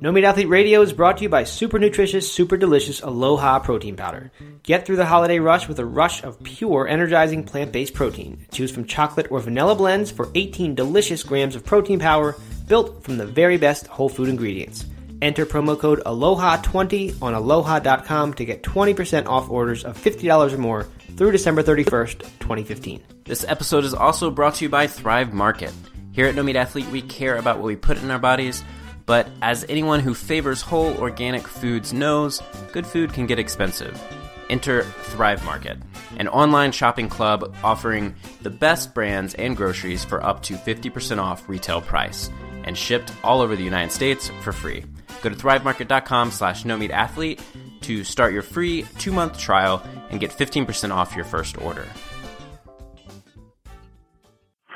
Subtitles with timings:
[0.00, 3.94] No Meat Athlete Radio is brought to you by super nutritious, super delicious Aloha protein
[3.94, 4.32] powder.
[4.64, 8.46] Get through the holiday rush with a rush of pure, energizing plant based protein.
[8.50, 12.34] Choose from chocolate or vanilla blends for 18 delicious grams of protein power
[12.66, 14.86] built from the very best whole food ingredients.
[15.22, 20.88] Enter promo code ALOHA20 on aloha.com to get 20% off orders of $50 or more
[21.16, 23.02] through December 31st, 2015.
[23.24, 25.72] This episode is also brought to you by Thrive Market.
[26.12, 28.62] Here at No Meat Athlete, we care about what we put in our bodies,
[29.06, 34.00] but as anyone who favors whole organic foods knows, good food can get expensive.
[34.50, 35.78] Enter Thrive Market,
[36.16, 41.48] an online shopping club offering the best brands and groceries for up to 50% off
[41.48, 42.30] retail price
[42.64, 44.84] and shipped all over the United States for free.
[45.22, 47.40] Go to thrivemarket.com slash no meat athlete
[47.82, 51.86] to start your free two month trial and get 15% off your first order.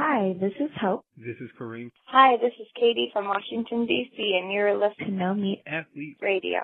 [0.00, 1.04] Hi, this is Hope.
[1.16, 1.90] This is Kareem.
[2.06, 6.60] Hi, this is Katie from Washington, D.C., and you're listening to No Meat Athlete Radio.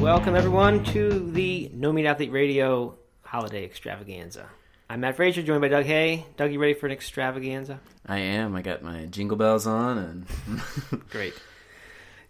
[0.00, 4.48] Welcome, everyone, to the No Meat Athlete Radio Holiday Extravaganza.
[4.88, 6.26] I'm Matt Frazier, joined by Doug Hay.
[6.36, 7.80] Doug, you ready for an extravaganza?
[8.06, 8.54] I am.
[8.54, 11.32] I got my jingle bells on, and great.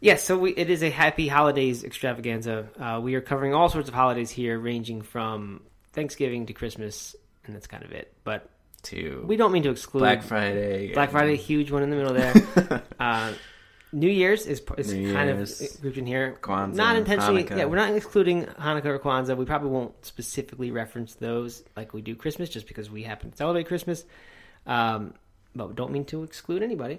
[0.00, 2.68] Yes, so we, it is a happy holidays extravaganza.
[2.78, 7.56] Uh, we are covering all sorts of holidays here, ranging from Thanksgiving to Christmas, and
[7.56, 8.12] that's kind of it.
[8.22, 8.48] But
[8.84, 10.92] to we don't mean to exclude Black Friday.
[10.94, 12.82] Black Friday, huge one in the middle there.
[13.00, 13.32] uh,
[13.94, 16.36] New Year's is, is New kind Year's, of grouped in here.
[16.42, 17.44] Kwanzaa, not intentionally.
[17.44, 17.58] Hanukkah.
[17.58, 19.36] Yeah, we're not excluding Hanukkah or Kwanzaa.
[19.36, 23.36] We probably won't specifically reference those like we do Christmas, just because we happen to
[23.36, 24.04] celebrate Christmas.
[24.66, 25.14] Um,
[25.54, 26.98] but we don't mean to exclude anybody.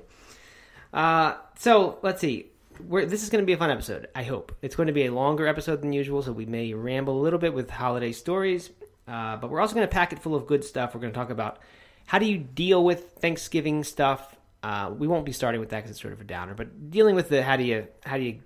[0.93, 2.47] Uh, so let's see.
[2.87, 4.07] We're, this is going to be a fun episode.
[4.15, 7.19] I hope it's going to be a longer episode than usual, so we may ramble
[7.19, 8.69] a little bit with holiday stories.
[9.07, 10.95] Uh, but we're also going to pack it full of good stuff.
[10.95, 11.59] We're going to talk about
[12.05, 14.34] how do you deal with Thanksgiving stuff.
[14.65, 16.55] Uh, we won't be starting with that because it's sort of a downer.
[16.55, 18.39] But dealing with the how do you how do you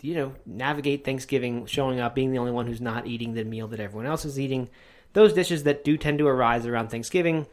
[0.00, 3.66] you know navigate Thanksgiving, showing up, being the only one who's not eating the meal
[3.68, 4.70] that everyone else is eating,
[5.14, 7.44] those dishes that do tend to arise around Thanksgiving.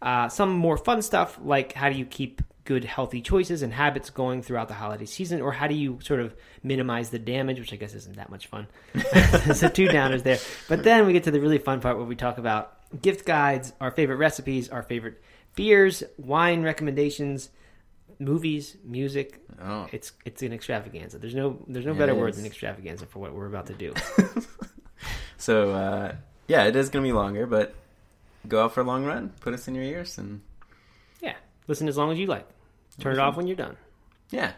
[0.00, 4.08] Uh, some more fun stuff like how do you keep good healthy choices and habits
[4.08, 7.72] going throughout the holiday season, or how do you sort of minimize the damage, which
[7.72, 8.68] I guess isn't that much fun.
[9.52, 12.14] so two downers there, but then we get to the really fun part where we
[12.14, 15.20] talk about gift guides, our favorite recipes, our favorite
[15.58, 17.50] beers, wine recommendations,
[18.20, 19.40] movies, music.
[19.60, 19.88] Oh.
[19.90, 21.18] It's it's an extravaganza.
[21.18, 23.92] There's no there's no It better word than extravaganza for what we're about to do.
[25.40, 26.16] So uh,
[26.48, 27.72] yeah, it is going to be longer, but
[28.48, 29.32] go out for a long run.
[29.40, 30.40] Put us in your ears, and
[31.22, 31.36] yeah,
[31.68, 32.46] listen as long as you like.
[32.98, 33.76] Turn it off when you're done.
[34.30, 34.54] yeah,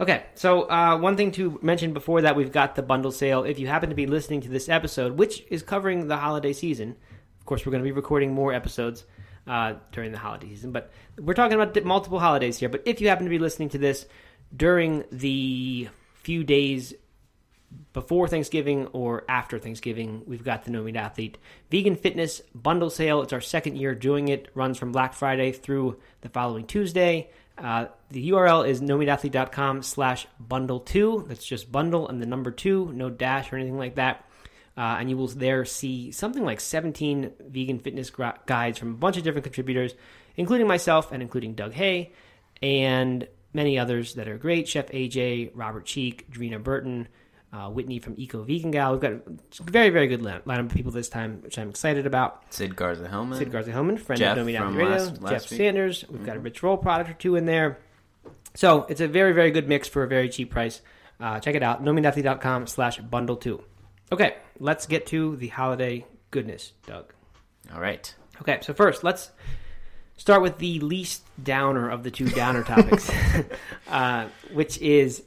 [0.00, 3.44] Okay, so uh, one thing to mention before that, we've got the bundle sale.
[3.44, 6.96] If you happen to be listening to this episode, which is covering the holiday season,
[7.38, 9.04] of course, we're going to be recording more episodes
[9.46, 12.68] uh, during the holiday season, but we're talking about multiple holidays here.
[12.68, 14.06] But if you happen to be listening to this
[14.54, 15.88] during the
[16.22, 16.94] few days
[17.92, 21.38] before Thanksgiving or after Thanksgiving, we've got the No Meat Athlete
[21.70, 23.22] Vegan Fitness Bundle Sale.
[23.22, 24.48] It's our second year doing it.
[24.54, 27.30] Runs from Black Friday through the following Tuesday.
[27.58, 31.24] Uh, the URL is nomeatathlete.com slash bundle two.
[31.28, 34.24] That's just bundle and the number two, no dash or anything like that.
[34.76, 38.94] Uh, and you will there see something like 17 vegan fitness gra- guides from a
[38.94, 39.94] bunch of different contributors,
[40.36, 42.12] including myself and including Doug Hay,
[42.62, 44.66] and many others that are great.
[44.68, 47.06] Chef AJ, Robert Cheeke, Dreena Burton,
[47.52, 48.92] uh, Whitney from Eco Vegan Gal.
[48.92, 49.20] We've got a
[49.64, 52.42] very, very good line- lineup of people this time, which I'm excited about.
[52.48, 53.36] Sid Garza Hellman.
[53.36, 55.58] Sid Garza Hillman, friend Jeff of No Meat from Athlete Radio, last- last Jeff week.
[55.58, 56.04] Sanders.
[56.08, 57.78] We've got a Rich Roll product or two in there.
[58.54, 60.80] So it's a very, very good mix for a very cheap price.
[61.20, 63.62] Uh, check it out, nomeatathlete.com slash bundle two.
[64.12, 67.14] Okay, let's get to the holiday goodness, Doug.
[67.72, 68.14] All right.
[68.42, 69.30] Okay, so first, let's
[70.18, 73.10] start with the least downer of the two downer topics,
[73.88, 75.22] uh, which is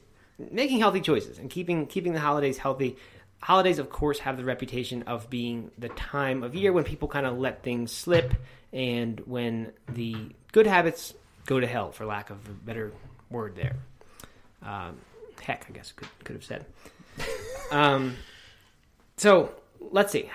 [0.52, 2.96] making healthy choices and keeping keeping the holidays healthy.
[3.42, 7.26] Holidays, of course, have the reputation of being the time of year when people kind
[7.26, 8.36] of let things slip
[8.72, 10.16] and when the
[10.52, 11.16] good habits
[11.48, 12.92] go to hell, for lack of a better
[13.32, 13.78] word there.
[14.62, 15.00] Um,
[15.42, 16.68] heck, I guess could could have said.
[17.72, 18.16] Um,
[19.18, 19.54] so
[19.92, 20.30] let's see.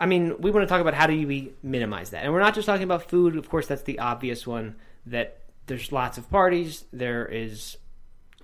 [0.00, 2.54] I mean, we want to talk about how do we minimize that, and we're not
[2.54, 3.36] just talking about food.
[3.36, 4.76] Of course, that's the obvious one.
[5.06, 6.84] That there's lots of parties.
[6.92, 7.76] There is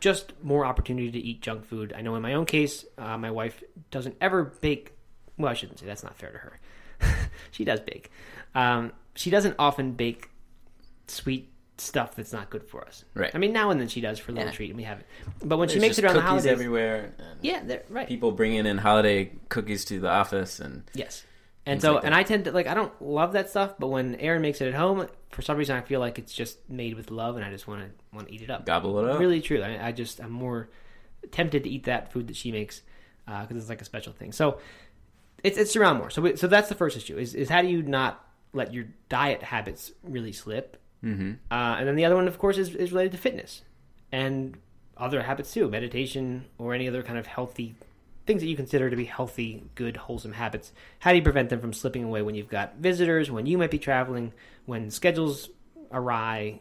[0.01, 1.93] just more opportunity to eat junk food.
[1.97, 4.93] I know in my own case, uh, my wife doesn't ever bake.
[5.39, 6.61] Well, I shouldn't say that's not fair to her.
[7.51, 8.11] she does bake.
[8.55, 10.29] Um, she doesn't often bake
[11.07, 13.05] sweet stuff that's not good for us.
[13.15, 13.31] Right.
[13.35, 14.55] I mean, now and then she does for a little Yeah.
[14.55, 15.07] treat, and we have it.
[15.45, 17.13] But when she makes it around the holidays, everywhere.
[17.41, 18.07] yeah, right.
[18.09, 21.25] People bringing in holiday cookies to the office, and Yes.
[21.65, 24.17] And so, like and I tend to like I don't love that stuff, but when
[24.17, 27.11] Aaron makes it at home, for some reason I feel like it's just made with
[27.13, 28.67] love, and I just want to want to eat it up.
[28.67, 29.21] gobble it up.
[29.21, 29.63] Really true.
[29.63, 30.69] I, I just I'm more
[31.31, 32.83] tempted to eat that food that she makes
[33.29, 34.33] uh, because it's like a special thing.
[34.33, 34.59] So
[35.45, 36.11] it's it's around more.
[36.11, 38.87] So we, so that's the first issue is is how do you not let your
[39.09, 40.77] diet habits really slip?
[41.05, 41.33] Mm-hmm.
[41.51, 43.63] Uh, and then the other one, of course, is, is related to fitness
[44.11, 44.57] and
[44.97, 47.75] other habits too, meditation or any other kind of healthy
[48.27, 50.73] things that you consider to be healthy, good, wholesome habits.
[51.01, 53.71] How do you prevent them from slipping away when you've got visitors, when you might
[53.71, 54.33] be traveling,
[54.67, 55.51] when schedules
[55.91, 56.61] awry,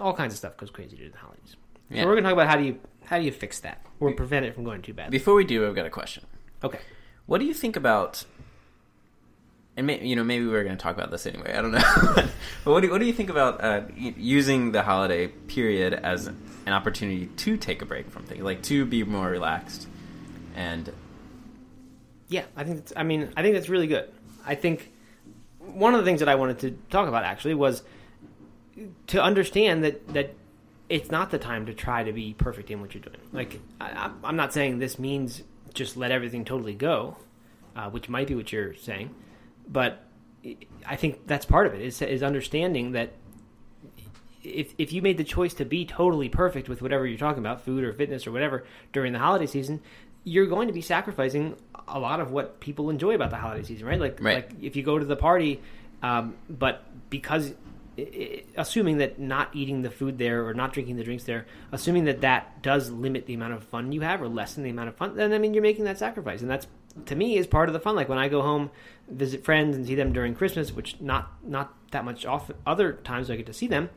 [0.00, 1.56] all kinds of stuff goes crazy during the holidays.
[1.90, 2.02] Yeah.
[2.02, 4.12] So we're going to talk about how do you how do you fix that or
[4.14, 5.12] prevent it from going too bad.
[5.12, 6.24] Before we do, I've got a question.
[6.64, 6.80] Okay.
[7.26, 8.24] What do you think about?
[9.76, 11.54] And may, you know, maybe we were going to talk about this anyway.
[11.54, 11.80] I don't know.
[12.64, 16.72] but what do, what do you think about uh, using the holiday period as an
[16.72, 19.86] opportunity to take a break from things, like to be more relaxed?
[20.54, 20.90] And
[22.28, 24.08] Yeah, I think it's, I mean I think that's really good.
[24.46, 24.90] I think
[25.58, 27.82] one of the things that I wanted to talk about actually was
[29.08, 30.34] to understand that that
[30.88, 33.18] it's not the time to try to be perfect in what you're doing.
[33.32, 35.42] Like I, I'm- I'm not saying this means
[35.74, 37.18] just let everything totally go,
[37.74, 39.10] uh, which might be what you're saying,
[39.66, 40.02] but
[40.86, 43.12] I think that's part of it is, is understanding that
[44.42, 47.62] if if you made the choice to be totally perfect with whatever you're talking about,
[47.62, 49.80] food or fitness or whatever during the holiday season,
[50.24, 51.56] you're going to be sacrificing
[51.88, 54.00] a lot of what people enjoy about the holiday season, right?
[54.00, 54.36] Like, Right.
[54.36, 55.60] like if you go to the party,
[56.02, 57.54] um, but because
[58.56, 62.20] assuming that not eating the food there or not drinking the drinks there, assuming that
[62.20, 65.16] that does limit the amount of fun you have or lessen the amount of fun,
[65.16, 66.66] then I mean you're making that sacrifice, and that's
[67.06, 67.96] to me is part of the fun.
[67.96, 68.70] Like when I go home,
[69.08, 73.30] visit friends and see them during Christmas, which not not that much off other times
[73.30, 73.90] I get to see them.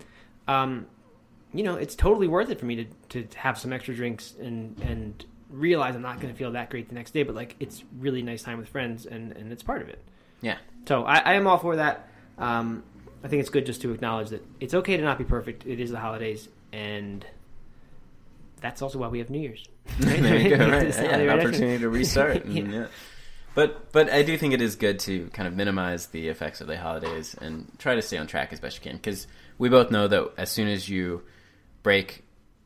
[0.47, 0.87] Um,
[1.53, 2.75] you know, it's totally worth it for me
[3.09, 6.69] to, to have some extra drinks and and realize I'm not going to feel that
[6.69, 9.63] great the next day, but like it's really nice time with friends and and it's
[9.63, 10.01] part of it.
[10.41, 12.07] yeah, So I, I am all for that.
[12.37, 12.83] Um,
[13.23, 15.65] I think it's good just to acknowledge that it's okay to not be perfect.
[15.65, 17.25] It is the holidays, and
[18.61, 19.67] that's also why we have New Year's.
[19.99, 20.69] there you go.
[20.69, 22.45] Right, yeah, an opportunity to restart.
[22.45, 22.87] and, Yeah.
[23.59, 26.67] But but I do think it is good to kind of minimize the effects of
[26.67, 29.27] the holidays and try to stay on track as best you can because
[29.57, 31.23] we both know that as soon as you
[31.83, 32.23] break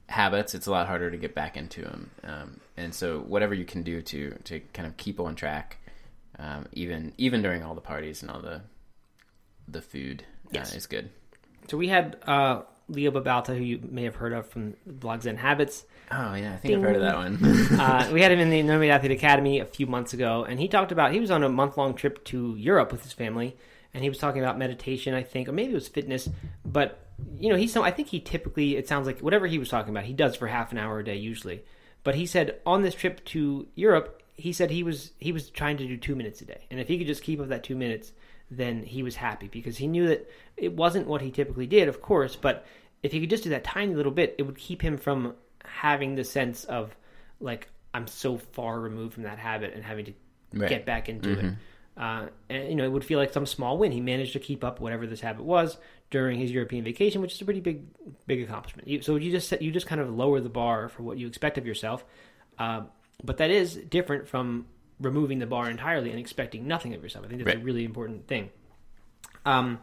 [0.07, 2.11] habits, it's a lot harder to get back into them.
[2.23, 5.79] Um, and so whatever you can do to to kind of keep on track,
[6.37, 8.61] um, even even during all the parties and all the
[9.67, 10.73] the food, Yes.
[10.73, 11.09] uh, is good.
[11.69, 15.39] So we had uh, Leo Babauta, who you may have heard of from Blogs and
[15.39, 15.85] Habits.
[16.11, 17.79] Oh yeah, I think I've heard of that one.
[17.79, 20.59] uh, we had him in the No Meat Athlete Academy a few months ago, and
[20.59, 23.55] he talked about he was on a month long trip to Europe with his family,
[23.93, 26.29] and he was talking about meditation, I think, or maybe it was fitness.
[26.65, 26.99] But
[27.39, 27.75] you know, he's.
[27.75, 30.47] I think he typically it sounds like whatever he was talking about, he does for
[30.47, 31.63] half an hour a day usually.
[32.03, 35.77] But he said on this trip to Europe, he said he was he was trying
[35.77, 37.75] to do two minutes a day, and if he could just keep up that two
[37.75, 38.11] minutes,
[38.51, 42.01] then he was happy because he knew that it wasn't what he typically did, of
[42.01, 42.65] course, but
[43.01, 45.33] if he could just do that tiny little bit, it would keep him from
[45.65, 46.95] having the sense of
[47.39, 50.13] like I'm so far removed from that habit and having to
[50.55, 50.69] Right.
[50.69, 51.53] get back into it.
[51.97, 53.91] Uh, and you know, it would feel like some small win.
[53.91, 55.77] He managed to keep up whatever this habit was
[56.11, 57.85] during his European vacation, which is a pretty big,
[58.27, 58.87] big accomplishment.
[58.87, 61.25] You, so you just set, you just kind of lower the bar for what you
[61.27, 62.05] expect of yourself.
[62.59, 62.81] Uh,
[63.23, 64.67] but that is different from
[64.99, 67.25] removing the bar entirely and expecting nothing of yourself.
[67.25, 68.51] I think that's a really important thing.
[69.45, 69.79] Um,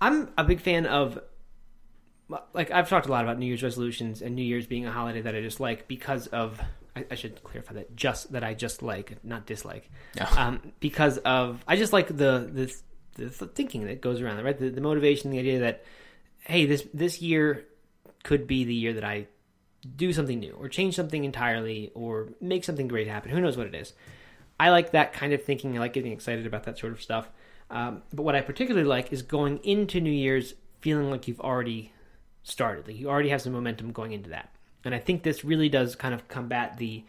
[0.00, 1.18] I'm a big fan of
[2.52, 5.22] like I've talked a lot about New Year's resolutions and New Year's being a holiday
[5.22, 6.60] that I just like because of
[6.94, 9.90] I, I should clarify that just that I just like not dislike.
[10.36, 12.74] Um, because of I just like the
[13.16, 14.58] the, the thinking that goes around it right?
[14.58, 15.84] The, the motivation the idea that
[16.40, 17.64] hey this this year
[18.24, 19.26] could be the year that I
[19.96, 23.30] do something new or change something entirely or make something great happen.
[23.30, 23.92] Who knows what it is?
[24.60, 25.76] I like that kind of thinking.
[25.76, 27.30] I like getting excited about that sort of stuff.
[27.70, 31.92] Um, but what I particularly like is going into New Year's feeling like you've already
[32.42, 32.86] started.
[32.86, 34.50] Like you already have some momentum going into that.
[34.84, 37.04] And I think this really does kind of combat the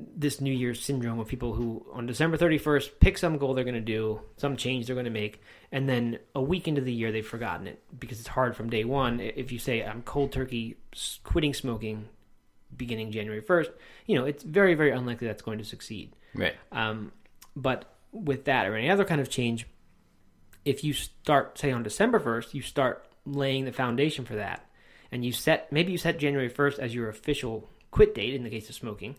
[0.00, 3.74] this New Year's syndrome of people who on December 31st pick some goal they're going
[3.74, 7.10] to do, some change they're going to make, and then a week into the year
[7.10, 9.18] they've forgotten it because it's hard from day one.
[9.18, 10.76] If you say I'm cold turkey
[11.24, 12.08] quitting smoking
[12.76, 13.70] beginning January 1st,
[14.06, 16.14] you know it's very very unlikely that's going to succeed.
[16.34, 16.54] right.
[16.70, 17.12] Um,
[17.56, 19.66] but with that or any other kind of change,
[20.64, 24.64] if you start, say, on December 1st, you start laying the foundation for that,
[25.10, 28.50] and you set, maybe you set January 1st as your official quit date in the
[28.50, 29.16] case of smoking.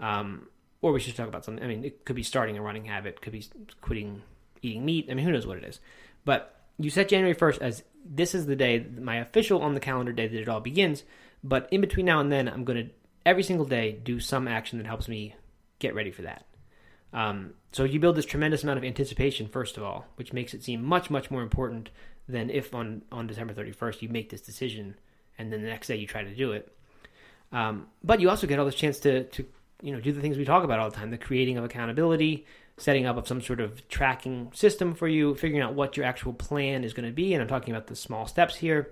[0.00, 0.48] Um,
[0.82, 1.64] or we should talk about something.
[1.64, 3.44] I mean, it could be starting a running habit, could be
[3.80, 4.22] quitting
[4.62, 5.08] eating meat.
[5.10, 5.80] I mean, who knows what it is.
[6.24, 10.12] But you set January 1st as this is the day, my official on the calendar
[10.12, 11.02] day that it all begins.
[11.42, 12.92] But in between now and then, I'm going to
[13.24, 15.34] every single day do some action that helps me
[15.78, 16.46] get ready for that.
[17.12, 20.62] Um, so you build this tremendous amount of anticipation, first of all, which makes it
[20.62, 21.90] seem much, much more important
[22.28, 24.96] than if on, on December 31st you make this decision
[25.38, 26.72] and then the next day you try to do it.
[27.52, 29.46] Um, but you also get all this chance to, to
[29.82, 32.46] you know do the things we talk about all the time: the creating of accountability,
[32.76, 36.32] setting up of some sort of tracking system for you, figuring out what your actual
[36.32, 37.34] plan is going to be.
[37.34, 38.90] And I'm talking about the small steps here,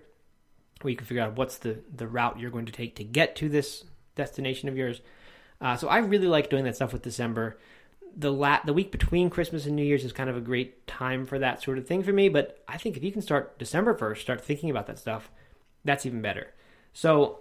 [0.83, 3.37] where you can figure out what's the the route you're going to take to get
[3.37, 5.01] to this destination of yours.
[5.61, 7.59] Uh, so I really like doing that stuff with December.
[8.17, 11.27] The la- the week between Christmas and New Year's is kind of a great time
[11.27, 12.29] for that sort of thing for me.
[12.29, 15.31] But I think if you can start December first, start thinking about that stuff,
[15.85, 16.53] that's even better.
[16.93, 17.41] So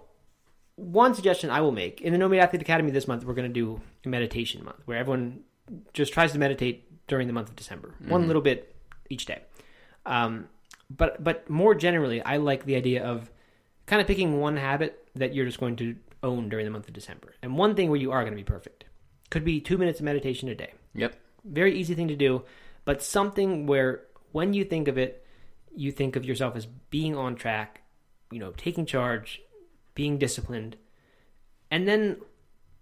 [0.76, 3.48] one suggestion I will make in the No Meat Athlete Academy this month, we're going
[3.48, 5.40] to do a meditation month where everyone
[5.92, 8.10] just tries to meditate during the month of December, mm-hmm.
[8.10, 8.74] one little bit
[9.08, 9.42] each day.
[10.06, 10.48] Um,
[10.90, 13.30] but but more generally, I like the idea of
[13.86, 16.94] kind of picking one habit that you're just going to own during the month of
[16.94, 18.84] December, and one thing where you are going to be perfect.
[19.34, 20.74] Could be two minutes of meditation a day.
[20.94, 21.16] Yep.
[21.44, 22.44] Very easy thing to do,
[22.84, 25.26] but something where when you think of it,
[25.74, 27.82] you think of yourself as being on track,
[28.30, 29.42] you know, taking charge,
[29.96, 30.76] being disciplined,
[31.68, 32.18] and then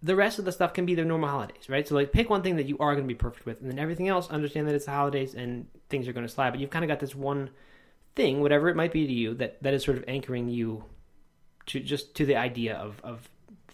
[0.03, 1.89] the rest of the stuff can be the normal holidays, right?
[1.89, 3.79] So like pick one thing that you are going to be perfect with, and then
[3.79, 6.51] everything else, understand that it's the holidays and things are going to slide.
[6.51, 7.49] But you've kind of got this one
[8.15, 10.85] thing, whatever it might be to you, that that is sort of anchoring you
[11.69, 13.27] to just to the idea of of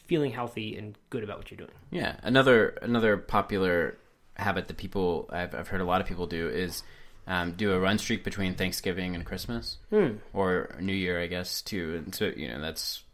[0.09, 1.71] feeling healthy and good about what you're doing.
[1.91, 3.97] Yeah, another another popular
[4.35, 6.83] habit that people I've, I've heard a lot of people do is
[7.27, 10.15] um, do a run streak between Thanksgiving and Christmas, hmm.
[10.33, 12.03] or New Year, I guess, too.
[12.03, 13.05] And so you know that's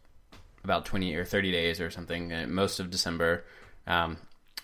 [0.63, 3.45] about 20 or 30 days or something, uh, most of December.
[3.85, 4.17] Um,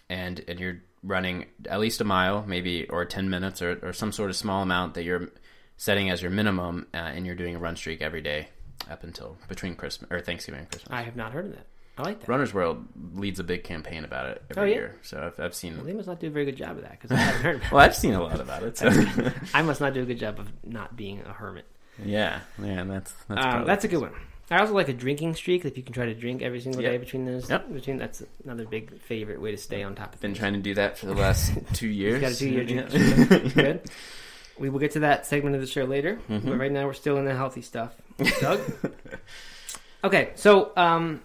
[0.10, 4.12] and, and you're running at least a mile, maybe, or 10 minutes, or, or some
[4.12, 5.30] sort of small amount that you're
[5.78, 8.50] setting as your minimum, uh, and you're doing a run streak every day
[8.90, 10.92] up until between Christmas or Thanksgiving and Christmas.
[10.92, 11.68] I have not heard of that.
[12.02, 12.28] I like that.
[12.28, 14.74] Runner's World leads a big campaign about it every oh, yeah?
[14.74, 15.76] year, so I've, I've seen.
[15.76, 17.62] Well, they must not do a very good job of that because I haven't heard.
[17.72, 18.78] well, I've seen a lot about it.
[18.78, 18.90] So.
[19.54, 21.66] I must not do a good job of not being a hermit.
[22.04, 24.14] Yeah, yeah, that's that's, um, that's a good one.
[24.50, 25.64] I also like a drinking streak.
[25.64, 26.92] If you can try to drink every single yep.
[26.92, 27.72] day between those, yep.
[27.72, 30.20] between that's another big favorite way to stay on top of.
[30.20, 30.40] Been things.
[30.40, 32.20] trying to do that for the last two years.
[32.20, 33.54] got a two year drink.
[33.54, 33.82] Good.
[34.60, 36.50] We will get to that segment of the show later, mm-hmm.
[36.50, 37.96] but right now we're still in the healthy stuff.
[38.42, 38.60] Doug.
[40.04, 41.22] okay, so um,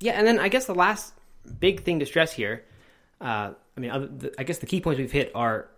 [0.00, 1.14] yeah, and then I guess the last
[1.60, 2.64] big thing to stress here.
[3.20, 5.68] Uh, I mean, I guess the key points we've hit are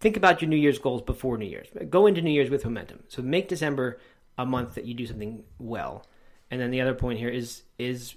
[0.00, 1.68] think about your New Year's goals before New Year's.
[1.90, 3.02] Go into New Year's with momentum.
[3.08, 3.98] So make December
[4.38, 6.06] a month that you do something well.
[6.50, 8.14] And then the other point here is is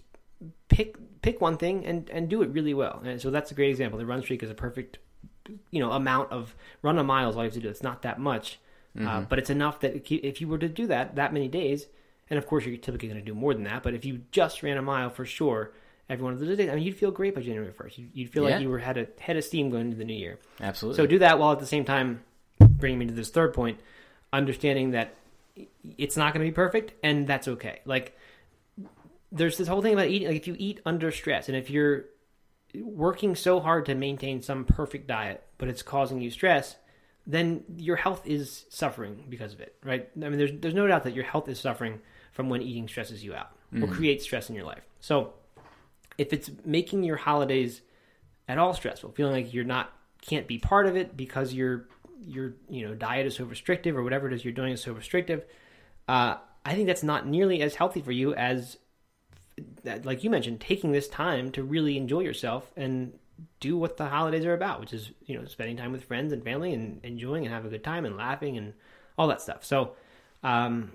[0.68, 3.02] pick pick one thing and and do it really well.
[3.04, 4.00] And so that's a great example.
[4.00, 5.00] The run streak is a perfect
[5.72, 7.70] you know amount of run a mile is all you have to do.
[7.70, 8.60] It's not that much,
[8.96, 9.08] uh, mm-hmm.
[9.08, 11.88] uh, but it's enough that if you were to do that that many days,
[12.30, 13.84] and of course you're typically going to do more than that.
[13.84, 15.72] But if you just ran a mile for sure
[16.10, 17.98] every one of those days, I mean you'd feel great by January first.
[17.98, 18.56] You'd feel yeah.
[18.56, 20.40] like you were had a head of steam going into the new year.
[20.62, 20.98] Absolutely.
[20.98, 22.24] So do that while at the same time
[22.60, 23.80] bringing me to this third point,
[24.34, 25.16] understanding that
[25.98, 27.82] it's not going to be perfect, and that's okay.
[27.86, 28.18] Like
[29.32, 30.28] there's this whole thing about eating.
[30.28, 32.06] Like if you eat under stress, and if you're
[32.76, 36.76] working so hard to maintain some perfect diet, but it's causing you stress,
[37.26, 40.10] then your health is suffering because of it, right?
[40.16, 42.00] I mean, there's there's no doubt that your health is suffering
[42.32, 43.84] from when eating stresses you out mm-hmm.
[43.84, 44.84] or creates stress in your life.
[45.00, 45.34] So,
[46.18, 47.82] if it's making your holidays
[48.48, 51.88] at all stressful, feeling like you're not can't be part of it because your
[52.22, 54.92] your you know diet is so restrictive or whatever it is you're doing is so
[54.92, 55.46] restrictive,
[56.08, 58.78] uh, I think that's not nearly as healthy for you as
[60.04, 63.14] like you mentioned, taking this time to really enjoy yourself and
[63.60, 66.44] do what the holidays are about, which is you know spending time with friends and
[66.44, 68.74] family and enjoying and have a good time and laughing and
[69.18, 69.64] all that stuff.
[69.64, 69.96] So,
[70.44, 70.92] um,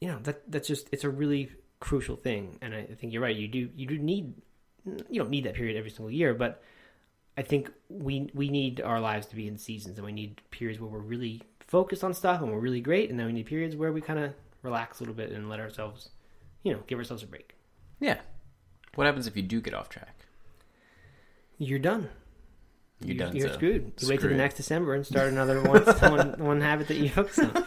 [0.00, 3.36] you know that that's just it's a really crucial thing, and I think you're right.
[3.36, 4.34] You do you do need
[5.08, 6.62] you don't need that period every single year, but
[7.36, 10.80] I think we we need our lives to be in seasons, and we need periods
[10.80, 13.76] where we're really focused on stuff and we're really great, and then we need periods
[13.76, 16.10] where we kind of relax a little bit and let ourselves,
[16.62, 17.54] you know, give ourselves a break.
[18.00, 18.18] Yeah.
[18.94, 20.26] What happens if you do get off track?
[21.58, 22.08] You're done.
[23.00, 23.36] You're, you're done.
[23.36, 23.54] You're so.
[23.54, 23.92] screwed.
[24.00, 27.08] You wait till the next December and start another one, one, one habit that you
[27.08, 27.64] focus on.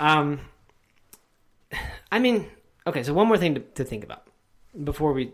[0.00, 0.40] Um,
[2.10, 2.46] I mean,
[2.86, 3.02] okay.
[3.02, 4.26] So one more thing to, to think about
[4.84, 5.32] before we,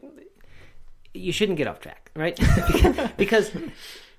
[1.12, 2.38] you shouldn't get off track, right?
[3.16, 3.50] because,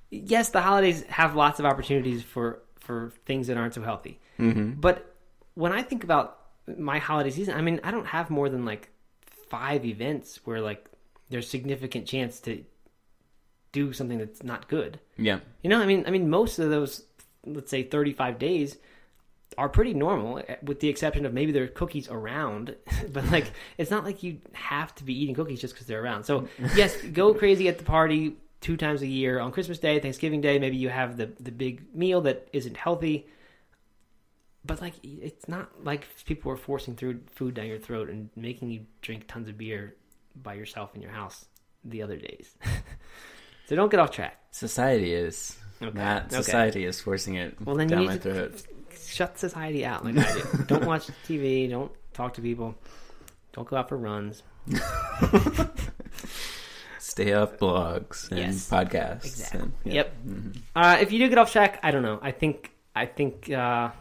[0.09, 4.19] yes, the holidays have lots of opportunities for for things that aren't so healthy.
[4.39, 4.79] Mm-hmm.
[4.79, 5.15] But
[5.55, 6.39] when I think about
[6.77, 8.89] my holiday season, I mean, I don't have more than like
[9.50, 10.88] five events where like
[11.29, 12.63] there's significant chance to
[13.71, 15.00] do something that's not good.
[15.17, 15.39] Yeah.
[15.62, 17.03] You know, I mean, I mean, most of those,
[17.45, 18.77] let's say, 35 days,
[19.57, 22.75] are pretty normal, eh, with the exception of maybe there are cookies around.
[23.13, 26.24] but like, it's not like you have to be eating cookies just because they're around.
[26.25, 30.41] So yes, go crazy at the party two times a year on Christmas Day, Thanksgiving
[30.41, 30.59] Day.
[30.59, 33.27] Maybe you have the the big meal that isn't healthy.
[34.65, 38.71] But like, it's not like people are forcing through food down your throat and making
[38.71, 39.93] you drink tons of beer
[40.35, 41.45] by yourself in your house
[41.83, 42.57] the other days.
[43.67, 44.38] so don't get off track.
[44.50, 45.55] Society is.
[45.81, 45.95] Okay.
[45.95, 46.35] Not Okay.
[46.38, 48.63] society is forcing it Well, then you down need my to- throat.
[48.98, 50.64] Shut society out like I do.
[50.68, 51.70] don't watch TV.
[51.70, 52.75] Don't talk to people.
[53.54, 54.44] Don't go out for runs.
[57.00, 58.70] Stay off blogs and Yes.
[58.70, 59.25] podcasts.
[59.25, 59.60] Exactly.
[59.62, 59.94] and- yeah.
[59.94, 60.14] Yep.
[60.28, 60.58] Mhm.
[60.75, 62.20] Uh, if you do get off track, I don't know.
[62.22, 63.92] I think I think uh,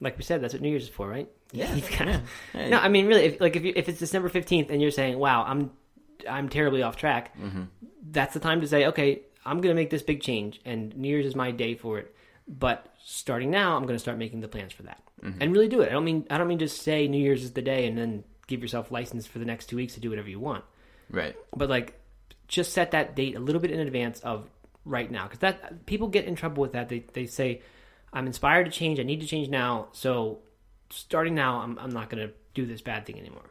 [0.00, 1.28] like we said, that's what New Year's is for, right?
[1.52, 1.74] Yeah.
[1.74, 2.68] You've gotta- Hey.
[2.70, 3.24] No, I mean really.
[3.24, 5.70] If, like if you, if it's December fifteenth and you're saying, "Wow, I'm
[6.28, 7.62] I'm terribly off track," Mm-hmm.
[8.10, 11.08] that's the time to say, "Okay, I'm going to make this big change, and New
[11.08, 12.14] Year's is my day for it."
[12.52, 15.42] But starting now, I'm going to start making the plans for that, Mm-hmm.
[15.42, 15.88] and really do it.
[15.88, 18.24] I don't mean I don't mean just say New Year's is the day and then
[18.46, 20.64] give yourself license for the next two weeks to do whatever you want.
[21.10, 21.36] Right.
[21.54, 22.00] But like,
[22.48, 24.48] just set that date a little bit in advance of
[24.84, 26.88] right now, because that people get in trouble with that.
[26.88, 27.60] They they say,
[28.12, 28.98] "I'm inspired to change.
[28.98, 30.40] I need to change now." So
[30.88, 33.44] starting now, I'm I'm not going to do this bad thing anymore.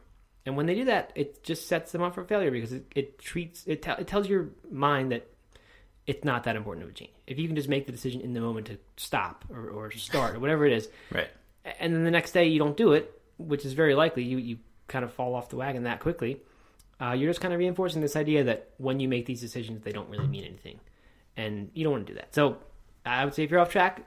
[0.44, 3.18] And when they do that, it just sets them up for failure because it, it
[3.18, 5.26] treats it, tell it tells your mind that
[6.06, 7.08] it's not that important of a gene.
[7.26, 10.34] If you can just make the decision in the moment to stop or, or start
[10.34, 11.28] or whatever it is, Right.
[11.78, 14.58] and then the next day you don't do it, which is very likely, you you
[14.88, 16.40] kind of fall off the wagon that quickly.
[17.00, 19.92] Uh, you're just kind of reinforcing this idea that when you make these decisions, they
[19.92, 20.78] don't really mean anything,
[21.36, 22.34] and you don't want to do that.
[22.34, 22.58] So
[23.06, 24.02] I would say if you're off track,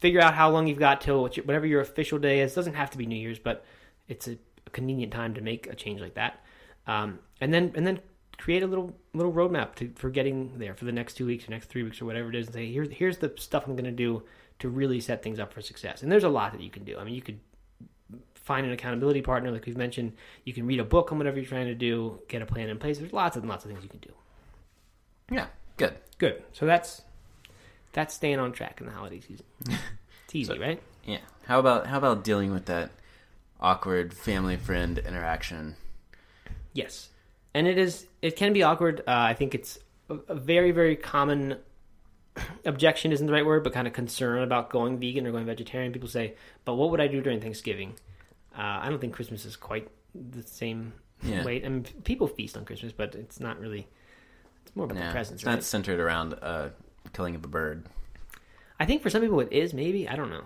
[0.00, 2.54] figure out how long you've got till whatever your official day is.
[2.54, 3.64] doesn't have to be New Year's, but
[4.08, 4.36] it's a,
[4.66, 6.40] a convenient time to make a change like that,
[6.86, 8.00] um, and then and then
[8.44, 11.50] create a little little roadmap to for getting there for the next two weeks or
[11.52, 13.84] next three weeks or whatever it is, and say here's here's the stuff I'm going
[13.86, 14.22] to do
[14.58, 16.02] to really set things up for success.
[16.02, 16.98] And there's a lot that you can do.
[16.98, 17.40] I mean, you could
[18.34, 20.12] find an accountability partner, like we've mentioned.
[20.44, 22.78] You can read a book on whatever you're trying to do, get a plan in
[22.78, 22.98] place.
[22.98, 24.12] There's lots and lots of things you can do.
[25.30, 25.46] Yeah.
[25.78, 25.94] Good.
[26.18, 26.42] Good.
[26.52, 27.00] So that's
[27.92, 29.46] that's staying on track in the holiday season.
[30.26, 30.80] It's easy, So- right?
[31.04, 31.18] Yeah.
[31.46, 32.90] How about how about dealing with that
[33.60, 35.76] awkward family friend interaction?
[36.72, 37.08] Yes,
[37.54, 38.06] and it is.
[38.22, 39.00] It can be awkward.
[39.00, 39.78] Uh, I think it's
[40.10, 41.56] a, a very, very common
[42.64, 45.92] objection isn't the right word, but kind of concern about going vegan or going vegetarian.
[45.92, 47.94] People say, "But what would I do during Thanksgiving?"
[48.56, 51.44] Uh, I don't think Christmas is quite the same Yeah.
[51.44, 51.64] weight.
[51.64, 53.86] I mean, people feast on Christmas, but it's not really.
[54.64, 55.08] It's more about Yeah.
[55.08, 55.54] the presents, it's right?
[55.54, 56.68] not centered around uh,
[57.12, 57.86] killing of a bird.
[58.78, 59.72] I think for some people it is.
[59.74, 60.44] Maybe I don't know.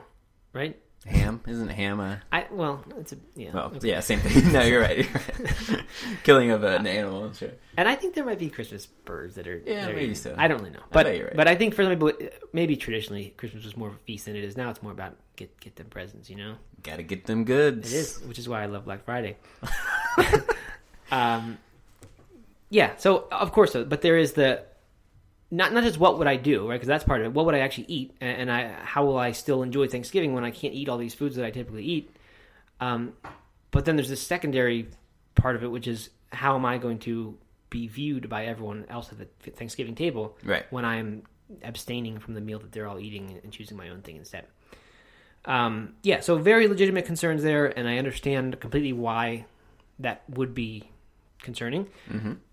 [0.52, 0.78] Right?
[1.06, 3.50] Ham isn't ham a I well, it's a yeah.
[3.52, 3.88] well, okay.
[3.88, 4.52] yeah, same thing.
[4.52, 4.98] no, you're right.
[4.98, 5.84] You're right.
[6.24, 7.52] Killing of an animal, sure.
[7.76, 10.16] And I think there might be Christmas birds that are Yeah, that are maybe eaten.
[10.16, 10.34] so.
[10.36, 11.36] I don't really know, but you're right.
[11.36, 12.12] but I think for some people,
[12.52, 14.70] maybe traditionally Christmas was more of a feast than it is now.
[14.70, 16.56] It's more about get get them presents, you know.
[16.82, 17.92] Got to get them goods.
[17.92, 19.36] It is, which is why I love Black Friday.
[21.10, 21.58] um,
[22.70, 22.96] yeah.
[22.96, 24.62] So of course, but there is the
[25.50, 26.74] not not just what would I do, right?
[26.76, 27.32] Because that's part of it.
[27.32, 30.44] What would I actually eat, and, and I how will I still enjoy Thanksgiving when
[30.44, 32.10] I can't eat all these foods that I typically eat?
[32.80, 33.14] Um,
[33.70, 34.88] but then there's this secondary
[35.34, 37.36] part of it, which is how am I going to
[37.70, 40.64] be viewed by everyone else at the Thanksgiving table Right.
[40.70, 41.22] when I'm
[41.62, 44.46] abstaining from the meal that they're all eating and choosing my own thing instead.
[45.44, 49.46] Um, yeah, so very legitimate concerns there, and I understand completely why
[49.98, 50.90] that would be
[51.42, 51.88] concerning.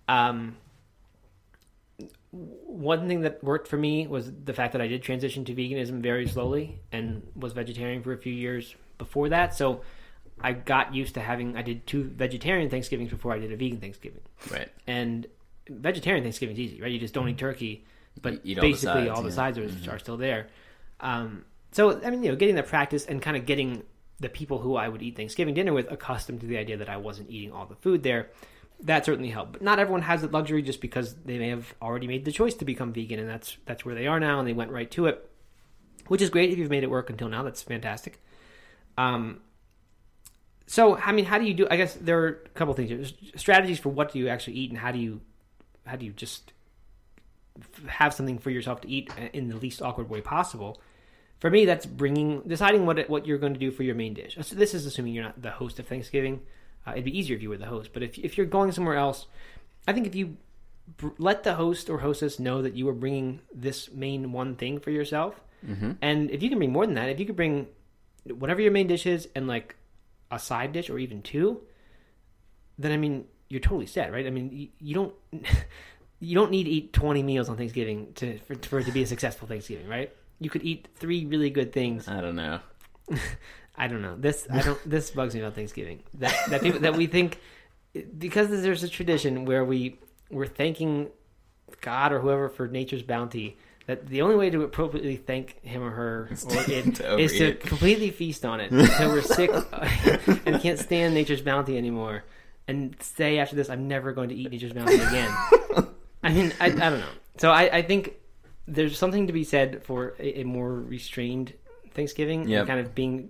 [0.08, 0.58] Um,
[2.36, 6.02] one thing that worked for me was the fact that I did transition to veganism
[6.02, 9.56] very slowly and was vegetarian for a few years before that.
[9.56, 9.82] So
[10.41, 13.80] I got used to having, I did two vegetarian Thanksgivings before I did a vegan
[13.80, 14.21] Thanksgiving.
[14.52, 14.69] Right.
[14.86, 15.28] And
[15.69, 16.91] vegetarian Thanksgiving is easy, right?
[16.91, 17.86] You just don't eat turkey,
[18.21, 19.36] but eat all the basically sides, all the yeah.
[19.36, 20.48] sides are, are still there.
[21.00, 23.84] Um, so I mean, you know, getting the practice and kind of getting
[24.19, 26.98] the people who I would eat Thanksgiving dinner with accustomed to the idea that I
[26.98, 28.30] wasn't eating all the food there.
[28.81, 29.53] That certainly helped.
[29.53, 32.53] But not everyone has that luxury just because they may have already made the choice
[32.55, 35.07] to become vegan, and that's that's where they are now, and they went right to
[35.07, 35.29] it,
[36.07, 37.43] which is great if you've made it work until now.
[37.43, 38.21] That's fantastic.
[38.97, 39.41] Um,
[40.67, 41.67] so I mean, how do you do?
[41.69, 42.89] I guess there are a couple things.
[42.89, 45.21] There's strategies for what do you actually eat, and how do you
[45.85, 46.51] how do you just
[47.88, 50.81] have something for yourself to eat in the least awkward way possible.
[51.39, 54.38] For me, that's bringing deciding what what you're going to do for your main dish.
[54.41, 56.41] So this is assuming you're not the host of Thanksgiving.
[56.88, 58.95] Uh, it'd be easier if you were the host, but if if you're going somewhere
[58.95, 59.26] else,
[59.88, 60.38] I think if you
[60.98, 64.80] br- let the host or hostess know that you are bringing this main one thing
[64.80, 65.39] for yourself,
[66.02, 67.67] and if you can bring more than that, if you could bring
[68.38, 69.76] whatever your main dish is and like
[70.32, 71.62] a side dish or even two,
[72.78, 74.28] then I mean you're totally set, right?
[74.28, 75.13] I mean you, you don't
[76.19, 79.02] you don't need to eat 20 meals on Thanksgiving to for, for it to be
[79.04, 80.12] a successful Thanksgiving, right?
[80.39, 82.08] You could eat three really good things.
[82.08, 82.60] I don't know.
[83.77, 84.15] I don't know.
[84.17, 84.79] This I don't.
[84.89, 86.03] this bugs me about Thanksgiving.
[86.15, 87.39] That that people that we think
[88.17, 91.09] because there's a tradition where we we're thanking
[91.81, 93.57] God or whoever for nature's bounty.
[93.88, 97.53] That the only way to appropriately thank him or her or it to is to
[97.53, 99.51] completely feast on it until we're sick
[100.45, 102.23] and can't stand nature's bounty anymore,
[102.67, 105.29] and say after this, I'm never going to eat nature's bounty again.
[106.23, 107.09] I mean, I, I don't know.
[107.38, 108.13] So I, I think
[108.67, 111.53] there's something to be said for a, a more restrained
[111.93, 112.59] Thanksgiving, Yep.
[112.61, 113.29] and kind of being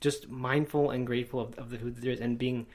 [0.00, 2.66] just mindful and grateful of, of the food that there is, and being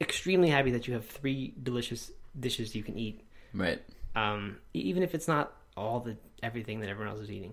[0.00, 3.22] extremely happy that you have three delicious dishes you can eat,
[3.54, 3.80] Right.
[4.14, 7.52] um, even if it's not all the everything that everyone else is eating.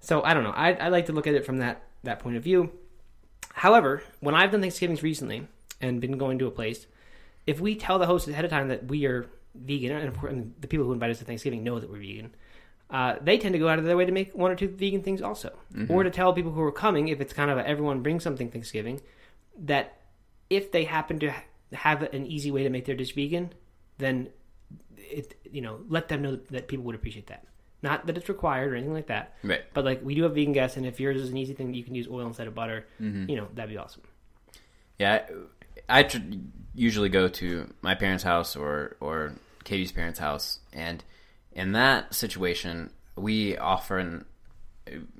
[0.00, 0.50] So I don't know.
[0.50, 2.70] I, I like to look at it from that that point of view.
[3.52, 5.46] However, when I've done Thanksgivings recently
[5.80, 6.86] and been going to a place,
[7.46, 10.32] if we tell the host ahead of time that we are vegan, and of course
[10.32, 12.34] and the people who invite us to Thanksgiving know that we're vegan,
[12.90, 15.02] uh, they tend to go out of their way to make one or two vegan
[15.02, 15.52] things also,
[15.88, 18.50] or to tell people who are coming if it's kind of a, everyone bring something
[18.50, 19.00] Thanksgiving
[19.58, 19.98] that
[20.48, 23.52] if they happen to ha- have an easy way to make their dish vegan,
[23.98, 24.28] then
[24.96, 27.44] it you know let them know that people would appreciate that.
[27.82, 29.62] Not that it's required or anything like that, Right.
[29.72, 31.84] but like we do have vegan guests, and if yours is an easy thing you
[31.84, 34.02] can use oil instead of butter, you know that'd be awesome.
[34.98, 35.22] Yeah,
[35.88, 36.18] I, I tr-
[36.74, 39.32] usually go to my parents' house or or
[39.64, 41.02] Katie's parents' house, and
[41.52, 44.24] in that situation, we often,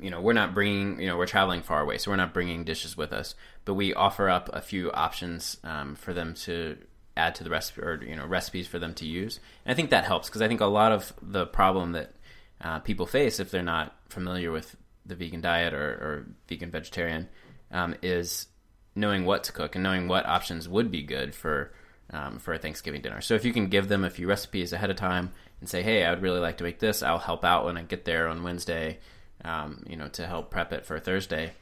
[0.00, 2.64] you know, we're not bringing, you know, we're traveling far away, so we're not bringing
[2.64, 6.76] dishes with us, but we offer up a few options um, for them to
[7.16, 9.40] add to the recipe, or you know, recipes for them to use.
[9.64, 12.14] And I think that helps because I think a lot of the problem that
[12.60, 17.28] uh, people face if they're not familiar with the vegan diet or, or vegan vegetarian
[17.70, 18.46] um, is
[18.94, 21.72] knowing what to cook and knowing what options would be good for
[22.12, 23.20] um, for a Thanksgiving dinner.
[23.20, 26.04] So if you can give them a few recipes ahead of time and say, "Hey,
[26.04, 27.02] I would really like to make this.
[27.02, 28.98] I'll help out when I get there on Wednesday,"
[29.44, 31.52] um, you know, to help prep it for Thursday,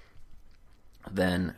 [1.10, 1.54] then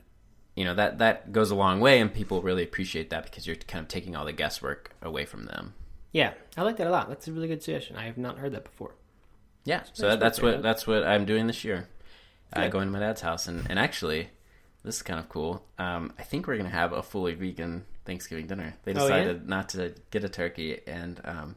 [0.57, 3.57] you know that that goes a long way, and people really appreciate that because you're
[3.57, 5.74] kind of taking all the guesswork away from them.
[6.12, 7.09] Yeah, I like that a lot.
[7.09, 7.96] That's a really good suggestion.
[7.96, 8.94] I have not heard that before.
[9.64, 11.88] Yeah, so nice that's what that's what I'm doing this year.
[12.53, 12.72] Uh, Good.
[12.72, 14.29] going to my dad's house, and, and actually,
[14.83, 15.64] this is kind of cool.
[15.79, 18.74] Um, I think we're gonna have a fully vegan Thanksgiving dinner.
[18.83, 19.18] They Oh, yeah?
[19.18, 21.57] decided not to get a turkey and um,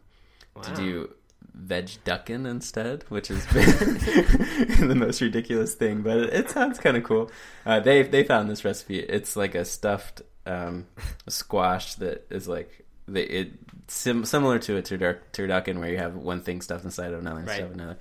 [0.62, 1.13] to do
[1.54, 6.98] veg duckin instead, which has been the most ridiculous thing, but it, it sounds kind
[6.98, 7.32] of cool.
[7.66, 9.00] Uh, they they found this recipe.
[9.00, 10.88] It's like a stuffed um,
[11.28, 13.52] squash that is like the, it
[13.88, 17.42] sim- similar to a turdur- turducken, where you have one thing stuffed inside of another,
[17.42, 17.62] Right.
[17.63, 17.98] another.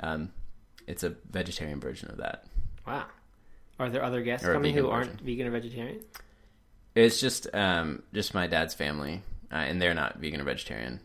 [0.00, 0.32] Um,
[0.86, 2.44] it's a vegetarian version of that.
[2.86, 3.06] Wow.
[3.78, 6.00] Are there other guests Or coming who aren't vegan or vegetarian?
[6.94, 11.00] It's just um, just my dad's family, uh, and they're not vegan or vegetarian,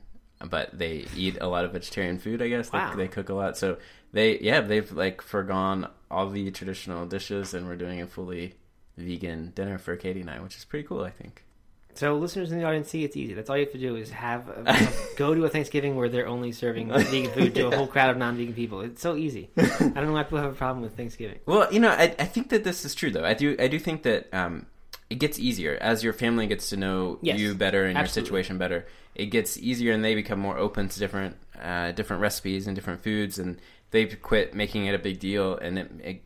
[0.50, 2.42] but they eat a lot of vegetarian food.
[2.42, 2.92] I guess Wow.
[2.96, 3.78] they, they cook a lot, so
[4.14, 8.54] they yeah they've like forgone all the traditional dishes, and we're doing a fully
[8.98, 11.04] vegan dinner for Katie and I, which is pretty cool.
[11.04, 11.44] I think.
[11.94, 13.34] So listeners in the audience see it's easy.
[13.34, 16.08] That's all you have to do is have a, a- go to a Thanksgiving where
[16.08, 18.80] they're only serving vegan food to a whole crowd of non-vegan people.
[18.80, 19.50] It's so easy.
[19.58, 21.40] I don't know why people have a problem with Thanksgiving.
[21.46, 23.26] Well, you know, I, I think that this is true though.
[23.26, 24.68] I do I do think that um,
[25.12, 28.22] it gets easier as your family gets to know Yes, you better and absolutely.
[28.22, 28.88] your situation better.
[29.14, 33.04] It gets easier, and they become more open to different uh, different recipes and different
[33.04, 33.60] foods, and
[33.92, 36.24] they quit making it a big deal, and it, it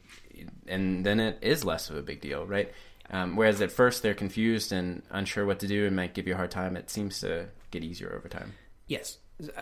[0.67, 2.71] and then it is less of a big deal, right?
[3.10, 6.36] Um, whereas at first they're confused and unsure what to do and might give you
[6.36, 6.78] a hard time.
[6.78, 8.54] It seems to get easier over time.
[8.86, 9.17] Yes.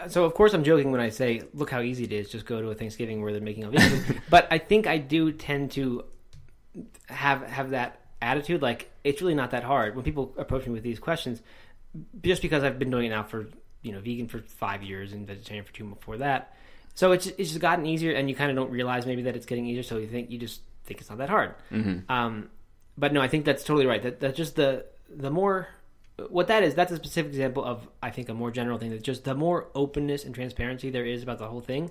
[0.10, 2.30] So of course I'm joking when I say, look how easy it is.
[2.30, 5.32] Just go to a Thanksgiving where they're making all vegan but I think I do
[5.32, 6.06] tend to
[7.08, 8.62] have have that attitude.
[8.62, 11.42] Like it's really not that hard when people approach me with these questions.
[12.24, 13.48] Just because I've been doing it now for
[13.82, 16.56] you know vegan for five years and vegetarian for two before that,
[16.96, 19.46] so it's it's just gotten easier, and you kind of don't realize maybe that it's
[19.46, 19.84] getting easier.
[19.84, 21.56] So you think you just think it's not that hard.
[22.10, 22.50] Um,
[22.98, 24.02] but no, I think that's totally right.
[24.02, 25.68] That that just the the more
[26.30, 28.92] what that is, that's a specific example of I think a more general thing.
[28.92, 31.90] That just the more openness and transparency there is about the whole thing,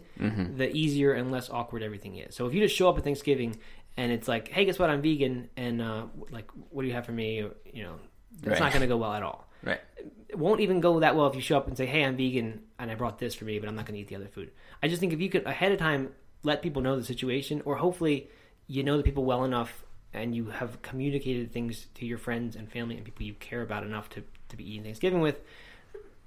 [0.56, 2.34] the easier and less awkward everything is.
[2.36, 3.56] So if you just show up at Thanksgiving
[3.96, 4.90] and it's like, hey, guess what?
[4.90, 7.40] I'm vegan, and uh, like, what do you have for me?
[7.42, 7.94] Or, you know,
[8.38, 8.60] it's Right.
[8.60, 9.46] not going to go well at all.
[9.62, 9.80] Right.
[10.28, 12.62] It won't even go that well if you show up and say, "Hey, I'm vegan
[12.78, 14.50] and I brought this for me, but I'm not going to eat the other food."
[14.82, 16.10] I just think if you could ahead of time
[16.42, 18.28] let people know the situation, or hopefully
[18.66, 22.70] you know the people well enough and you have communicated things to your friends and
[22.72, 25.38] family and people you care about enough to to be eating Thanksgiving with,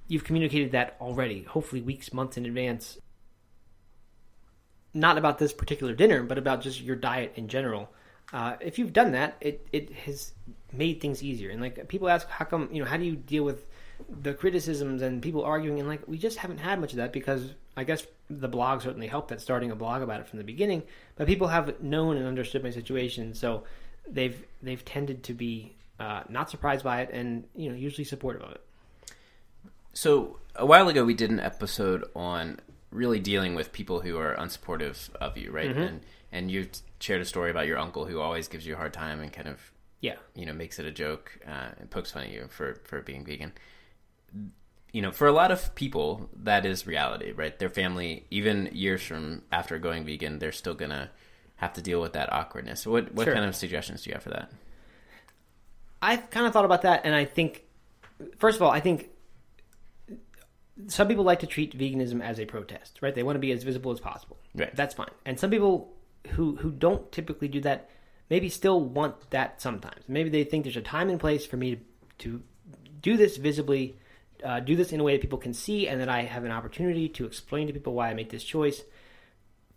[0.08, 1.44] you've communicated that already.
[1.44, 2.98] Hopefully, weeks, months in advance.
[4.96, 7.92] Not about this particular dinner, but about just your diet in general.
[8.34, 10.32] Uh, if you've done that, it it has
[10.74, 11.52] made things easier.
[11.52, 13.70] And like people ask, how come you know how do you deal with
[14.10, 15.80] the criticisms and people arguing?
[15.80, 19.08] And like we just haven't had much of that because I guess the blog certainly
[19.08, 20.84] helped at starting a blog about it from the beginning.
[21.16, 23.64] But people have known and understood my situation, so
[24.10, 28.42] they've they've tended to be uh, not surprised by it, and you know usually supportive
[28.42, 28.62] of it.
[29.94, 32.60] So a while ago, we did an episode on
[32.96, 35.76] really dealing with people who are unsupportive of you, right?
[35.76, 36.68] And and you
[37.00, 39.48] shared a story about your uncle who always gives you a hard time and kind
[39.48, 39.60] of
[40.02, 43.02] Yeah, you know makes it a joke uh, and pokes fun at you for for
[43.02, 43.54] being vegan.
[44.92, 47.58] You know, for a lot of people, that is reality, right?
[47.60, 51.10] Their family, even years from after going vegan, they're still gonna
[51.58, 52.86] have to deal with that awkwardness.
[52.88, 53.34] What what Sure.
[53.34, 54.52] kind of suggestions do you have for that?
[56.02, 57.64] I've kind of thought about that, and I think,
[58.38, 59.10] first of all, I think
[60.88, 63.16] some people like to treat veganism as a protest, right?
[63.16, 64.38] They want to be as visible as possible.
[64.54, 64.76] Right.
[64.76, 65.12] That's fine.
[65.26, 65.94] And some people
[66.32, 67.90] who who don't typically do that
[68.30, 70.04] maybe still want that sometimes.
[70.08, 71.80] Maybe they think there's a time and place for me to,
[72.18, 72.44] to
[73.02, 73.98] do this visibly,
[74.44, 76.52] uh, do this in a way that people can see, and that I have an
[76.52, 78.82] opportunity to explain to people why I make this choice.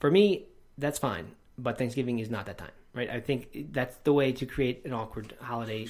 [0.00, 0.46] For me,
[0.78, 3.11] that's fine, but Thanksgiving is not that time, right?
[3.11, 5.88] I think that's the way to create an awkward holiday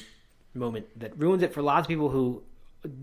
[0.54, 2.42] moment that ruins it for lots of people who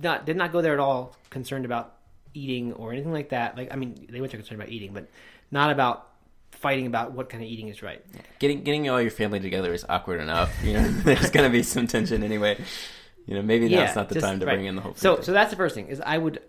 [0.02, 1.96] not did not go there at all concerned about
[2.34, 3.58] eating or anything like that.
[3.58, 5.08] Like, I mean, they went there concerned about eating, but
[5.52, 6.10] not about
[6.52, 8.04] fighting about what kind of eating is right.
[8.40, 10.54] Getting getting all your family together is awkward enough.
[10.64, 12.58] You know, there's gonna be some tension anyway.
[13.26, 14.56] You know, maybe Yeah, now's not the just- time to right.
[14.56, 14.94] bring in the whole.
[14.96, 16.42] So, food so that's the first thing is I would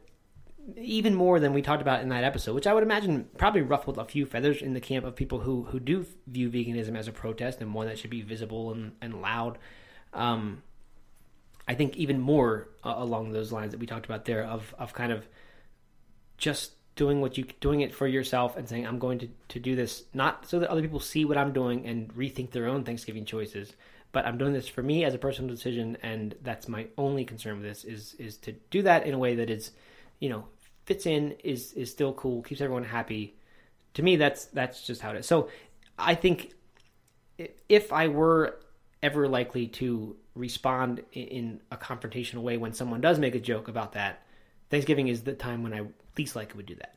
[0.76, 3.98] even more than we talked about in that episode, which I would imagine probably ruffled
[3.98, 7.12] a few feathers in the camp of people who who do view veganism as a
[7.12, 9.58] protest and one that should be visible and, and loud.
[10.12, 10.62] Um,
[11.68, 14.92] I think even more uh, along those lines that we talked about there of of
[14.92, 15.26] kind of
[16.38, 19.76] just doing what you doing it for yourself and saying I'm going to to do
[19.76, 23.24] this not so that other people see what I'm doing and rethink their own Thanksgiving
[23.24, 23.74] choices,
[24.12, 27.56] but I'm doing this for me as a personal decision and that's my only concern
[27.56, 29.72] with this is is to do that in a way that is,
[30.20, 30.46] you know,
[30.84, 33.36] fits in is is still cool, keeps everyone happy.
[33.94, 35.26] To me that's that's just how it is.
[35.26, 35.50] So
[35.98, 36.52] I think
[37.68, 38.58] if I were
[39.02, 43.92] ever likely to respond in a confrontational way when someone does make a joke about
[43.94, 44.22] that,
[44.70, 45.82] Thanksgiving is the time when I
[46.16, 46.94] least likely would do that.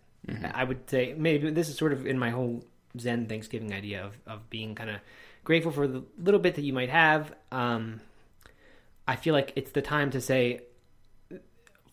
[0.53, 2.63] I would say maybe this is sort of in my whole
[2.99, 4.97] Zen Thanksgiving idea of, of being kind of
[5.43, 7.33] grateful for the little bit that you might have.
[7.51, 8.01] Um,
[9.07, 10.61] I feel like it's the time to say,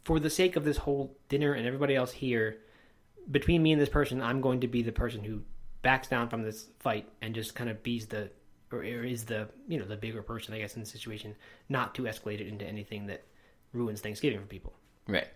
[0.04, 2.58] for the sake of this whole dinner and everybody else here,
[3.30, 5.42] between me and this person, I'm going to be the person who
[5.82, 8.30] backs down from this fight and just kind of be's the
[8.72, 11.34] or, is the you know the bigger person, I guess, in the situation,
[11.68, 13.24] not to escalate it into anything that
[13.72, 14.72] ruins Thanksgiving for people.
[15.08, 15.28] Right.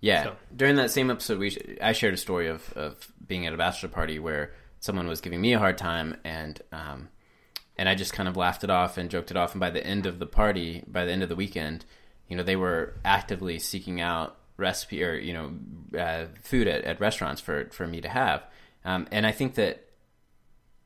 [0.00, 0.24] Yeah.
[0.24, 3.52] So- During that same episode, we sh- I shared a story of, of being at
[3.52, 7.08] a bachelor party where someone was giving me a hard time, and um,
[7.76, 9.52] and I just kind of laughed it off and joked it off.
[9.52, 11.84] And by the end of the party, by the end of the weekend,
[12.28, 17.00] you know, they were actively seeking out recipe or you know uh, food at, at
[17.00, 18.44] restaurants for for me to have.
[18.84, 19.84] Um, and I think that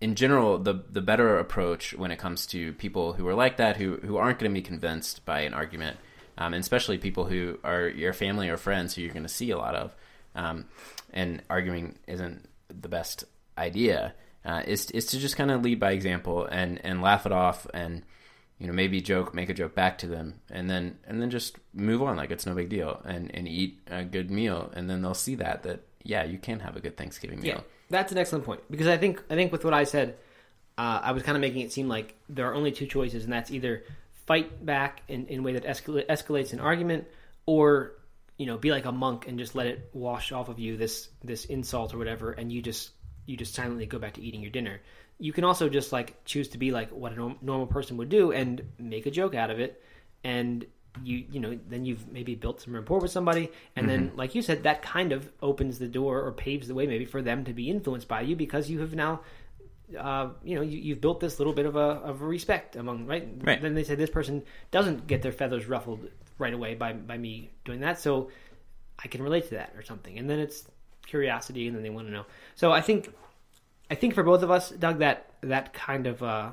[0.03, 3.77] in general, the the better approach when it comes to people who are like that,
[3.77, 5.97] who who aren't going to be convinced by an argument,
[6.37, 9.53] um, and especially people who are your family or friends who you're going to see
[9.53, 9.95] a lot of,
[10.35, 10.65] um,
[11.13, 13.25] and arguing isn't the best
[13.57, 14.13] idea,
[14.45, 17.65] uh, is is to just kind of lead by example and and laugh it off
[17.73, 18.03] and
[18.59, 21.59] you know maybe joke make a joke back to them and then and then just
[21.75, 25.01] move on like it's no big deal and and eat a good meal and then
[25.01, 27.55] they'll see that that yeah you can have a good Thanksgiving meal.
[27.57, 27.61] Yeah,
[27.93, 30.17] that's an excellent point because I think I think with what I said,
[30.77, 33.33] uh, I was kind of making it seem like there are only two choices, and
[33.33, 33.85] that's either
[34.27, 37.07] fight back in, in a way that escala- escalates an argument,
[37.47, 37.93] or
[38.39, 41.09] you know, be like a monk and just let it wash off of you this
[41.23, 42.91] this insult or whatever, and you just
[43.27, 44.81] you just silently go back to eating your dinner.
[45.19, 48.09] You can also just like choose to be like what a norm- normal person would
[48.09, 49.83] do and make a joke out of it,
[50.25, 50.67] and
[51.05, 54.43] you you know then you've maybe built some rapport with somebody and then like you
[54.43, 57.53] said that kind of opens the door or paves the way maybe for them to
[57.53, 59.21] be influenced by you because you have now
[59.99, 63.07] uh, you know you, you've built this little bit of a of a respect among
[63.07, 63.29] right?
[63.41, 63.61] Right.
[63.61, 67.51] then they say this person doesn't get their feathers ruffled right away by by me
[67.65, 68.31] doing that so
[69.03, 70.65] I can relate to that or something and then it's
[71.07, 73.13] curiosity and then they want to know so I think
[73.91, 76.51] I think for both of us Doug that that kind of uh,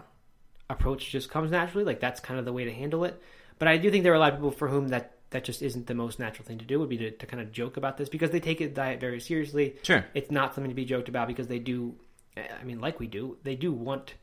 [0.70, 3.22] approach just comes naturally like that's kind of the way to handle it
[3.60, 5.62] but I do think there are a lot of people for whom that that just
[5.62, 7.98] isn't the most natural thing to do would be to, to kind of joke about
[7.98, 10.04] this because they take it diet very seriously Sure.
[10.16, 11.94] it's not something to be joked about because they do
[12.38, 14.16] i mean like we do they do want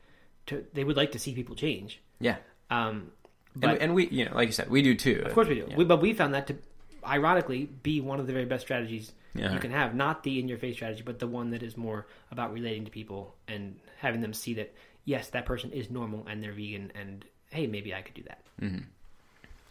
[0.47, 2.37] to they would like to see people change Yeah.
[2.69, 3.11] um
[3.55, 5.23] but and, and we, you know, like you said, we do too.
[5.25, 5.77] of course we do Yeah.
[5.77, 6.57] we, but we found that to
[7.05, 9.53] ironically be one of the very best strategies Yeah.
[9.53, 12.07] you can have not the in your face strategy but the one that is more
[12.31, 14.73] about relating to people and having them see that
[15.05, 18.41] yes that person is normal and they're vegan and hey maybe i could do that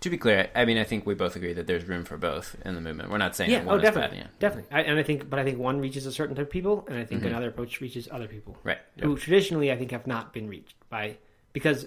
[0.01, 2.55] To be clear, I mean, I think we both agree that there's room for both
[2.65, 3.11] in the movement.
[3.11, 4.27] We're not saying yeah that one oh is definitely bad.
[4.27, 4.31] Yeah.
[4.39, 6.85] definitely I, and i think but i think one reaches a certain type of people
[6.89, 8.79] and i think another approach reaches other people Right.
[9.01, 11.17] who traditionally I think have not been reached by
[11.53, 11.87] because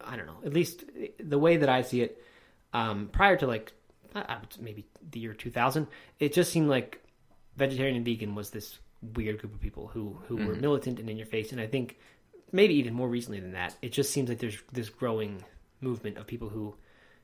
[0.00, 0.38] I don't know.
[0.44, 0.84] At least
[1.18, 2.22] the way that I see it,
[2.72, 3.72] um, prior to like
[4.14, 5.88] uh, maybe the year 2000,
[6.20, 7.02] it just seemed like
[7.56, 8.78] vegetarian and vegan was this
[9.14, 11.50] weird group of people who who were militant and in your face.
[11.50, 11.98] And I think
[12.52, 15.42] maybe even more recently than that, it just seems like there's this growing
[15.80, 16.74] movement of people who,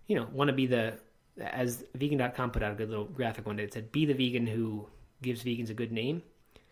[0.06, 0.98] you know, want to be the
[1.40, 4.46] as vegan.com put out a good little graphic one day it said be the vegan
[4.46, 4.86] who
[5.22, 6.22] gives vegans a good name.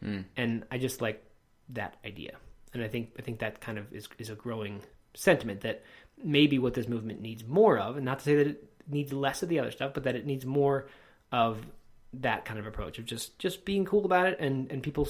[0.00, 0.20] Hmm.
[0.36, 1.24] And i just like
[1.70, 2.36] that idea.
[2.74, 4.80] And i think i think that kind of is, is a growing
[5.14, 5.82] sentiment that
[6.22, 9.42] maybe what this movement needs more of and not to say that it needs less
[9.42, 10.86] of the other stuff but that it needs more
[11.32, 11.64] of
[12.12, 15.08] that kind of approach of just just being cool about it and and people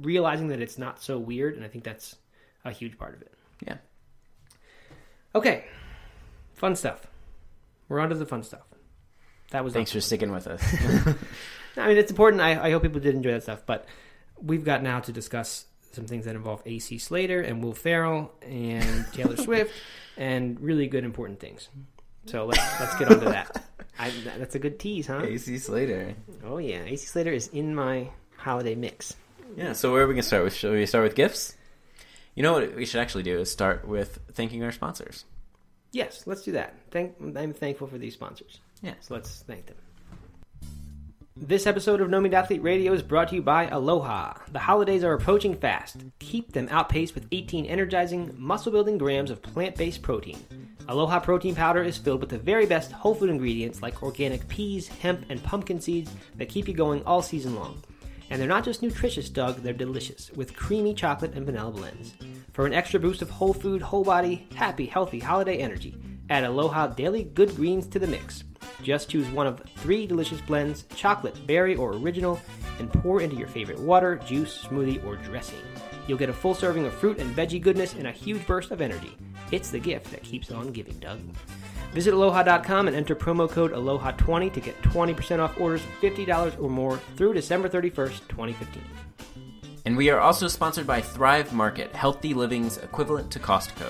[0.00, 2.16] realizing that it's not so weird and i think that's
[2.64, 3.32] a huge part of it.
[3.66, 3.76] Yeah.
[5.34, 5.64] okay.
[6.54, 7.06] Fun stuff
[7.88, 8.62] we're on to the fun stuff
[9.50, 10.62] that was Thanks for sticking with us.
[11.76, 12.42] I mean, it's important.
[12.42, 13.62] I, I hope people did enjoy that stuff.
[13.64, 13.86] But
[14.40, 19.06] we've got now to discuss some things that involve AC Slater and Will Ferrell and
[19.12, 19.72] Taylor Swift
[20.16, 21.68] and really good important things.
[22.26, 23.64] So let's let's get on to that.
[23.98, 25.22] I, that's a good tease, huh?
[25.22, 26.14] AC Slater.
[26.44, 29.16] Oh yeah, AC Slater is in my holiday mix.
[29.56, 30.54] Yeah, so where are we going to start with?
[30.54, 31.56] Should we start with gifts?
[32.34, 35.24] You know what we should actually do is start with thanking our sponsors.
[35.90, 36.77] Yes, let's do that.
[36.90, 38.60] Thank, I'm thankful for these sponsors.
[38.82, 38.94] Yeah.
[39.00, 39.76] So let's thank them.
[41.40, 44.34] This episode of No Meat Athlete Radio is brought to you by Aloha.
[44.50, 45.98] The holidays are approaching fast.
[46.18, 50.38] Keep them outpaced with 18 energizing, muscle building grams of plant based protein.
[50.88, 54.88] Aloha protein powder is filled with the very best whole food ingredients like organic peas,
[54.88, 57.82] hemp, and pumpkin seeds that keep you going all season long.
[58.30, 62.14] And they're not just nutritious, Doug, they're delicious, with creamy chocolate and vanilla blends.
[62.52, 65.94] For an extra boost of whole food, whole body, happy, healthy holiday energy,
[66.30, 68.44] add Aloha Daily Good Greens to the mix.
[68.82, 72.40] Just choose one of three delicious blends chocolate, berry, or original
[72.78, 75.58] and pour into your favorite water, juice, smoothie, or dressing.
[76.06, 78.80] You'll get a full serving of fruit and veggie goodness and a huge burst of
[78.80, 79.16] energy.
[79.50, 81.20] It's the gift that keeps on giving, Doug.
[81.92, 86.98] Visit aloha.com and enter promo code aloha20 to get 20% off orders $50 or more
[87.16, 88.82] through December 31st, 2015.
[89.86, 93.86] And we are also sponsored by Thrive Market, healthy living's equivalent to Costco.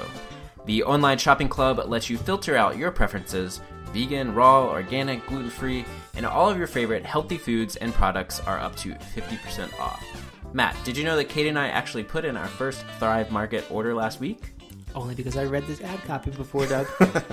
[0.68, 3.62] The online shopping club lets you filter out your preferences
[3.94, 8.58] vegan, raw, organic, gluten free, and all of your favorite healthy foods and products are
[8.58, 10.04] up to 50% off.
[10.52, 13.64] Matt, did you know that Kate and I actually put in our first Thrive Market
[13.70, 14.52] order last week?
[14.94, 16.86] Only because I read this ad copy before, Doug.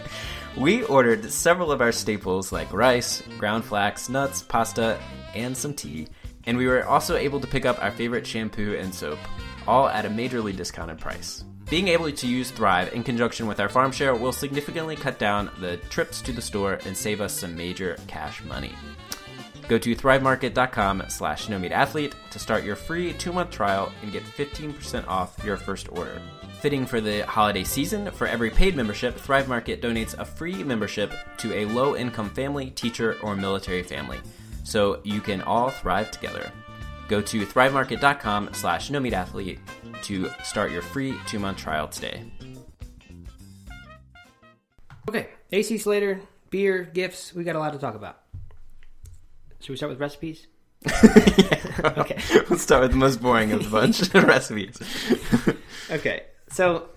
[0.58, 4.98] We ordered several of our staples like rice, ground flax, nuts, pasta,
[5.34, 6.08] and some tea,
[6.45, 9.19] and we were also able to pick up our favorite shampoo and soap,
[9.67, 11.43] all at a majorly discounted price.
[11.69, 15.49] Being able to use Thrive in conjunction with our farm share will significantly cut down
[15.60, 18.73] the trips to the store and save us some major cash money.
[19.67, 24.23] Go to thrivemarket.com slash no meat athlete to start your free two-month trial and get
[24.23, 26.21] 15% off your first order.
[26.60, 31.13] Fitting for the holiday season, for every paid membership, Thrive Market donates a free membership
[31.38, 34.19] to a low-income family, teacher, or military family,
[34.63, 36.51] so you can all thrive together.
[37.08, 39.60] Go to thrivemarket.com slash no meat athlete
[40.04, 42.24] to start your free two-month trial today.
[45.10, 47.34] okay, AC Slater, beer, gifts.
[47.34, 48.20] We got a lot to talk about.
[49.60, 50.48] Should we start with recipes?
[51.84, 52.22] okay.
[52.50, 54.80] Let's start with the most boring of the bunch, recipes.
[55.90, 56.90] Okay, so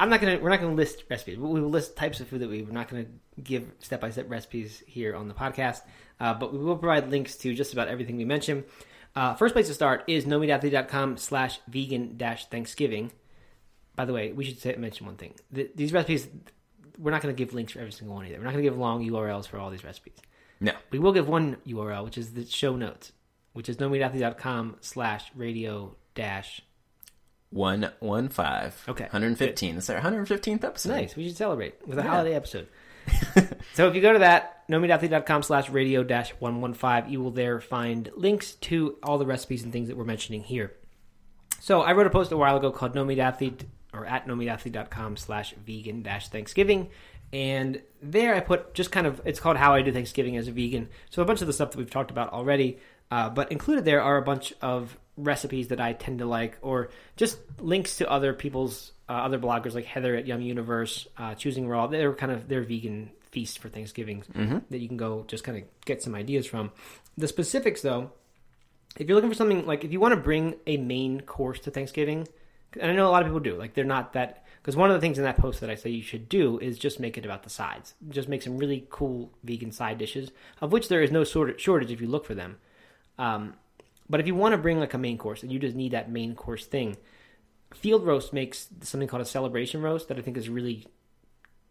[0.00, 0.38] I'm not gonna.
[0.38, 1.36] We're not gonna list recipes.
[1.38, 2.62] We will list types of food that we.
[2.62, 3.06] We're not gonna
[3.42, 5.82] give step by step recipes here on the podcast,
[6.20, 8.64] uh, but we will provide links to just about everything we mentioned.
[9.18, 13.10] Uh, first place to start is nomeatathlete.com slash vegan dash Thanksgiving.
[13.96, 15.34] By the way, we should say, mention one thing.
[15.52, 16.28] Th these recipes,
[16.96, 18.38] we're not going to give links for every single one either.
[18.38, 20.18] We're not going to give long URLs for all these recipes.
[20.60, 20.72] No.
[20.92, 23.10] We will give one URL, which is the show notes,
[23.54, 26.62] which is nomeatathlete.com slash radio dash.
[27.50, 28.92] 115.
[28.92, 29.04] Okay.
[29.04, 29.74] 115.
[29.74, 30.90] This is our 115th episode.
[30.90, 31.16] Nice.
[31.16, 32.08] We should celebrate with a Yeah.
[32.08, 32.68] holiday episode.
[33.74, 38.10] so if you go to that, nomeatathlete.com slash radio dash 115, you will there find
[38.16, 40.74] links to all the recipes and things that we're mentioning here.
[41.60, 45.16] So I wrote a post a while ago called No Meat Athlete or at nomeatathlete.com
[45.16, 46.90] slash vegan dash Thanksgiving.
[47.32, 50.52] And there I put just kind of, it's called How I Do Thanksgiving as a
[50.52, 50.88] Vegan.
[51.10, 52.78] So a bunch of the stuff that we've talked about already,
[53.10, 56.90] uh, but included there are a bunch of recipes that I tend to like, or
[57.16, 61.68] just links to other people's, uh, other bloggers like Heather at Yum Universe, uh, Choosing
[61.68, 61.86] Raw.
[61.88, 64.24] They're kind of their vegan feast for Thanksgiving
[64.70, 66.70] that you can go just kind of get some ideas from.
[67.16, 68.12] The specifics though,
[68.96, 71.70] if you're looking for something like if you want to bring a main course to
[71.70, 72.26] Thanksgiving,
[72.78, 74.94] and I know a lot of people do, like they're not that because one of
[74.94, 77.24] the things in that post that I say you should do is just make it
[77.24, 77.94] about the sides.
[78.08, 82.00] Just make some really cool vegan side dishes, of which there is no shortage if
[82.00, 82.58] you look for them.
[83.18, 83.54] Um,
[84.10, 86.10] but if you want to bring like a main course and you just need that
[86.10, 86.96] main course thing,
[87.74, 90.86] Field Roast makes something called a celebration roast that I think is really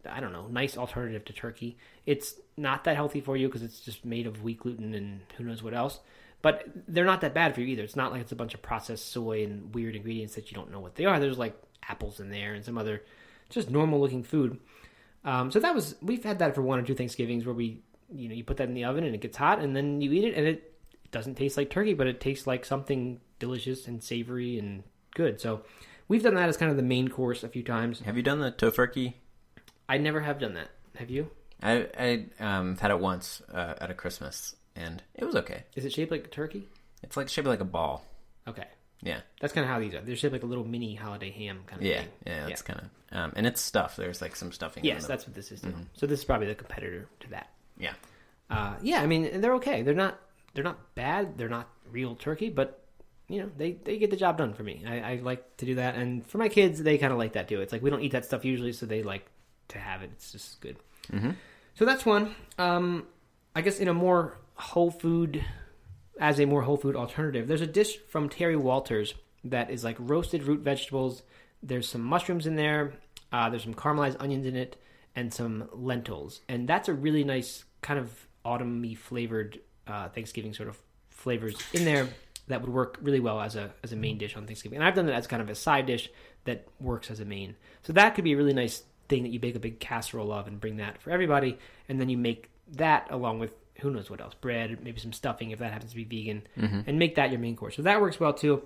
[0.08, 1.76] I don't know, nice alternative to turkey.
[2.06, 5.44] It's not that healthy for you because it's just made of wheat gluten and who
[5.44, 6.00] knows what else.
[6.40, 7.82] But they're not that bad for you either.
[7.82, 10.70] It's not like it's a bunch of processed soy and weird ingredients that you don't
[10.70, 11.18] know what they are.
[11.18, 13.02] There's like apples in there and some other
[13.48, 14.58] just normal looking food.
[15.24, 17.82] Um, so that was we've had that for one or two Thanksgivings where we
[18.14, 20.12] you know you put that in the oven and it gets hot and then you
[20.12, 20.77] eat it and it
[21.10, 24.82] doesn't taste like turkey but it tastes like something delicious and savory and
[25.14, 25.40] good.
[25.40, 25.62] So
[26.08, 28.00] we've done that as kind of the main course a few times.
[28.00, 29.14] Have you done the Tofurky?
[29.88, 30.68] I never have done that.
[30.96, 31.30] Have you?
[31.62, 35.64] I I um, had it once uh, at a Christmas, and it was okay.
[35.74, 36.68] Is it shaped like a turkey?
[37.02, 38.04] It's like shaped like a ball.
[38.46, 38.66] Okay.
[39.00, 40.00] Yeah, That's kind of how these are.
[40.00, 42.08] They're shaped like a little mini holiday ham kind of yeah, thing.
[42.26, 42.46] yeah.
[42.46, 43.96] That's kind of um, and it's stuffed.
[43.96, 44.82] There's like some stuffing.
[44.84, 45.60] in Yes, that's what this is.
[45.60, 45.82] Mm-hmm.
[45.94, 47.48] So this is probably the competitor to that.
[47.78, 47.92] yeah.
[48.50, 49.82] Uh, yeah, I mean they're okay.
[49.82, 50.18] They're not
[50.58, 51.38] they're not bad.
[51.38, 52.82] They're not real turkey, but
[53.28, 54.82] you know they, they get the job done for me.
[54.84, 57.46] I, I like to do that, and for my kids, they kind of like that
[57.46, 57.60] too.
[57.60, 59.24] It's like we don't eat that stuff usually, so they like
[59.68, 60.10] to have it.
[60.14, 60.76] It's just good.
[61.12, 61.30] Mm-hmm.
[61.74, 62.34] So that's one.
[62.58, 63.06] Um,
[63.54, 65.44] I guess in a more whole food,
[66.18, 69.94] as a more whole food alternative, there's a dish from Terry Walters that is like
[70.00, 71.22] roasted root vegetables.
[71.62, 72.94] There's some mushrooms in there.
[73.30, 74.76] Uh, there's some caramelized onions in it,
[75.14, 76.40] and some lentils.
[76.48, 80.78] And that's a really nice kind of autumny flavored uh, Thanksgiving sort of
[81.10, 82.08] flavors in there
[82.48, 84.78] that would work really well as a as a main dish on Thanksgiving.
[84.78, 86.10] And I've done that as kind of a side dish
[86.44, 87.56] that works as a main.
[87.82, 90.46] So that could be a really nice thing that you bake a big casserole of
[90.46, 91.58] and bring that for everybody,
[91.88, 95.50] and then you make that along with who knows what else, bread, maybe some stuffing
[95.52, 96.42] if that happens to be vegan,
[96.86, 97.76] and make that your main course.
[97.76, 98.62] So that works well too.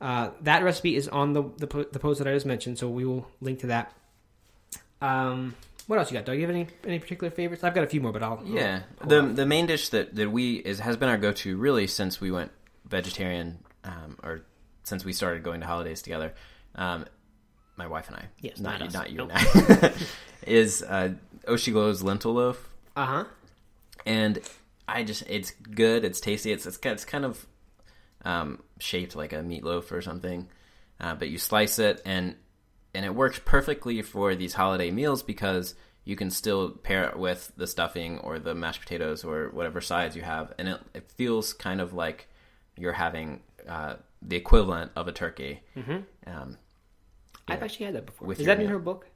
[0.00, 3.04] Uh, that recipe is on the, the the post that I just mentioned, so we
[3.04, 3.92] will link to that.
[5.00, 5.54] Um,
[5.86, 6.24] what else you got?
[6.24, 7.64] Do you have any any particular favorites?
[7.64, 10.30] I've got a few more, but I'll Yeah, I'll- the the main dish that, that
[10.30, 12.50] we is has been our go to really since we went
[12.86, 14.42] vegetarian, um, or
[14.84, 16.34] since we started going to holidays together.
[16.74, 17.06] Um,
[17.76, 19.30] my wife and I, Yes, not not you, not you Nope.
[19.34, 19.92] and I,
[20.46, 21.14] is uh,
[21.46, 23.24] Oshiglow's lentil loaf, uh huh.
[24.04, 24.38] and
[24.86, 27.46] I just it's good, it's tasty, it's it's, it's kind of
[28.24, 30.48] um, shaped like a meatloaf or something,
[31.00, 32.36] uh, but you slice it and
[32.94, 35.74] and it works perfectly for these holiday meals because
[36.04, 40.16] you can still pair it with the stuffing or the mashed potatoes or whatever sides
[40.16, 42.28] you have, and it, it feels kind of like
[42.76, 45.60] you're having uh, the equivalent of a turkey.
[45.76, 45.98] Mm-hmm.
[46.26, 46.58] Um,
[47.48, 48.28] I've actually had that before.
[48.28, 49.06] With is that in her book?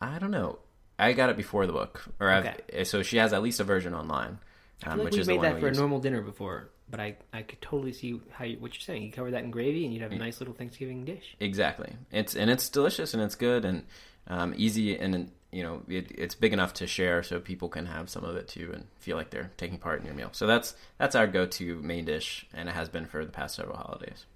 [0.00, 0.58] I don't know.
[0.98, 2.84] I got it before the book, or I've, Okay.
[2.84, 4.38] so she has at least a version online,
[4.84, 5.76] um, like which we've is made that we for use.
[5.76, 9.02] a normal dinner before, but I, I could totally see how you, what you're saying.
[9.02, 11.36] You cover that in gravy, and you'd have a nice little Thanksgiving dish.
[11.40, 11.92] Exactly.
[12.10, 13.84] It's and it's delicious and it's good and
[14.28, 18.10] um, easy and you know it, it's big enough to share so people can have
[18.10, 20.30] some of it too and feel like they're taking part in your meal.
[20.32, 23.76] So that's that's our go-to main dish and it has been for the past several
[23.76, 24.26] holidays.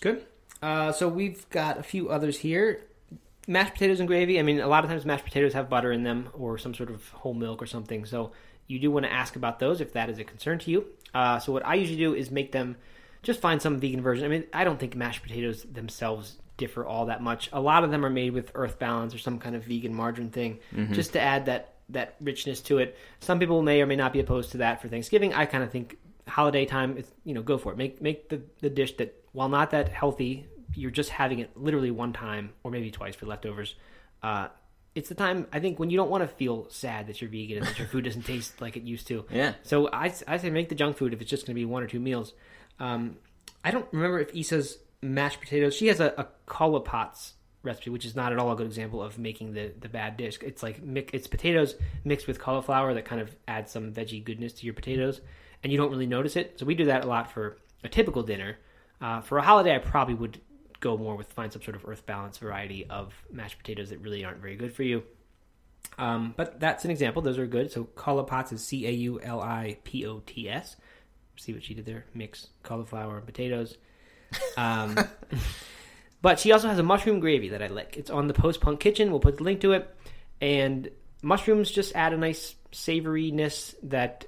[0.00, 0.24] Good.
[0.62, 2.80] Uh, so we've got a few others here.
[3.46, 4.38] Mashed potatoes and gravy.
[4.38, 6.90] I mean, a lot of times mashed potatoes have butter in them or some sort
[6.90, 8.04] of whole milk or something.
[8.04, 8.32] So
[8.68, 10.86] you do want to ask about those if that is a concern to you.
[11.12, 12.76] Uh, so what I usually do is make them
[13.22, 14.24] just find some vegan version.
[14.24, 17.48] I mean, I don't think mashed potatoes themselves differ all that much.
[17.52, 20.30] A lot of them are made with Earth Balance or some kind of vegan margarine
[20.30, 20.60] thing,
[20.92, 22.96] just to add that that richness to it.
[23.20, 25.32] Some people may or may not be opposed to that for Thanksgiving.
[25.32, 25.96] I kind of think
[26.26, 27.78] holiday time, it's, you know, go for it.
[27.78, 31.90] Make make the the dish that while not that healthy, you're just having it literally
[31.90, 33.74] one time or maybe twice for leftovers.
[34.22, 34.48] Uh,
[34.98, 37.58] it's the time I think when you don't want to feel sad that you're vegan
[37.58, 39.24] and that your food doesn't taste like it used to.
[39.30, 39.54] Yeah.
[39.62, 41.84] So I, I say make the junk food if it's just going to be one
[41.84, 42.34] or two meals.
[42.80, 43.16] Um,
[43.64, 45.76] I don't remember if Isa's mashed potatoes.
[45.76, 46.26] She has a, a
[47.62, 50.38] recipe, which is not at all a good example of making the, the bad dish.
[50.42, 54.64] It's like it's potatoes mixed with cauliflower that kind of adds some veggie goodness to
[54.64, 55.20] your potatoes,
[55.62, 56.58] and you don't really notice it.
[56.58, 58.58] So we do that a lot for a typical dinner.
[59.00, 60.40] Uh, for a holiday, I probably would
[60.80, 64.24] go more with find some sort of earth balance variety of mashed potatoes that really
[64.24, 65.02] aren't very good for you.
[65.96, 67.22] Um, but that's an example.
[67.22, 67.72] Those are good.
[67.72, 70.76] So Caulipots is C A U L I P O T S.
[71.36, 72.04] See what she did there?
[72.14, 73.76] Mix cauliflower and potatoes.
[74.56, 74.96] Um,
[76.22, 77.96] but she also has a mushroom gravy that I like.
[77.96, 79.10] It's on the Post Punk Kitchen.
[79.10, 79.94] We'll put the link to it.
[80.40, 80.90] And
[81.22, 84.26] mushrooms just add a nice savoriness that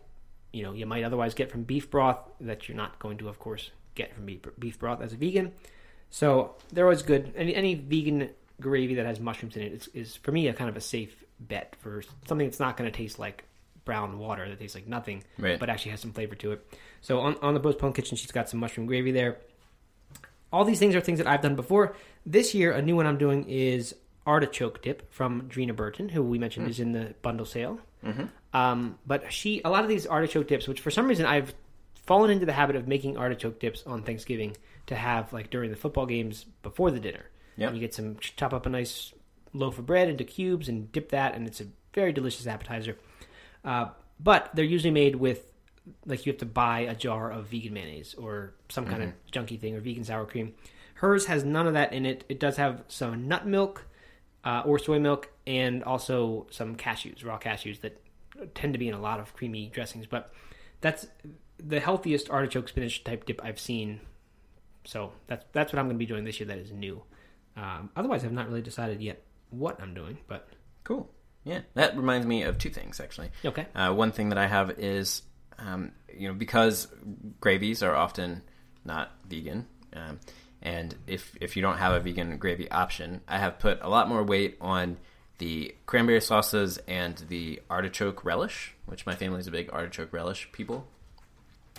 [0.52, 3.38] you know you might otherwise get from beef broth that you're not going to, of
[3.38, 5.52] course, get from beef, beef broth as a vegan.
[6.10, 7.32] So they're always good.
[7.36, 8.30] Any any vegan
[8.60, 11.24] gravy that has mushrooms in it is, is for me a kind of a safe
[11.38, 13.44] bet for something that's not going to taste like
[13.86, 15.58] brown water that tastes like nothing, Right.
[15.58, 16.74] but actually has some flavor to it.
[17.00, 19.38] So on on the Post Punk Kitchen, she's got some mushroom gravy there.
[20.52, 21.94] All these things are things that I've done before.
[22.26, 23.94] This year, a new one I'm doing is
[24.26, 27.78] artichoke dip from Dreena Burton, who we mentioned is in the bundle sale.
[28.52, 31.54] Um, but she, a lot of these artichoke dips, which for some reason I've
[31.94, 34.56] fallen into the habit of making artichoke dips on Thanksgiving
[34.90, 37.24] to have like during the football games before the dinner.
[37.56, 37.68] Yep.
[37.68, 39.14] And you get some chop up a nice
[39.52, 42.98] loaf of bread into cubes and dip that, and it's a very delicious appetizer.
[43.64, 45.52] Uh, but they're usually made with
[46.04, 49.58] like you have to buy a jar of vegan mayonnaise or some kind of junky
[49.58, 50.54] thing or vegan sour cream.
[50.94, 52.24] Hers has none of that in it.
[52.28, 53.86] It does have some nut milk
[54.44, 58.02] uh, or soy milk and also some cashews, raw cashews that
[58.54, 60.06] tend to be in a lot of creamy dressings.
[60.06, 60.32] But
[60.80, 61.06] that's
[61.58, 64.00] the healthiest artichoke spinach type dip I've seen.
[64.84, 66.46] So that's that's what I'm going to be doing this year.
[66.46, 67.02] That is new.
[67.56, 70.18] Um, otherwise, I've not really decided yet what I'm doing.
[70.26, 70.48] But
[70.84, 71.10] Cool.
[71.44, 73.30] Yeah, that reminds me of two things actually.
[73.44, 75.22] okay, Uh, one thing that I have is,
[75.58, 76.88] um, you know, because
[77.40, 78.42] gravies are often
[78.84, 80.20] not vegan, um,
[80.62, 84.08] and if if you don't have a vegan gravy option, I have put a lot
[84.08, 84.98] more weight on
[85.38, 90.86] the cranberry sauces and the artichoke relish, which my family's a big artichoke relish people,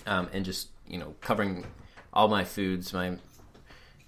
[0.08, 1.66] um, and just you know covering
[2.14, 3.18] all my foods, my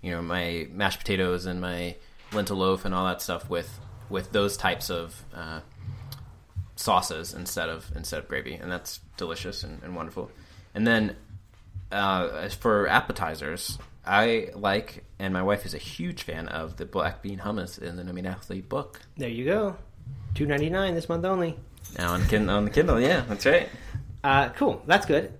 [0.01, 1.95] you know my mashed potatoes and my
[2.31, 3.79] lentil loaf and all that stuff with
[4.09, 5.61] with those types of uh,
[6.75, 10.29] sauces instead of instead of gravy, and that's delicious and, and wonderful.
[10.75, 11.15] And then
[11.91, 16.85] uh, as for appetizers, I like, and my wife is a huge fan of the
[16.85, 18.99] black bean hummus in the No Meat Athlete book.
[19.17, 19.77] there you go.
[20.35, 21.57] Two ninety nine this month only.
[21.97, 23.69] Now on on the Kindle, yeah, that's right.
[24.23, 24.81] Uh, cool.
[24.87, 25.33] That's good.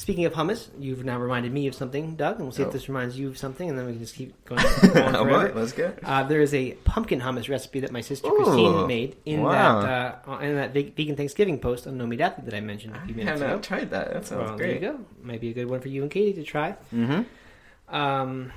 [0.00, 2.68] Speaking of hummus, you've now reminded me of something, Doug, and we'll see Oh.
[2.68, 4.62] if this reminds you of something, and then we can just keep going.
[4.94, 5.48] going oh forever.
[5.52, 5.92] boy, let's go.
[6.02, 9.82] Uh, there is a pumpkin hummus recipe that my sister Ooh, Christine made in wow.
[9.82, 13.12] that uh, in that vegan Thanksgiving post on No Meat that I mentioned a few
[13.12, 13.50] I minutes ago.
[13.50, 14.14] not tried that.
[14.14, 14.80] That sounds well, great.
[14.80, 15.04] there you go.
[15.22, 16.76] Maybe a good one for you and Katie to try.
[16.94, 17.94] Mm-hmm.
[17.94, 18.52] Um,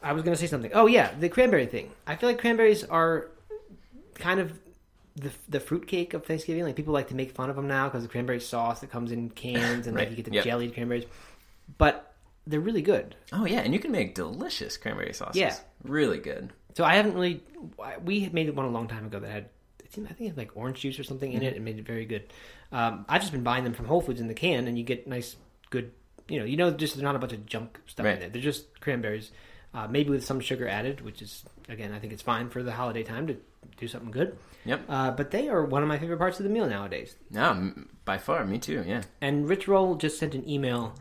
[0.00, 0.70] I was going to say something.
[0.74, 1.90] Oh yeah, the cranberry thing.
[2.06, 3.26] I feel like cranberries are
[4.14, 4.56] kind of
[5.16, 6.64] the the fruitcake of Thanksgiving.
[6.64, 9.12] Like people like to make fun of them now because the cranberry sauce that comes
[9.12, 10.08] in cans and Right.
[10.08, 10.44] like you get the Yep.
[10.44, 11.04] jellied cranberries.
[11.78, 12.14] But
[12.46, 13.14] they're really good.
[13.32, 15.36] Oh yeah, and you can make delicious cranberry sauces.
[15.36, 15.56] Yeah.
[15.84, 16.52] really good.
[16.74, 17.42] So I haven't really.
[18.04, 19.48] We had made one a long time ago that had.
[19.84, 22.04] I think it had like orange juice or something in it and made it very
[22.04, 22.32] good.
[22.70, 25.08] Um, I've just been buying them from Whole Foods in the can, and you get
[25.08, 25.34] nice,
[25.70, 25.90] good.
[26.28, 28.14] You know, you know, just they're not a bunch of junk stuff Right.
[28.14, 28.28] in there.
[28.28, 29.32] They're just cranberries,
[29.74, 32.70] uh, maybe with some sugar added, which is again, I think it's fine for the
[32.70, 33.36] holiday time to
[33.78, 34.38] do something good.
[34.64, 34.84] Yep.
[34.88, 37.16] Uh, but they are one of my favorite parts of the meal nowadays.
[37.30, 37.72] No,
[38.04, 38.84] by far, me too.
[38.86, 39.02] Yeah.
[39.20, 40.94] And Rich Roll just sent an email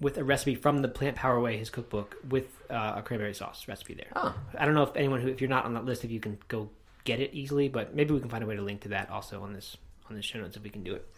[0.00, 3.66] with a recipe from the Plant Power Way, his cookbook, with uh, a cranberry sauce
[3.68, 4.10] recipe there.
[4.16, 6.20] Oh, I don't know if anyone who, if you're not on that list, if you
[6.20, 6.70] can go
[7.04, 9.42] get it easily, but maybe we can find a way to link to that also
[9.42, 9.76] on this
[10.08, 11.08] on the show notes if we can do it.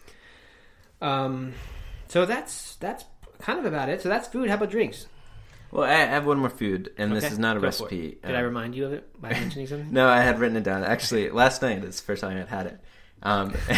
[1.01, 1.53] Um,
[2.07, 3.05] so that's that's
[3.39, 4.01] kind of about it.
[4.01, 4.49] So that's food.
[4.49, 5.07] How about drinks?
[5.73, 8.19] Well, I have one more food, and this is not a recipe.
[8.23, 9.91] Did I Um, remind you of it by mentioning something?
[9.91, 10.83] No, I had written it down.
[10.83, 12.79] Actually, last night is the first time I'd had it.
[13.23, 13.53] Um,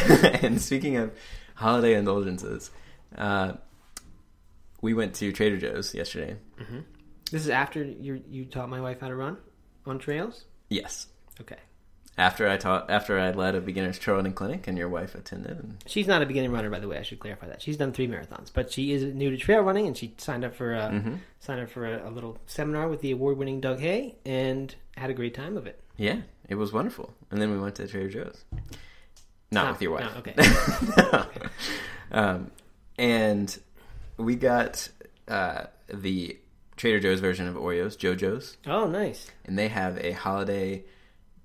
[0.41, 1.11] and speaking of
[1.55, 2.69] holiday indulgences,
[3.17, 3.53] uh,
[4.81, 6.35] we went to Trader Joe's yesterday.
[7.31, 9.37] This is after you you taught my wife how to run
[9.85, 10.45] on trails.
[10.69, 11.07] Yes.
[11.41, 11.57] Okay,
[12.17, 15.51] After I taught, after I led a beginner's trail running clinic, and your wife attended.
[15.59, 16.97] And, she's not a beginning runner, by the way.
[16.97, 17.61] I should clarify that.
[17.61, 20.55] She's done three marathons, but she is new to trail running, and she signed up
[20.55, 21.19] for a Mhm.
[21.41, 25.09] signed up for a, a little seminar with the award winning Doug Hay, and had
[25.09, 25.81] a great time of it.
[25.97, 27.13] Yeah, it was wonderful.
[27.31, 28.45] And then we went to Trader Joe's.
[29.51, 30.11] Not with your wife.
[30.13, 30.33] no, okay.
[31.11, 31.25] No.
[32.11, 32.51] Um,
[32.97, 33.57] and
[34.17, 34.87] we got
[35.27, 36.37] uh, the
[36.77, 40.83] Trader Joe's version of Oreos, JoJo's, Oh, nice and they have a holiday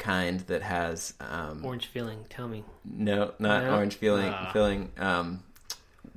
[0.00, 2.24] kind that has um, orange filling.
[2.28, 2.64] Tell me.
[2.84, 3.74] no, not No?
[3.76, 4.50] orange filling, Ah.
[4.52, 5.44] filling, um,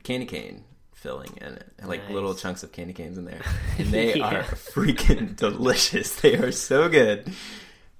[0.04, 0.64] candy cane
[0.94, 2.12] filling in it, like Nice.
[2.14, 3.42] little chunks of candy canes in there,
[3.78, 4.40] and they Yeah.
[4.40, 6.16] are freaking delicious.
[6.22, 7.32] They are so good,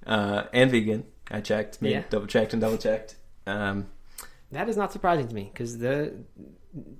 [0.06, 1.04] uh, and vegan.
[1.30, 2.02] I checked, made, Yeah.
[2.10, 3.16] double checked, and double checked.
[3.46, 3.88] Um,
[4.52, 6.14] That is not surprising to me because the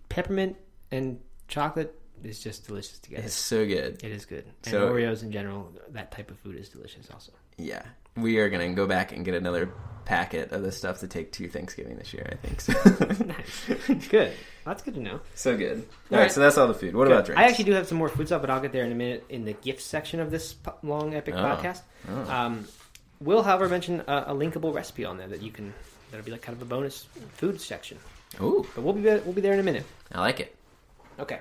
[0.09, 0.57] peppermint
[0.91, 3.22] and chocolate is just delicious together.
[3.24, 4.03] it's so good.
[4.03, 4.45] It is good.
[4.64, 7.32] And So- Oreos in general, that type of food is delicious also.
[7.59, 7.82] Yeah,
[8.17, 9.73] we are gonna go back and get another
[10.05, 12.29] packet of this stuff to take to Thanksgiving this year.
[12.31, 12.73] I think so.
[13.25, 14.07] Nice.
[14.09, 14.33] good.
[14.67, 15.21] That's good to know.
[15.35, 15.79] so good.
[15.79, 16.33] All All right, right.
[16.33, 16.95] so that's all the food.
[16.95, 17.41] What about drinks?
[17.41, 19.25] I actually do have some more food stuff, but I'll get there in a minute
[19.31, 21.39] in the gift section of this long epic Oh.
[21.43, 21.81] podcast.
[22.11, 22.31] Oh.
[22.31, 22.67] Um,
[23.21, 25.73] will, however, mention a, a linkable recipe on there that you can.
[26.11, 27.99] That'll be like kind of a bonus food section.
[28.41, 29.85] Ooh, But we'll be we'll be there in a minute.
[30.12, 30.55] I like it.
[31.19, 31.39] Okay.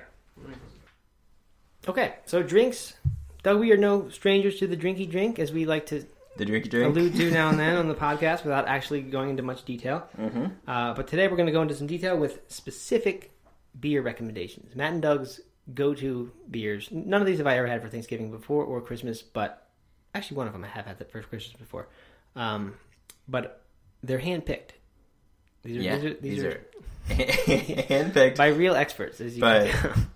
[1.86, 2.14] Okay.
[2.26, 2.94] So drinks.
[3.42, 6.04] Doug, we are no strangers to the drinky drink, as we like to
[6.36, 6.96] The drinky drink.
[6.96, 10.08] allude to now and then on the podcast without actually going into much detail.
[10.18, 10.46] Mm-hmm.
[10.66, 13.32] Uh, but today we're going to go into some detail with specific
[13.78, 14.74] beer recommendations.
[14.74, 15.40] Matt and Doug's
[15.72, 16.88] go-to beers.
[16.90, 19.68] None of these have I ever had for Thanksgiving before or Christmas, but
[20.14, 21.88] actually one of them I have had that for Christmas before.
[22.36, 22.74] Um,
[23.28, 23.62] but
[24.02, 24.74] they're hand-picked.
[25.62, 26.66] These are, Yeah, these are, these are,
[27.08, 29.70] handpicked by real experts, as you by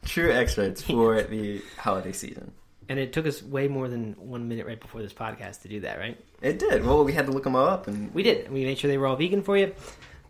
[0.05, 2.53] true experts for the holiday season.
[2.89, 5.81] And it took us way more than one minute right before this podcast to do
[5.81, 6.19] that, right?
[6.41, 6.87] It did.
[6.87, 8.51] Well, we had to look them all up, and We did.
[8.51, 9.75] We made sure they were all vegan for you,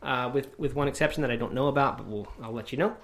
[0.03, 2.79] uh, with with one exception that I don't know about, but we'll I'll let you
[2.79, 2.97] know.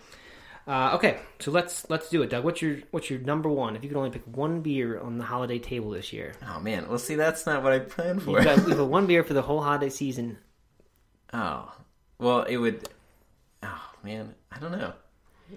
[0.66, 2.42] Uh, okay, so let's let's do it, Doug.
[2.42, 3.76] What's your what's your number one?
[3.76, 6.88] If you could only pick one beer on the holiday table this year, oh man,
[6.88, 8.30] well, see, that's not what I planned for.
[8.38, 10.38] you've got, we have one beer for the whole holiday season.
[11.32, 11.70] oh,
[12.18, 12.88] well, it would.
[13.62, 14.94] Oh man, I don't know.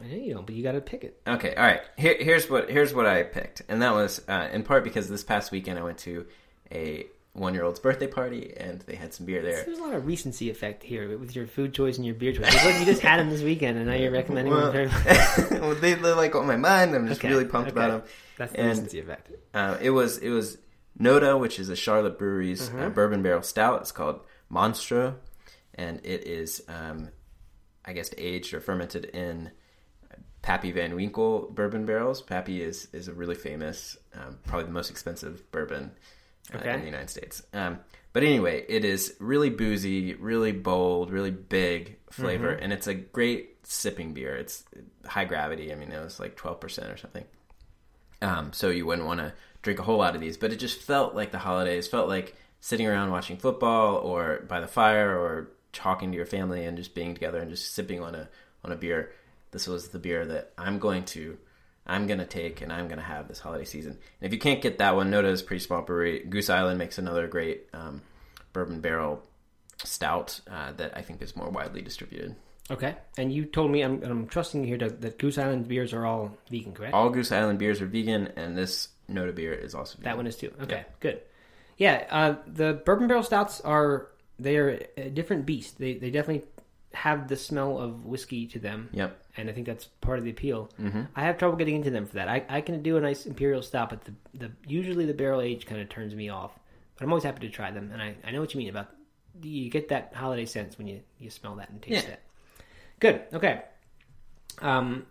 [0.03, 1.19] I know you don't, but you got to pick it.
[1.27, 1.81] Okay, all right.
[1.97, 5.23] Here, here's what here's what I picked, and that was uh, in part because this
[5.23, 6.25] past weekend I went to
[6.71, 9.63] a one year old's birthday party, and they had some beer there.
[9.63, 12.53] There's a lot of recency effect here with your food choice and your beer choice.
[12.79, 14.89] You just had them this weekend, and now you're recommending Well, them.
[14.89, 15.59] Very...
[15.61, 16.93] well, they, they're like on my mind.
[16.95, 17.79] I'm just Okay, really pumped okay.
[17.79, 18.11] about them.
[18.38, 19.31] That's the And- recency effect.
[19.53, 20.57] Uh, it was it was
[20.99, 23.81] Noda, which is a Charlotte Brewery's uh, bourbon barrel stout.
[23.81, 24.19] It's called
[24.51, 25.15] Monstro,
[25.75, 27.09] and it is, um,
[27.85, 29.51] I guess, aged or fermented in
[30.47, 32.21] Pappy Van Winkle bourbon barrels.
[32.21, 35.91] Pappy is is a really famous, um, probably the most expensive bourbon
[36.53, 36.73] uh, Okay.
[36.73, 37.43] in the United States.
[37.51, 37.79] Um,
[38.13, 43.57] but anyway, it is really boozy, really bold, really big flavor, and it's a great
[43.67, 44.37] sipping beer.
[44.37, 44.63] It's
[45.05, 45.73] high gravity.
[45.73, 47.25] I mean, it was like twelve percent or something.
[48.21, 49.33] Um, so you wouldn't want to
[49.63, 51.89] drink a whole lot of these, but it just felt like the holidays.
[51.89, 56.63] Felt like sitting around watching football or by the fire or talking to your family
[56.63, 58.29] and just being together and just sipping on a
[58.63, 59.11] on a beer.
[59.58, 61.36] This was the beer that I'm going to
[61.88, 63.93] I'm gonna take and I'm gonna have this holiday season.
[63.93, 66.20] And if you can't get that one, Noda is a pretty small brewery.
[66.20, 68.03] Goose Island makes another great um,
[68.53, 69.24] bourbon barrel
[69.84, 72.36] stout uh, that I think is more widely distributed.
[72.70, 75.91] Okay, and you told me I'm, I'm trusting you here Doug, that Goose Island beers
[75.91, 76.93] are all vegan, correct?
[76.93, 80.03] All Goose Island beers are vegan, and this Noda beer is also vegan.
[80.03, 80.53] That one is too.
[80.62, 81.22] Okay, good.
[81.78, 85.80] Yeah, uh, the bourbon barrel stouts are they are a different beast.
[85.80, 86.47] They they definitely
[86.93, 88.89] have the smell of whiskey to them.
[88.93, 89.24] Yep.
[89.38, 90.69] And I think that's part of the appeal.
[90.81, 91.03] Mm-hmm.
[91.15, 92.27] I have trouble getting into them for that.
[92.27, 95.65] I, I can do a nice imperial stout, but the, the usually the barrel age
[95.65, 96.51] kind of turns me off.
[96.97, 98.88] But I'm always happy to try them, and I, I know what you mean about
[99.41, 102.09] you get that holiday sense when you, you smell that and taste Yeah.
[102.09, 102.21] that.
[102.99, 103.21] Good.
[103.33, 103.61] Okay.
[104.61, 105.05] Um,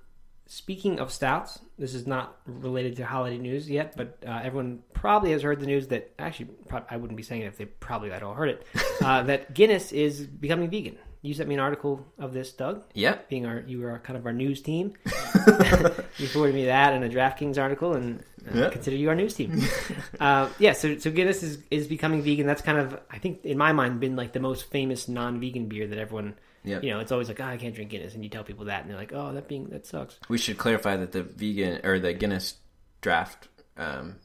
[0.47, 5.31] speaking of stouts, this is not related to holiday news yet, but uh, everyone probably
[5.33, 8.11] has heard the news that actually prob- I wouldn't be saying it if they probably
[8.11, 8.67] had all heard it.
[8.99, 10.97] Uh, that Guinness is becoming vegan.
[11.27, 13.19] You sent me an article of this, Doug Yeah.
[13.29, 14.95] being our you were kind of our news team.
[16.19, 18.71] you forwarded me that and a DraftKings article, and uh, Yeah.
[18.71, 19.61] consider you our news team.
[20.21, 22.47] uh, yeah, so so Guinness is is becoming vegan.
[22.47, 25.87] That's kind of I think in my mind been like the most famous non-vegan beer
[25.87, 26.35] that everyone.
[26.65, 26.83] Yep.
[26.83, 28.81] You know, it's always like, oh, I can't drink Guinness, and you tell people that,
[28.83, 30.19] and they're like, oh, that being that sucks.
[30.29, 32.55] We should clarify that the vegan or the Guinness
[33.03, 33.47] draft,
[33.77, 34.17] um,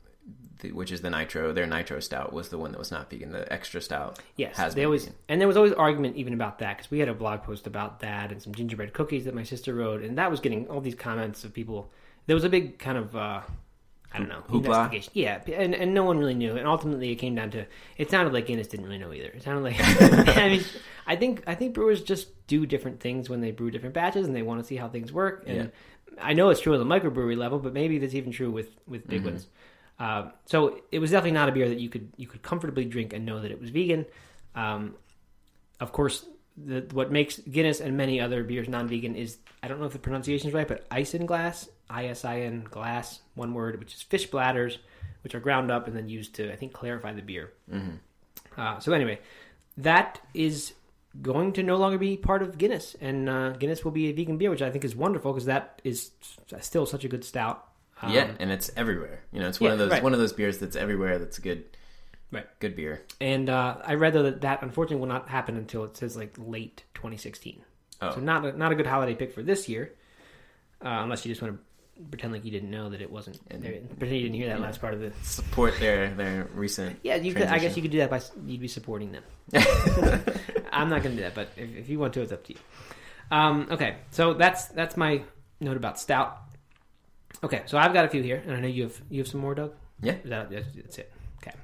[0.61, 3.31] the, which is the nitro, their nitro stout was the one that was not vegan.
[3.31, 5.17] The extra stout, Yes, has always vegan.
[5.29, 7.99] and there was always argument even about that because we had a blog post about
[7.99, 10.95] that and some gingerbread cookies that my sister wrote, and that was getting all these
[10.95, 11.91] comments of people.
[12.27, 13.41] There was a big kind of uh,
[14.13, 14.55] I don't know Hoopla?
[14.65, 17.65] investigation, yeah, and and no one really knew, and ultimately it came down to
[17.97, 19.29] it sounded like Guinness didn't really know either.
[19.29, 19.77] It sounded like
[20.37, 20.63] I mean
[21.07, 24.35] I think I think brewers just do different things when they brew different batches and
[24.35, 25.71] they want to see how things work, and
[26.21, 29.07] I know it's true at the microbrewery level, but maybe that's even true with with
[29.07, 29.47] big ones.
[30.01, 33.13] Uh, so it was definitely not a beer that you could you could comfortably drink
[33.13, 34.03] and know that it was vegan.
[34.55, 34.95] Um,
[35.79, 36.25] of course,
[36.57, 39.99] the, what makes Guinness and many other beers non-vegan is I don't know if the
[39.99, 44.79] pronunciation is right, but isinglass, I-S-I-N glass, one word, which is fish bladders,
[45.23, 47.53] which are ground up and then used to I think clarify the beer.
[48.57, 49.19] Uh, so anyway,
[49.77, 50.73] that is
[51.21, 54.39] going to no longer be part of Guinness, and uh, Guinness will be a vegan
[54.39, 56.09] beer, which I think is wonderful because that is
[56.59, 57.67] still such a good stout.
[58.01, 59.21] Um, yeah, and it's everywhere.
[59.31, 60.03] You know, it's one yeah, of those right.
[60.03, 61.19] one of those beers that's everywhere.
[61.19, 61.65] That's good,
[62.31, 62.47] Right.
[62.59, 63.03] good beer.
[63.19, 66.33] And uh, I read though that that unfortunately will not happen until it says like
[66.37, 67.61] late 2016.
[68.01, 68.15] Oh.
[68.15, 69.93] So not a, not a good holiday pick for this year,
[70.83, 71.61] uh, unless you just want to
[72.09, 73.39] pretend like you didn't know that it wasn't.
[73.51, 75.11] And- there, pretend you didn't hear that last part of the.
[75.21, 76.99] Support their their recent.
[77.03, 77.47] Yeah, you could.
[77.47, 79.23] I guess you could do that by you'd be supporting them.
[80.71, 82.53] I'm not going to do that, but if, if you want to, it's up to
[82.53, 82.59] you.
[83.29, 85.21] Um, okay, so that's that's my
[85.59, 86.37] note about stout.
[87.43, 89.41] Okay, so I've got a few here, and I know you have you have some
[89.41, 89.73] more, Doug.
[90.01, 90.15] Yeah.
[90.25, 91.11] That, that's, it.
[91.41, 91.55] Okay.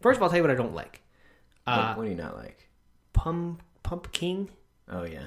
[0.00, 1.02] First of all, I'll tell you what I don't like.
[1.66, 2.68] Uh, what, what do you not like?
[3.12, 4.48] Pum Pump King.
[4.88, 5.26] Oh yeah,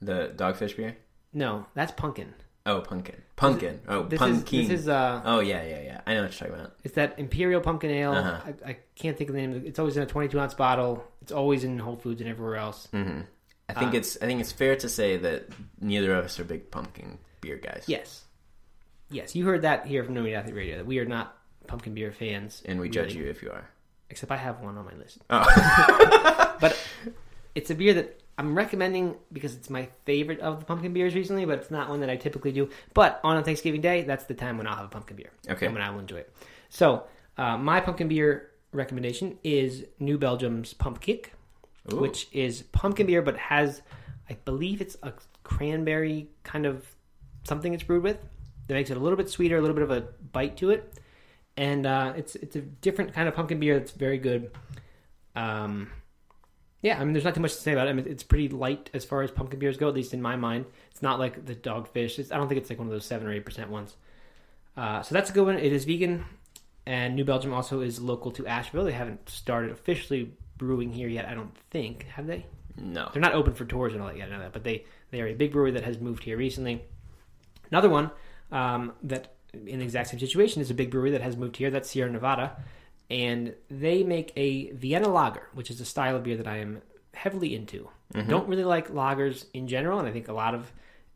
[0.00, 0.96] the dogfish beer.
[1.32, 2.34] No, that's pumpkin.
[2.64, 3.80] Oh, pumpkin, pumpkin.
[3.86, 4.60] Oh, This pumpkin.
[4.62, 6.00] is this is uh, oh yeah, yeah, yeah.
[6.06, 6.74] I know what you're talking about.
[6.82, 8.12] it's that imperial pumpkin ale.
[8.12, 8.52] Uh-huh.
[8.64, 9.62] I, I can't think of the name.
[9.64, 11.04] It's always in a 22 ounce bottle.
[11.22, 12.88] It's always in Whole Foods and everywhere else.
[12.90, 13.20] hmm
[13.68, 15.46] I think Uh, it's I think it's fair to say that
[15.80, 17.84] neither of us are big pumpkin beer guys.
[17.86, 18.24] Yes,
[19.10, 20.76] yes, you heard that here from No Meat Athlete Radio.
[20.78, 21.36] That we are not
[21.66, 23.68] pumpkin beer fans, and we judge you if you are.
[24.08, 26.78] Except I have one on my list, Oh, but
[27.56, 31.44] it's a beer that I'm recommending because it's my favorite of the pumpkin beers recently,
[31.44, 32.70] but it's not one that I typically do.
[32.94, 35.30] But on a Thanksgiving Day, that's the time when I'll have a pumpkin beer.
[35.48, 35.66] Okay.
[35.66, 36.32] And when I will enjoy it.
[36.68, 37.04] So
[37.36, 41.26] uh, my pumpkin beer recommendation is New Belgium's Pumpkick,
[41.92, 41.96] Ooh.
[41.96, 43.82] which is pumpkin beer but has,
[44.30, 46.84] I believe it's a cranberry kind of
[47.44, 48.18] something it's brewed with
[48.66, 50.02] that makes it a little bit sweeter, a little bit of a
[50.32, 50.98] bite to it,
[51.56, 54.50] and uh, it's it's a different kind of pumpkin beer that's very good.
[55.34, 55.90] Um,
[56.82, 57.90] yeah, I mean, there's not too much to say about it.
[57.90, 60.36] I mean, it's pretty light as far as pumpkin beers go, at least in my
[60.36, 60.66] mind.
[60.90, 62.18] It's not like the Dogfish.
[62.18, 63.96] It's, I don't think it's like one of those seven or eight percent ones.
[64.76, 65.58] Uh, so that's a good one.
[65.58, 66.24] It is vegan,
[66.84, 68.84] and New Belgium also is local to Asheville.
[68.84, 71.26] They haven't started officially brewing here yet.
[71.26, 72.46] I don't think have they.
[72.76, 73.08] No.
[73.12, 74.28] They're not open for tours and all that yet.
[74.28, 76.82] I know that, but they they are a big brewery that has moved here recently.
[77.70, 78.10] Another one
[78.52, 81.70] um, that in the exact same situation is a big brewery that has moved here.
[81.70, 82.56] That's Sierra Nevada,
[83.10, 86.82] and they make a Vienna lager, which is a style of beer that I am
[87.14, 87.88] heavily into.
[88.28, 90.70] Don't really like lagers in general, and I think a lot of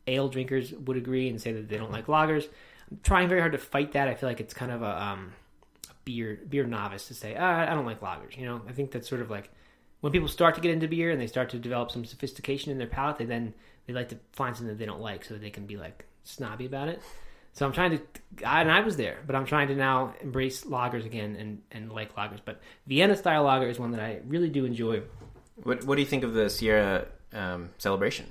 [0.07, 2.47] ale drinkers would agree and say that they don't like lagers.
[2.89, 4.07] I'm trying very hard to fight that.
[4.07, 5.33] I feel like it's kind of a, um,
[5.89, 8.37] a beer beer novice to say ah, I don't like lagers.
[8.37, 9.49] You know, I think that's sort of like
[10.01, 12.77] when people start to get into beer and they start to develop some sophistication in
[12.77, 13.53] their palate, they then
[13.85, 16.05] they like to find something that they don't like so that they can be like
[16.23, 17.01] snobby about it.
[17.53, 20.63] So I'm trying to, I, and I was there, but I'm trying to now embrace
[20.63, 22.39] lagers again and, and like lagers.
[22.43, 25.01] But Vienna style lager is one that I really do enjoy.
[25.63, 28.27] What What do you think of the Sierra um, celebration?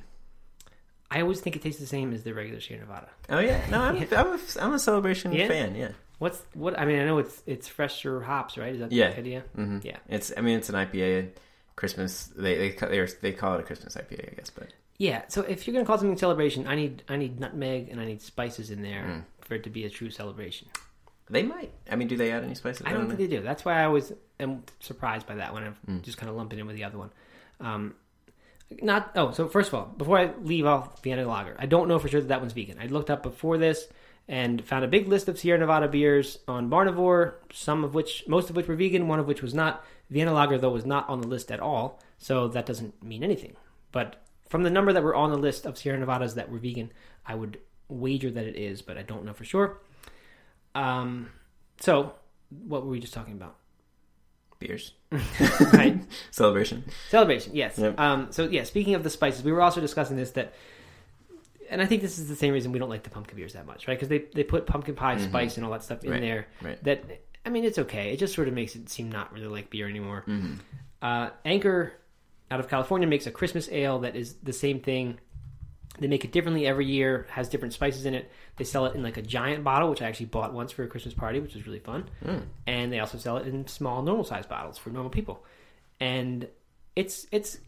[1.10, 3.08] I always think it tastes the same as the regular Sierra Nevada.
[3.28, 5.48] Oh yeah, no, I'm, I'm, a, I'm a celebration Yeah?
[5.48, 5.74] fan.
[5.74, 6.78] Yeah, What's what?
[6.78, 8.72] I mean, I know it's it's fresher hops, right?
[8.74, 9.10] Is that Yeah.
[9.10, 9.44] the idea?
[9.54, 9.96] hmm Yeah.
[10.08, 11.30] It's I mean it's an IPA.
[11.76, 14.68] Christmas they they they, they call it a Christmas IPA, I guess, but
[15.00, 15.22] Yeah.
[15.28, 18.04] So if you're gonna call something a celebration, I need I need nutmeg and I
[18.04, 19.24] need spices in there Mm.
[19.40, 20.68] for it to be a true celebration.
[21.30, 21.70] they might.
[21.88, 22.82] I mean, do they add any spices?
[22.84, 23.40] I don't think they do.
[23.40, 25.62] That's why I always am surprised by that one.
[25.62, 26.02] I'm Mm.
[26.02, 27.10] just kind of lumping in with the other one.
[27.60, 27.94] Um,
[28.82, 31.98] not oh, so first of all, before I leave off Vienna Lager, I don't know
[32.00, 32.78] for sure that that one's vegan.
[32.80, 33.86] I looked up before this
[34.28, 38.50] and found a big list of Sierra Nevada beers on Barnivore, some of which, most
[38.50, 39.84] of which were vegan, one of which was not.
[40.10, 43.54] Vienna Lager though was not on the list at all, so that doesn't mean anything.
[43.92, 44.20] But
[44.50, 46.92] from the number that were on the list of Sierra Nevadas that were vegan,
[47.24, 49.78] I would wager that it is, but I don't know for sure.
[50.74, 51.30] Um,
[51.80, 52.14] so
[52.66, 53.56] what were we just talking about?
[54.58, 54.92] beers
[55.72, 55.98] right?
[56.30, 56.84] celebration.
[57.08, 57.78] Celebration, yes.
[57.78, 57.98] Yep.
[57.98, 60.52] Um, so yeah, speaking of the spices, we were also discussing this that,
[61.70, 63.64] and I think this is the same reason we don't like the pumpkin beers that
[63.64, 63.94] much, right?
[63.94, 66.46] Because they they put pumpkin pie spice and all that stuff in Right, there.
[66.60, 66.84] right.
[66.84, 67.04] That
[67.46, 68.12] I mean, it's okay.
[68.12, 70.24] It just sort of makes it seem not really like beer anymore.
[70.28, 70.54] Mm-hmm.
[71.00, 71.94] Uh, Anchor
[72.50, 75.18] out of California makes a Christmas ale that is the same thing.
[75.98, 78.30] They make it differently every year, has different spices in it.
[78.56, 80.88] They sell it in like a giant bottle, which I actually bought once for a
[80.88, 82.08] Christmas party, which was really fun.
[82.24, 82.42] Mm.
[82.66, 85.44] And they also sell it in small, normal size bottles for normal people.
[86.00, 86.48] And
[86.96, 87.58] it's it's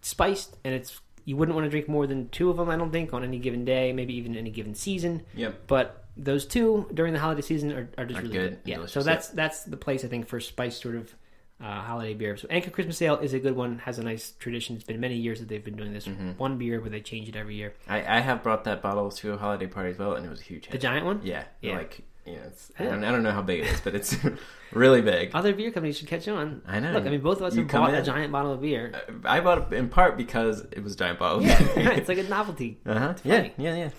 [0.00, 2.90] spiced, and it's you wouldn't want to drink more than two of them, I don't
[2.90, 5.22] think, on any given day, maybe even any given season.
[5.34, 5.66] Yep.
[5.66, 8.58] But those two during the holiday season are, are just Are really good good.
[8.64, 8.86] Yeah.
[8.86, 11.14] So that's that's the place I think for spice sort of
[11.62, 12.36] uh, holiday beer.
[12.36, 13.78] So Anchor Christmas Ale is a good one.
[13.80, 14.74] Has a nice tradition.
[14.76, 16.30] It's been many years that they've been doing this Mm-hmm.
[16.32, 17.72] one beer where they change it every year.
[17.88, 20.40] I, I have brought that bottle to a holiday party as well, and it was
[20.40, 20.72] a huge hit.
[20.72, 21.20] The giant one.
[21.24, 21.76] Yeah, Yeah.
[21.78, 24.16] like yeah, it's, I, don't, I don't know how big it is, but it's
[24.72, 25.30] really big.
[25.34, 26.62] Other beer companies should catch on.
[26.68, 26.92] I know.
[26.92, 28.92] Look, I mean, both of us You have bought a giant bottle of beer.
[29.24, 31.42] I bought it in part because it was a giant bottle.
[31.42, 31.60] Yeah.
[31.94, 32.78] It's like a novelty.
[32.86, 33.14] uh huh.
[33.24, 33.90] Yeah, yeah, yeah.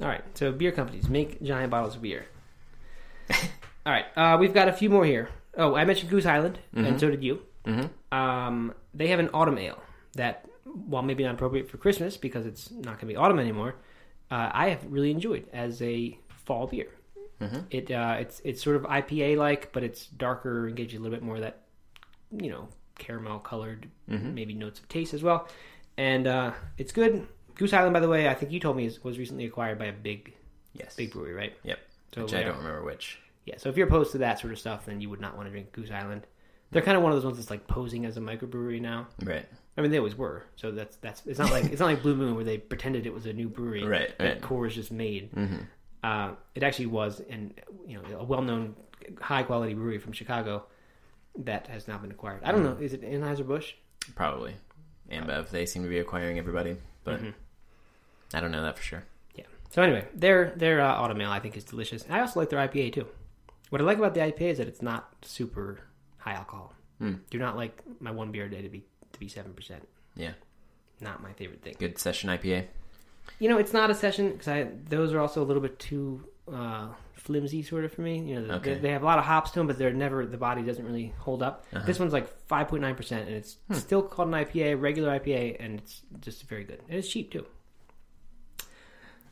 [0.00, 2.26] All right, so beer companies make giant bottles of beer.
[3.86, 5.28] All right, uh, we've got a few more here.
[5.56, 7.40] Oh, I mentioned Goose Island, and so did you.
[7.64, 8.14] Mm-hmm.
[8.16, 9.82] Um, they have an autumn ale
[10.14, 13.74] that, while maybe not appropriate for Christmas because it's not going to be autumn anymore,
[14.30, 16.88] uh, I have really enjoyed as a fall beer.
[17.40, 17.58] Mm-hmm.
[17.70, 21.02] It uh, it's it's sort of IPA like, but it's darker and gives you a
[21.02, 21.62] little bit more of that,
[22.30, 24.34] you know, caramel colored, Mm-hmm.
[24.34, 25.48] maybe notes of taste as well.
[25.98, 27.26] And uh, it's good.
[27.56, 29.86] Goose Island, by the way, I think you told me is, was recently acquired by
[29.86, 30.32] a big
[30.74, 30.94] Yes.
[30.94, 31.54] big brewery, right?
[31.64, 31.78] Yep.
[32.14, 33.18] So Which I don't remember which.
[33.46, 35.46] Yeah, so if you're opposed to that sort of stuff, then you would not want
[35.46, 36.26] to drink Goose Island.
[36.72, 39.06] They're kind of one of those ones that's like posing as a microbrewery now.
[39.22, 39.46] Right.
[39.78, 40.44] I mean, they always were.
[40.56, 43.14] So that's that's it's not like it's not like Blue Moon where they pretended it
[43.14, 44.40] was a new brewery Right, that right.
[44.42, 45.30] Coors just made.
[45.32, 45.56] Mm-hmm.
[46.02, 47.54] Uh, it actually was, and
[47.86, 48.74] you know, a well-known,
[49.20, 50.64] high-quality brewery from Chicago
[51.38, 52.42] that has now been acquired.
[52.44, 52.78] I don't Mm.
[52.78, 52.84] know.
[52.84, 53.72] Is it Anheuser Busch?
[54.14, 54.54] Probably.
[55.10, 55.50] Ambev.
[55.50, 57.30] They seem to be acquiring everybody, but Mm-hmm.
[58.34, 59.04] I don't know that for sure.
[59.36, 59.44] Yeah.
[59.70, 62.04] So anyway, their their uh, autumn ale I think is delicious.
[62.10, 63.06] I also like their IPA too.
[63.70, 65.80] What I like about the IPA is that it's not super
[66.18, 66.72] high alcohol.
[66.98, 67.14] Hmm.
[67.30, 69.86] Do not like my one beer a day to be to be seven percent.
[70.14, 70.32] Yeah.
[71.00, 71.74] Not my favorite thing.
[71.78, 72.66] Good session IPA.
[73.38, 76.24] You know, it's not a session because I those are also a little bit too
[76.50, 78.20] uh, flimsy sort of for me.
[78.20, 78.74] You know, Okay.
[78.74, 80.84] they, they have a lot of hops to them, but they're never the body doesn't
[80.86, 81.64] really hold up.
[81.74, 81.84] Uh-huh.
[81.84, 83.74] This one's like five point nine percent, and it's Hmm.
[83.74, 86.80] still called an IPA, regular IPA, and it's just very good.
[86.88, 87.44] And it's cheap too.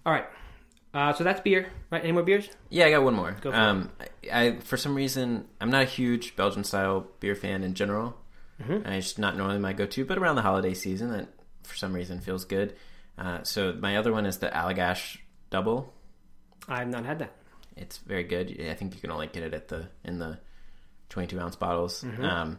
[0.04, 0.26] All right,
[0.94, 1.68] uh, so that's beer.
[1.90, 2.02] Right?
[2.02, 2.48] Any more beers?
[2.70, 3.36] Yeah, I got one more.
[3.40, 3.90] Go for um,
[4.30, 8.16] I, I for some reason I'm not a huge Belgian style beer fan in general.
[8.62, 8.88] Mm-hmm.
[8.92, 11.28] It's not normally my go-to, but around the holiday season, that
[11.64, 12.76] for some reason feels good.
[13.18, 15.18] Uh, so my other one is the Allagash
[15.50, 15.92] Double.
[16.68, 17.32] I've not had that.
[17.76, 18.64] It's very good.
[18.70, 20.38] I think you can only get it at the in the
[21.10, 22.04] 22 ounce bottles.
[22.20, 22.58] Um,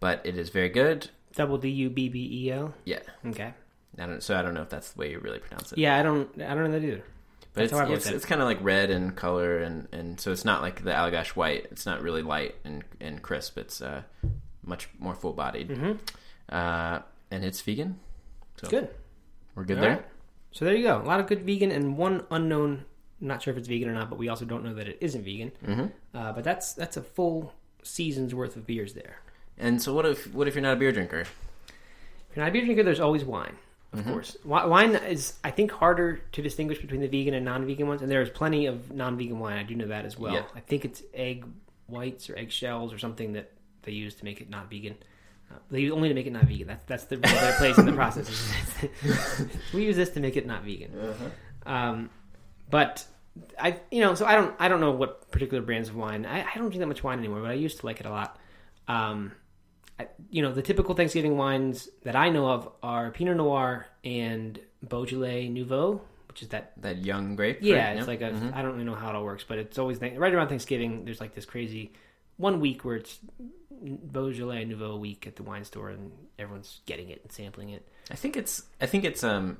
[0.00, 1.08] but it is very good.
[1.34, 2.74] Double D U B B E L.
[2.84, 3.00] Yeah.
[3.26, 3.52] Okay.
[3.98, 5.78] I don't, so I don't know if that's the way you really pronounce it.
[5.78, 6.28] Yeah, I don't.
[6.40, 7.04] I don't know that either.
[7.52, 8.14] But that's it's it's, it.
[8.16, 11.28] it's kind of like red in color, and, and so it's not like the Allagash
[11.30, 11.66] white.
[11.70, 13.58] It's not really light and, and crisp.
[13.58, 14.02] It's uh,
[14.64, 15.68] much more full bodied.
[15.68, 15.92] Mm-hmm.
[16.48, 17.98] Uh, and it's vegan.
[18.56, 18.90] So Good.
[19.54, 19.90] We're good All there.
[19.96, 20.04] right.
[20.52, 21.00] So there you go.
[21.00, 22.84] A lot of good vegan and one unknown.
[23.20, 25.24] Not sure if it's vegan or not, but we also don't know that it isn't
[25.24, 25.52] vegan.
[25.66, 26.16] Mm-hmm.
[26.16, 29.20] Uh, but that's that's a full season's worth of beers there.
[29.58, 31.20] And so what if what if you're not a beer drinker?
[31.20, 33.56] If you're not a beer drinker, there's always wine,
[33.92, 34.10] of Mm-hmm.
[34.12, 34.36] course.
[34.44, 38.30] Wine is, I think, harder to distinguish between the vegan and non-vegan ones, and there's
[38.30, 39.56] plenty of non-vegan wine.
[39.58, 40.32] I do know that as well.
[40.34, 40.44] Yeah.
[40.54, 41.44] I think it's egg
[41.88, 43.50] whites or eggshells or something that
[43.82, 44.96] they use to make it not vegan.
[45.50, 46.68] Uh, they use only to make it not vegan.
[46.68, 48.28] That's that's the role they place in the process.
[49.74, 50.92] we use this to make it not vegan.
[51.66, 52.10] Um,
[52.70, 53.04] but
[53.58, 56.24] I, you know, so I don't, I don't know what particular brands of wine.
[56.26, 58.10] I, I don't drink that much wine anymore, but I used to like it a
[58.10, 58.38] lot.
[58.86, 59.32] Um,
[60.30, 65.48] you know, the typical Thanksgiving wines that I know of are Pinot Noir and Beaujolais
[65.48, 66.72] Nouveau, which is that.
[66.82, 67.58] That young grape.
[67.62, 68.06] Yeah, it's Yep.
[68.08, 68.30] like a.
[68.34, 68.54] Mhm.
[68.54, 71.04] I don't really know how it all works, but it's always th- right around Thanksgiving.
[71.04, 71.92] There's like this crazy
[72.36, 73.18] one week where it's
[73.82, 77.86] Beaujolais Nouveau week at the wine store, and everyone's getting it and sampling it.
[78.10, 79.58] I think it's I think it's um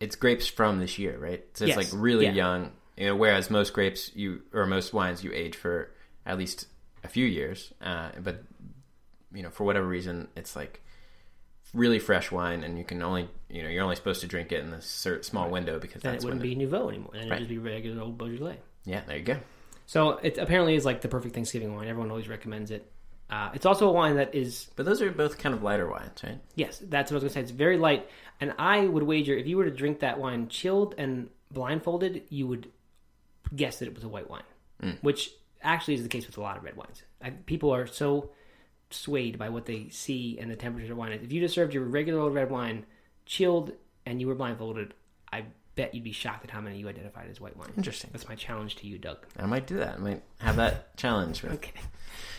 [0.00, 1.44] it's grapes from this year, right?
[1.54, 1.92] So it's Yes.
[1.92, 2.32] like really Yeah.
[2.32, 2.72] young.
[2.96, 5.90] You know, whereas most grapes you or most wines you age for
[6.26, 6.66] at least
[7.04, 7.72] a few years.
[7.80, 8.42] Uh, but
[9.34, 10.80] you know, for whatever reason, it's like
[11.74, 14.60] really fresh wine, and you can only you know you're only supposed to drink it
[14.62, 17.12] in this small window because Then that's it wouldn't be Nouveau anymore.
[17.14, 17.24] Right.
[17.26, 18.58] it'd just be regular old Beaujolais.
[18.84, 19.02] yeah.
[19.06, 19.38] There you go.
[19.86, 21.88] So it apparently is like the perfect Thanksgiving wine.
[21.88, 22.90] Everyone always recommends it.
[23.28, 26.22] Uh, it's also a wine that is But those are both kind of lighter wines,
[26.22, 26.38] right?
[26.54, 27.40] yes, that's what I was gonna say.
[27.40, 28.08] It's very light,
[28.40, 32.46] and I would wager if you were to drink that wine chilled and blindfolded, you
[32.46, 32.70] would
[33.54, 35.30] guess that it was a white wine, which
[35.62, 37.02] actually is the case with a lot of red wines.
[37.22, 38.30] I, people are so
[38.94, 41.12] swayed by what they see and the temperature of wine.
[41.12, 42.84] If you just served your regular old red wine
[43.26, 43.72] chilled
[44.06, 44.94] and you were blindfolded,
[45.32, 47.70] I bet you'd be shocked at how many you identified as white wine.
[47.76, 48.10] Interesting.
[48.12, 49.18] That's my challenge to you, Doug.
[49.38, 49.94] I might do that.
[49.94, 51.42] I might have that challenge.
[51.42, 51.72] With, Okay.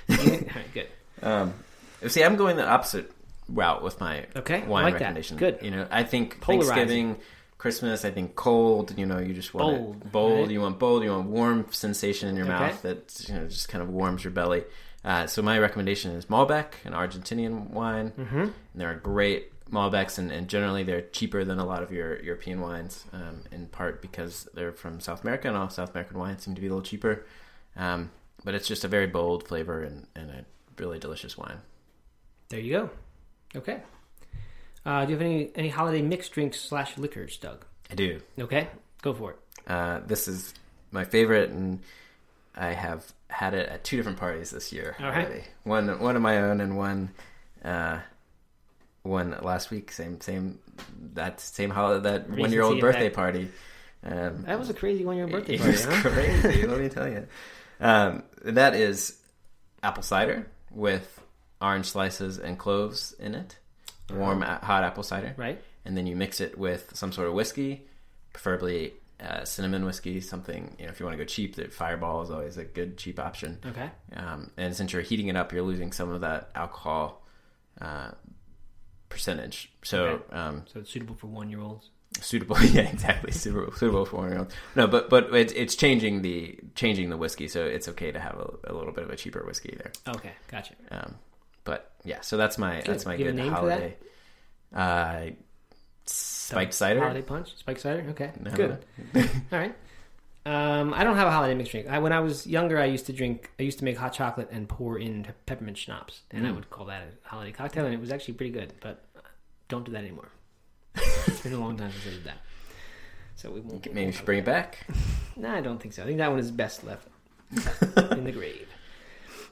[0.09, 0.87] All right, good.
[1.21, 1.53] Um,
[2.07, 3.11] see, I'm going the opposite
[3.49, 4.99] route with my Okay, wine like that.
[5.01, 5.37] recommendation.
[5.37, 5.59] Good.
[5.61, 6.75] You know, I think Polarizing.
[6.75, 7.17] Thanksgiving,
[7.57, 8.93] Christmas, I think cold.
[8.97, 10.39] You know, you just want Bold, it bold.
[10.47, 10.51] right?
[10.51, 11.03] You want bold.
[11.03, 12.53] You want warm sensation in your Okay.
[12.53, 14.63] mouth that you know just kind of warms your belly.
[15.03, 18.11] Uh, so my recommendation is Malbec, an Argentinian wine.
[18.17, 18.39] Mm-hmm.
[18.39, 22.61] And they're great Malbecs, and, and generally they're cheaper than a lot of your European
[22.61, 23.05] wines.
[23.11, 26.61] Um, in part because they're from South America, and all South American wines seem to
[26.61, 27.25] be a little cheaper.
[27.75, 28.11] Um,
[28.43, 30.45] but it's just a very bold flavor and, and a
[30.77, 31.57] really delicious wine.
[32.49, 32.89] There you go.
[33.55, 33.81] Okay.
[34.85, 37.65] Uh, do you have any any holiday mixed drinks slash liquors, Doug?
[37.89, 38.19] I do.
[38.37, 38.67] Okay,
[39.01, 39.39] go for it.
[39.65, 40.53] Uh, this is
[40.91, 41.79] my favorite, and
[42.55, 44.95] I have had it at two different parties this year.
[45.01, 45.43] Already.
[45.63, 47.11] One one of my own, and one
[47.65, 47.99] uh,
[49.03, 49.91] one last week.
[49.91, 50.59] Same same
[51.13, 53.15] that same holiday that one year old birthday effect.
[53.15, 53.49] party.
[54.05, 56.01] Um, That was a crazy one year birthday it party, was huh?
[56.09, 56.67] crazy.
[56.67, 57.27] let me tell you.
[57.79, 59.17] Um, that is
[59.81, 61.19] apple cider with
[61.61, 63.57] orange slices and cloves in it.
[64.13, 65.61] Warm, hot apple cider Right.
[65.85, 67.87] and then you mix it with some sort of whiskey,
[68.33, 70.19] preferably uh, cinnamon whiskey.
[70.21, 72.97] Something you know, if you want to go cheap, that Fireball is always a good
[72.97, 73.59] cheap option.
[73.65, 73.89] Okay.
[74.15, 77.25] Um, and since you're heating it up, you're losing some of that alcohol
[77.81, 78.11] uh,
[79.09, 79.71] percentage.
[79.83, 80.35] So Okay.
[80.35, 81.89] um, So it's suitable for one year olds.
[82.21, 84.53] suitable, yeah, exactly, suitable, suitable for one year old.
[84.75, 88.35] No, but but it's it's changing the changing the whiskey, so it's okay to have
[88.35, 89.91] a, a little bit of a cheaper whiskey there.
[90.15, 90.73] Okay, gotcha.
[90.91, 91.15] Um,
[91.63, 93.79] but yeah, so that's my that's my you good a name for that?
[93.79, 93.97] holiday.
[94.73, 95.35] Uh,
[96.05, 96.99] spiked cider.
[97.01, 98.05] Holiday punch, spike cider.
[98.11, 98.51] Okay, No.
[98.51, 98.85] good.
[99.15, 99.75] All right.
[100.45, 101.87] Um, I don't have a holiday mixed drink.
[101.87, 103.49] I, when I was younger, I used to drink.
[103.59, 106.55] I used to make hot chocolate and pour in peppermint schnapps, and I Mm.
[106.55, 108.73] would call that a holiday cocktail, and it was actually pretty good.
[108.81, 109.05] But
[109.69, 110.27] don't do that anymore.
[110.95, 112.37] it's been a long time since I did that,
[113.37, 113.85] so we won't.
[113.93, 114.85] Maybe we should bring it back.
[115.35, 116.03] No, I don't think so.
[116.03, 117.07] I think that one is best left
[118.11, 118.67] in the grave.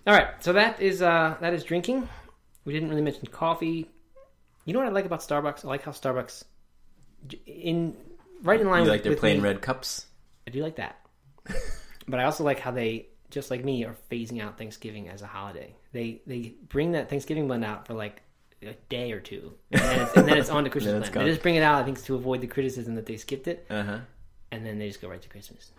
[0.05, 2.07] All right, so that is uh, that is drinking.
[2.65, 3.89] We didn't really mention coffee.
[4.65, 5.65] You know what I like about Starbucks?
[5.65, 6.43] I like how Starbucks,
[7.45, 7.95] in
[8.43, 10.05] right in line You with, like their with plain me- red cups?
[10.47, 10.97] I do like that.
[12.07, 15.27] but I also like how they, just like me, are phasing out Thanksgiving as a
[15.27, 15.75] holiday.
[15.93, 18.21] They they bring that Thanksgiving blend out for like
[18.63, 21.27] a day or two, and then it's, and then it's on to Christmas blend.
[21.27, 23.65] They just bring it out, I think, to avoid the criticism that they skipped it,
[23.69, 23.97] Uh huh.
[24.51, 25.71] and then they just go right to Christmas.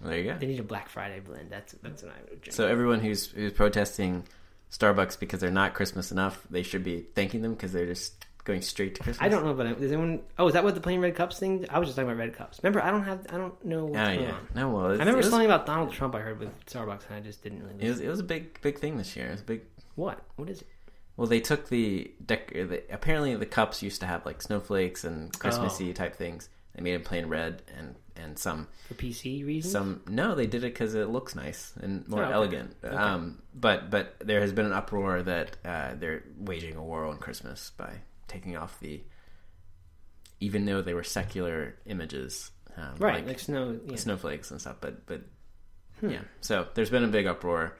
[0.00, 0.38] There you go.
[0.38, 1.50] They need a Black Friday blend.
[1.50, 2.52] That's that's what I would drink.
[2.54, 4.24] So everyone who's who's protesting
[4.72, 8.62] Starbucks because they're not Christmas enough, they should be thanking them because they're just going
[8.62, 9.24] straight to Christmas.
[9.24, 9.80] I don't know about it.
[9.80, 10.20] Does anyone?
[10.38, 11.66] Oh, is that what the plain red cups thing?
[11.70, 12.58] I was just talking about red cups.
[12.62, 13.26] Remember, I don't have.
[13.30, 14.32] I don't know what's Oh going yeah.
[14.32, 14.48] on.
[14.54, 16.14] No, well, it's, I remember was, something about Donald Trump.
[16.14, 17.84] I heard with Starbucks, and I just didn't really.
[17.84, 19.26] it was it was a big big thing this year.
[19.26, 19.60] It was a big.
[19.94, 20.20] What?
[20.36, 20.66] What is it?
[21.18, 25.38] Well, they took the, dec- the apparently the cups used to have like snowflakes and
[25.38, 25.92] Christmassy Oh.
[25.92, 26.48] type things.
[26.74, 29.72] They made them plain red and and some For PC reasons?
[29.72, 32.32] some no they did it because it looks nice and more Oh, okay.
[32.34, 37.04] elegant um but but there has been an uproar that uh, they're waging a war
[37.06, 37.92] on christmas by
[38.28, 39.02] taking off the
[40.40, 43.78] even though they were secular images um, right, like, like, snow.
[43.86, 43.96] Yeah.
[43.96, 45.22] snowflakes and stuff but but
[46.00, 46.10] Hmm.
[46.10, 47.76] yeah so there's been a big uproar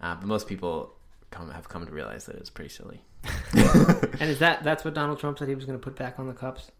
[0.00, 0.94] uh, but most people
[1.30, 3.02] come have come to realize that it's pretty silly
[4.20, 6.28] And is that that's what Donald Trump said he was going to put back on
[6.28, 6.70] the cups?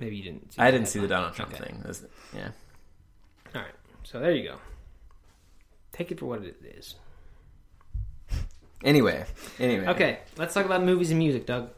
[0.00, 0.52] Maybe you didn't.
[0.54, 1.64] See i didn't see the donald trump Okay.
[1.64, 2.02] thing That's-
[2.34, 2.48] yeah
[3.54, 4.56] All right, so there you go.
[5.92, 6.94] Take it for what it is.
[8.84, 9.24] anyway
[9.58, 11.70] anyway Okay, let's talk about movies and music, Doug.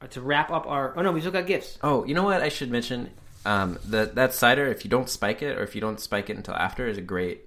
[0.00, 0.92] Uh, To wrap up our.
[0.96, 1.78] Oh no, we still got gifts.
[1.82, 2.42] Oh, you know what?
[2.42, 3.10] I should mention
[3.46, 4.66] um, that that cider.
[4.66, 7.02] If you don't spike it, or if you don't spike it until after, is a
[7.02, 7.42] great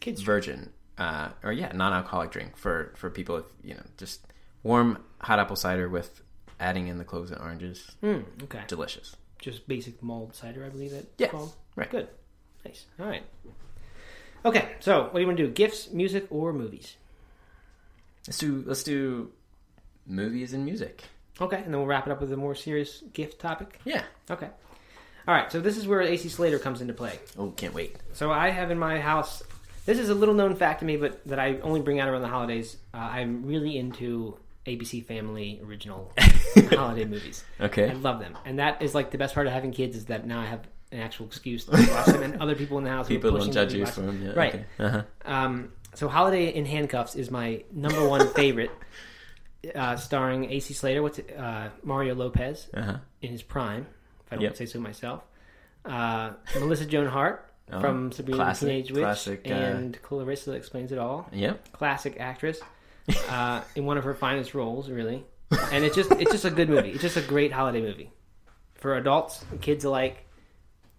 [0.00, 0.20] Kids.
[0.20, 3.38] virgin, uh, or yeah, non-alcoholic drink for for people.
[3.38, 4.26] If you know, just
[4.62, 6.20] warm hot apple cider with
[6.60, 7.90] adding in the cloves and oranges.
[8.02, 9.16] Mm, okay, Delicious.
[9.44, 11.30] Just basic mulled cider, I believe it.
[11.30, 11.52] Called.
[11.76, 11.90] right.
[11.90, 12.08] Good.
[12.64, 12.86] Nice.
[12.98, 13.22] All right.
[14.44, 15.52] Okay, so what do you want to do?
[15.52, 16.96] Gifts, music, or movies?
[18.26, 19.30] Let's do let's do
[20.06, 21.04] movies and music.
[21.40, 23.80] Okay, and then we'll wrap it up with a more serious gift topic.
[23.84, 24.04] Yeah.
[24.30, 24.48] Okay.
[25.26, 27.18] All right, so this is where AC Slater comes into play.
[27.38, 27.96] Oh, can't wait.
[28.12, 29.42] So I have in my house.
[29.86, 32.22] This is a little known fact to me, but that I only bring out around
[32.22, 32.76] the holidays.
[32.92, 36.12] Uh, I'm really into ABC Family original
[36.70, 37.44] holiday movies.
[37.60, 37.90] Okay.
[37.90, 40.26] I love them, and that is like the best part of having kids is that
[40.26, 43.08] now I have an actual excuse to watch them, and other people in the house
[43.08, 44.22] People don't judge you for them.
[44.24, 44.54] Yeah, Right.
[44.54, 44.64] Okay.
[44.78, 45.02] Uh-huh.
[45.24, 48.70] Um, so Holiday in Handcuffs is my number one favorite,
[49.74, 51.02] uh, starring AC Slater.
[51.02, 51.34] What's it?
[51.36, 52.98] Uh, Mario Lopez Uh-huh.
[53.22, 53.86] in his prime,
[54.26, 54.56] if I don't Yep.
[54.56, 55.22] say so myself.
[55.84, 60.92] Uh, Melissa Joan Hart Oh, from Sabrina the Teenage Witch classic, uh, and Clarissa Explains
[60.92, 61.26] It All.
[61.32, 61.72] Yep.
[61.72, 62.60] Classic actress
[63.28, 65.24] uh, in one of her finest roles, really.
[65.72, 66.90] And it's just it's just a good movie.
[66.90, 68.10] It's just a great holiday movie
[68.74, 70.26] for adults and kids alike.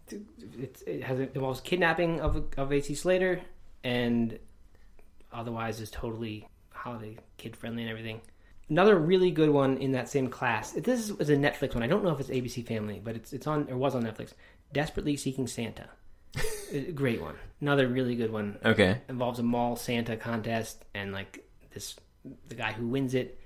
[0.10, 3.42] It's, it has it involves kidnapping of of AC Slater
[3.84, 4.40] and
[5.32, 8.22] otherwise is totally holiday kid friendly and everything.
[8.70, 10.72] Another really good one in that same class.
[10.72, 11.84] This is, is a Netflix one.
[11.84, 14.34] I don't know if it's ABC Family, but it's it's on or was on Netflix.
[14.74, 15.90] Desperately Seeking Santa.
[16.96, 17.36] Great one.
[17.62, 18.58] Another really good one.
[18.66, 19.02] Okay.
[19.08, 21.45] Involves a mall Santa contest and like
[21.76, 21.96] this
[22.48, 23.40] the guy who wins it.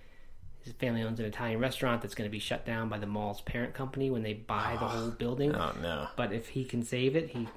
[0.61, 3.41] His family owns an Italian restaurant that's going to be shut down by the mall's
[3.41, 5.53] parent company when they buy the whole building.
[5.55, 6.07] Oh no.
[6.15, 7.47] But if he can save it, he,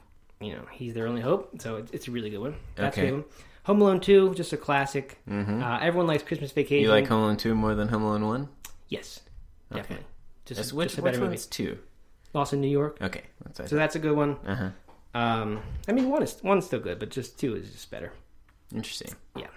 [0.40, 1.60] you know, he's their only hope.
[1.60, 2.54] So it's, it's a really good one.
[2.76, 3.08] That's Okay.
[3.08, 3.24] good one.
[3.64, 5.18] Home Alone Two, just a classic.
[5.30, 6.82] Uh, everyone likes Christmas Vacation.
[6.82, 8.48] You like Home Alone two more than Home Alone one?
[8.88, 9.20] Yes,
[9.70, 9.80] Okay.
[9.82, 10.06] definitely.
[10.44, 11.28] Just, That's just which a which better movie.
[11.30, 11.78] one's two?
[12.34, 12.98] Lost in New York.
[13.02, 13.22] Okay.
[13.44, 14.36] That's So that's a good one.
[14.46, 14.70] uh huh.
[15.20, 18.12] Um, I mean, one is one's still good, but just two is just better.
[18.74, 19.12] Interesting.
[19.36, 19.48] Yeah.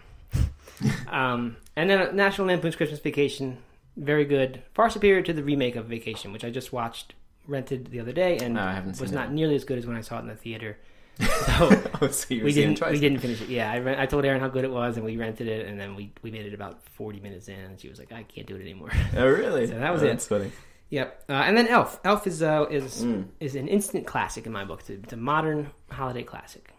[1.10, 3.58] Um, and then National Lampoon's Christmas Vacation,
[3.98, 7.14] very good, far superior to the remake of Vacation, which I just watched,
[7.48, 9.32] rented the other day, and No, was not that.
[9.34, 10.78] nearly as good as when I saw it in the theater.
[11.46, 11.70] So
[12.02, 13.48] oh, so we didn't we didn't finish it.
[13.48, 15.80] Yeah, I, rent, I told Erin how good it was, and we rented it, and
[15.80, 18.46] then we we made it about forty minutes in, and she was like, "I can't
[18.46, 19.66] do it anymore." Oh, really?
[19.72, 20.10] So that was Oh, it.
[20.10, 20.52] That's funny.
[20.90, 21.24] Yep.
[21.30, 22.02] Uh, and then Elf.
[22.04, 23.28] Elf is uh, is Mm.
[23.40, 24.82] is an instant classic in my book.
[24.82, 26.70] It's a, it's a modern holiday classic.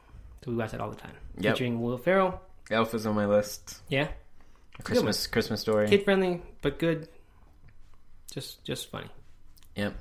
[0.44, 1.14] So we watch it all the time.
[1.38, 1.55] Yep.
[1.55, 2.38] Featuring Will Ferrell.
[2.71, 3.81] Elf is on my list.
[3.89, 4.09] Yeah.
[4.83, 5.89] Christmas Christmas story.
[5.89, 7.09] Kid friendly, but good.
[8.33, 9.09] Just just funny.
[9.77, 9.95] Yep.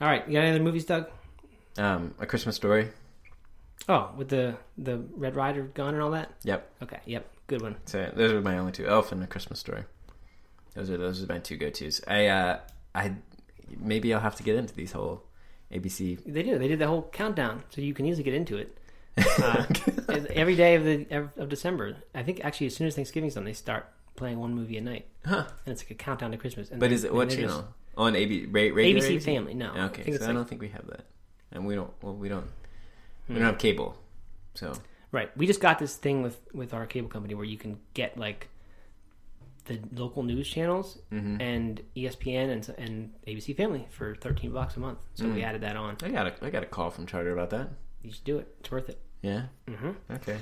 [0.00, 0.26] All right.
[0.26, 1.08] You got any other movies, Doug?
[1.78, 2.90] Um, a Christmas story.
[3.88, 6.32] Oh, with the the Red Ryder gun and all that.
[6.42, 6.70] Yep.
[6.82, 7.00] Okay.
[7.06, 7.26] Yep.
[7.46, 7.76] Good one.
[7.86, 8.86] So those are my only two.
[8.86, 9.84] Elf and a Christmas story.
[10.74, 12.00] Those are those are my two go tos.
[12.06, 12.60] I uh
[12.94, 13.14] I
[13.78, 15.22] maybe I'll have to get into these whole
[15.72, 16.20] ABC.
[16.26, 16.58] They do.
[16.58, 18.76] They did the whole countdown, so you can easily get into it.
[19.16, 19.64] Uh,
[20.30, 21.96] every day of the of December.
[22.14, 25.06] I think actually, as soon as Thanksgiving's done, they start playing one movie a night,
[25.24, 25.44] Huh.
[25.64, 26.70] and it's like a countdown to Christmas.
[26.70, 27.68] And But they- is it what just- channel?
[27.98, 29.54] On AB ra- regular ABC Family.
[29.54, 29.72] No.
[29.86, 31.06] Okay, think so I don't think we have that,
[31.52, 31.90] and we don't.
[32.02, 32.44] Well, we don't.
[33.28, 33.40] We Hmm.
[33.40, 33.96] don't have cable,
[34.54, 34.74] so
[35.12, 35.34] Right.
[35.36, 38.48] We just got this thing with with our cable company where you can get like
[39.64, 41.40] the local news channels Mm-hmm.
[41.40, 44.98] and ESPN and and ABC Family for thirteen bucks a month.
[45.14, 45.34] So Mm.
[45.34, 45.96] we added that on.
[46.02, 47.70] I got a I got a call from Charter about that.
[48.02, 48.54] You should do it.
[48.60, 49.00] It's worth it.
[49.22, 49.42] Yeah.
[49.68, 50.36] hmm Okay.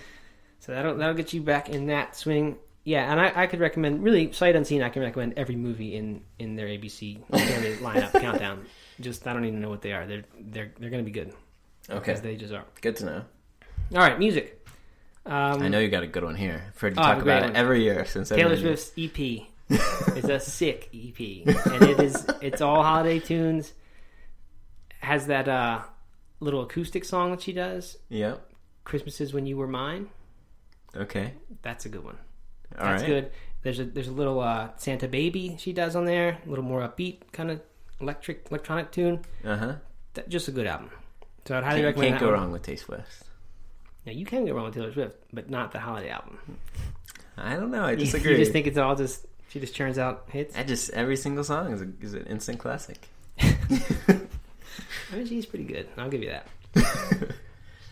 [0.61, 2.57] So that'll that'll get you back in that swing.
[2.85, 4.83] Yeah, and I, I could recommend really sight unseen.
[4.83, 8.67] I can recommend every movie in in their ABC standard lineup countdown.
[9.01, 10.07] Just I don't even know what they are.
[10.07, 11.33] They're they're they're going to be good
[11.91, 11.99] Okay.
[11.99, 12.65] because they just are.
[12.81, 13.23] Good to know.
[13.93, 14.67] All right, music.
[15.27, 16.63] Um, I know you got a good one here.
[16.69, 17.57] I've heard you Oh, talk have a great about one.
[17.57, 18.57] it every year since Taylor.
[18.57, 19.19] Swift's EP
[20.17, 21.19] is a sick EP,
[21.67, 23.73] and it is it's all holiday tunes.
[25.01, 25.81] Has that uh,
[26.41, 28.51] little acoustic song that she does, Yep.
[28.85, 30.09] "Christmas is When You Were Mine."
[30.97, 31.33] Okay.
[31.63, 32.19] That's a good one.
[32.79, 33.09] All That's right.
[33.09, 33.31] good.
[33.63, 36.81] There's a there's a little uh, Santa Baby she does on there, a little more
[36.87, 37.61] upbeat kind of
[38.01, 39.25] electric electronic tune.
[39.45, 39.75] Uh huh.
[40.15, 40.91] That, just a good album.
[41.47, 43.25] So I'd highly Can't, recommend can't go wrong with Tay Swift.
[44.07, 46.39] Now you can go wrong with Taylor Swift, but not the holiday album.
[47.37, 47.83] I don't know.
[47.85, 48.33] I You- disagree.
[48.33, 50.57] You just think it's all just she just churns out hits.
[50.57, 53.09] I just every single song is, a, is an instant classic.
[53.41, 55.89] I mean, she's pretty good.
[55.97, 56.47] I'll give you that.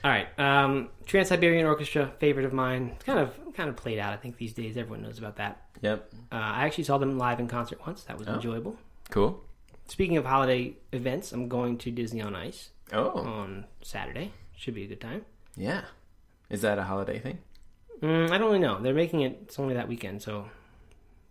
[0.04, 2.90] All right, um, Trans Siberian Orchestra, favorite of mine.
[2.96, 4.12] It's kind of kind of played out.
[4.12, 5.62] I think these days everyone knows about that.
[5.80, 6.10] Yep.
[6.32, 8.02] Uh, I actually saw them live in concert once.
[8.04, 8.34] That was Oh.
[8.34, 8.76] enjoyable.
[9.10, 9.42] Cool.
[9.86, 14.32] Speaking of holiday events, I'm going to Disney on Ice Oh, on Saturday.
[14.56, 15.24] Should be a good time.
[15.56, 15.84] yeah.
[16.50, 17.38] Is that a holiday thing?
[18.02, 18.80] Mm, I don't really know.
[18.82, 19.38] They're making it.
[19.42, 20.48] It's only that weekend, so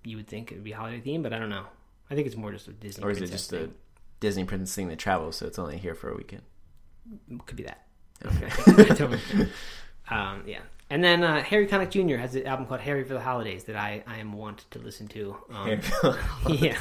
[0.04, 1.66] you would think it would be holiday themed, but I don't know.
[2.10, 3.04] I think it's more just a Disney.
[3.04, 3.70] Or is it just a.
[4.20, 6.44] Disney princess thing that travels, so it's only here for a weekend?
[7.46, 7.86] Could be that.
[8.24, 9.14] Don't
[10.10, 10.60] um, yeah.
[10.90, 12.18] And then uh, Harry Connick Jr.
[12.18, 15.08] has an album called Harry for the Holidays that I, I am want to listen
[15.10, 15.38] to.
[15.50, 15.70] Um,
[16.50, 16.78] yeah.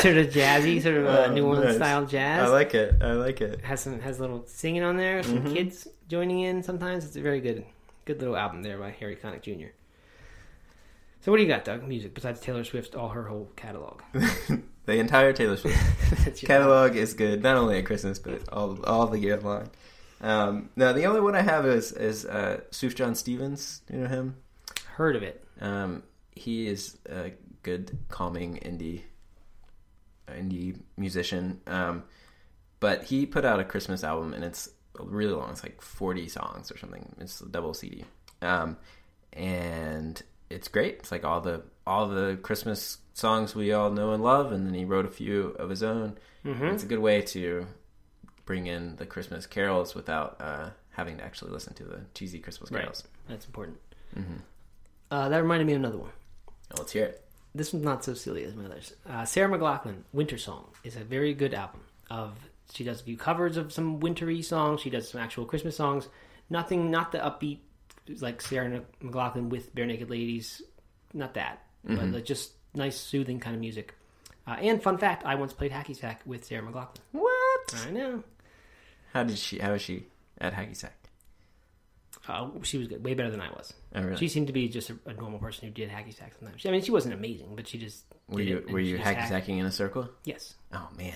[0.00, 1.76] sort of jazzy, sort of uh, Oh, New Orleans nice.
[1.76, 2.48] style jazz.
[2.48, 2.94] I like it.
[3.02, 3.62] I like it.
[3.62, 5.54] has some has a little singing on there, some Mm-hmm.
[5.54, 7.04] kids joining in sometimes.
[7.04, 7.64] It's a very good
[8.04, 9.70] good little album there by Harry Connick Jr.
[11.22, 11.86] So what do you got, Doug?
[11.86, 14.02] Music besides Taylor Swift, all her whole catalog.
[14.86, 15.76] The entire Taylor Swift
[16.44, 19.68] catalog is good, not only at Christmas but all all the year long.
[20.20, 23.82] Um, now the only one I have is is uh, Sufjan Stevens.
[23.86, 24.36] Do you know him?
[24.94, 25.44] Heard of it?
[25.60, 26.02] Um,
[26.32, 29.02] he is a good, calming indie
[30.28, 31.60] indie musician.
[31.66, 32.04] Um,
[32.80, 34.68] but he put out a Christmas album, and it's
[34.98, 35.50] really long.
[35.50, 37.14] It's like forty songs or something.
[37.18, 38.04] It's a double CD,
[38.42, 38.76] um,
[39.32, 40.96] and it's great.
[40.96, 44.74] It's like all the all the Christmas songs we all know and love, and then
[44.74, 46.18] he wrote a few of his own.
[46.44, 46.66] Mm-hmm.
[46.66, 47.66] It's a good way to
[48.50, 52.68] bring in the Christmas carols without uh, having to actually listen to the cheesy Christmas
[52.68, 53.04] carols.
[53.04, 53.28] Right.
[53.28, 53.78] That's important.
[54.18, 54.38] Mm-hmm.
[55.08, 56.10] Uh, that reminded me of another one.
[56.76, 57.24] Let's hear it.
[57.54, 58.92] This one's not so silly as my others.
[59.08, 61.82] Uh, Sarah McLachlan, Winter Song, is a very good album.
[62.10, 62.32] Of
[62.72, 64.80] she does a few covers of some wintry songs.
[64.80, 66.08] She does some actual Christmas songs.
[66.48, 67.58] Nothing, not the upbeat
[68.20, 70.60] like Sarah McLachlan with Barenaked Ladies.
[71.14, 73.94] Not that, but like just nice, soothing kind of music.
[74.44, 76.98] Uh, and fun fact: I once played hacky sack with Sarah McLachlan.
[77.12, 77.86] What?
[77.86, 78.24] I know.
[79.12, 79.58] How did she?
[79.58, 80.06] How was she
[80.38, 80.94] at hacky sack?
[82.28, 83.72] Uh, she was good, way better than I was.
[83.94, 84.16] Oh, really?
[84.18, 86.64] She seemed to be just a, a normal person who did hacky sack sometimes.
[86.64, 89.58] I mean, she wasn't amazing, but she just were did you were you hacky sacking
[89.58, 90.08] in a circle?
[90.24, 91.14] Yes, Oh man.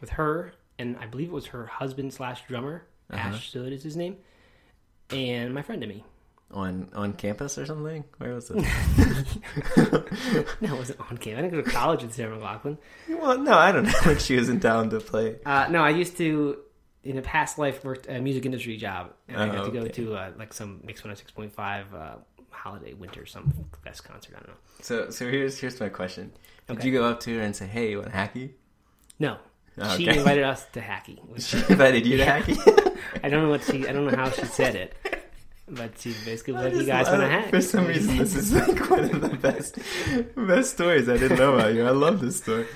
[0.00, 3.28] with her, and I believe it was her husband slash drummer, Uh-huh.
[3.30, 4.16] Ash Sood is his name,
[5.10, 6.04] and my friend and me.
[6.50, 8.04] On on campus or something?
[8.18, 8.56] Where was it?
[10.60, 11.38] No, it wasn't on campus.
[11.38, 12.76] I didn't go to college with Sarah McLachlan.
[13.08, 15.36] well, no, I don't know when she was in town to play.
[15.46, 16.58] Uh, no, I used to,
[17.04, 19.80] in a past life, worked a music industry job, and I Oh, got to go
[19.80, 19.88] okay.
[19.92, 22.16] to uh, like some Mix One Hundred Six Point Five uh,
[22.50, 23.52] holiday winter some
[23.84, 24.34] best concert.
[24.36, 24.54] I don't know.
[24.80, 26.32] So so here's here's my question.
[26.68, 26.88] Did Okay.
[26.88, 28.50] you go up to her and say, "Hey, you want hacky"?
[29.18, 29.38] No,
[29.96, 30.18] she Okay.
[30.18, 31.18] invited us to hacky.
[31.40, 32.56] She invited you to hacky.
[33.24, 33.88] I don't know what she.
[33.88, 34.96] I don't know how she said it,
[35.68, 38.52] but she basically was like, "You guys want to hack?" For some reason, this is
[38.52, 39.78] like one of the best
[40.36, 41.84] best stories I didn't know about you.
[41.86, 42.66] I love this story.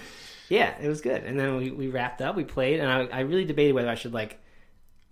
[0.49, 1.25] Yeah, it was good.
[1.25, 3.95] And then we, we wrapped up, we played, and I, I really debated whether I
[3.97, 4.39] should like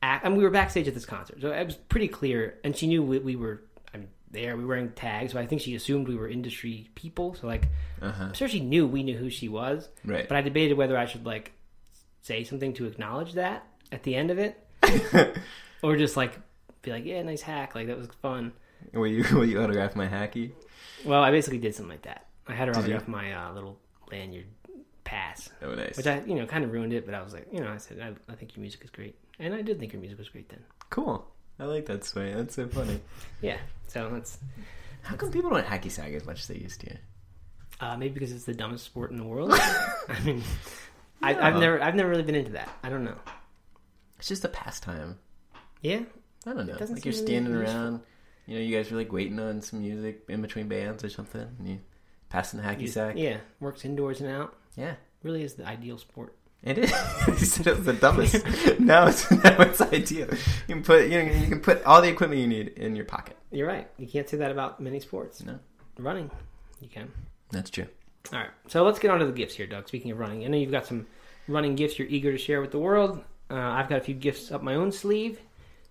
[0.03, 0.25] act.
[0.25, 2.59] I mean, we were backstage at this concert, so it was pretty clear.
[2.65, 3.63] And she knew we, we were.
[3.93, 6.89] I mean, there we were wearing tags, so I think she assumed we were industry
[6.95, 7.35] people.
[7.35, 7.69] So like,
[8.01, 8.25] Uh-huh.
[8.25, 9.89] I'm sure she knew we knew who she was.
[10.05, 10.29] Right.
[10.29, 11.53] But I debated whether I should like
[12.23, 14.59] say something to acknowledge that at the end of it,
[15.83, 16.39] or just like
[16.83, 18.53] be like, "Yeah, nice hack, like that was fun."
[18.93, 20.53] will you will you autograph my hacky?
[21.05, 22.27] Well, I basically did something like that.
[22.47, 22.95] I had her Did you?
[22.97, 23.79] autograph my uh, little
[24.11, 24.47] lanyard
[25.05, 25.51] pass.
[25.63, 25.97] Oh, nice.
[25.97, 27.07] which I you know kind of ruined it.
[27.07, 29.17] But I was like, you know, I said I, I think your music is great,
[29.39, 30.63] and I did think your music was great then.
[30.91, 31.27] Cool.
[31.59, 32.33] I like that story.
[32.35, 33.01] That's so funny.
[33.41, 34.39] Yeah, so that's
[35.03, 36.97] How come people don't hacky sack as much as they used to?
[37.81, 39.53] uh, maybe because it's the dumbest sport in the world.
[40.09, 40.43] I mean,
[41.23, 42.69] I, I've never I've never really been into that.
[42.83, 43.17] I don't know.
[44.19, 45.19] It's just a pastime.
[45.83, 46.01] Yeah,
[46.47, 46.73] I don't know.
[46.81, 47.77] Like you're really standing useful.
[47.77, 48.01] around.
[48.47, 51.41] You know, you guys are like waiting on some music in between bands or something,
[51.59, 51.79] and you
[52.31, 53.15] passing the hacky You- sack.
[53.17, 54.57] Yeah, works indoors and out.
[54.77, 54.95] Yeah.
[55.23, 56.37] Really is the ideal sport.
[56.63, 56.91] It is.
[57.29, 58.35] you said it was the dumbest.
[58.81, 60.29] now it's now it's ideal.
[60.67, 63.05] You can put you know you can put all the equipment you need in your
[63.05, 63.37] pocket.
[63.51, 63.89] You're right.
[63.99, 65.43] You can't say that about many sports.
[65.45, 65.59] No,
[65.99, 66.31] Running,
[66.81, 67.13] you can.
[67.51, 67.87] that's true.
[68.33, 68.51] All right.
[68.69, 69.89] So let's get on to the gifts here, Doug.
[69.89, 71.07] Speaking of running, I know you've got some
[71.49, 73.23] running gifts you're eager to share with the world.
[73.51, 75.39] Uh, I've got a few gifts up my own sleeve.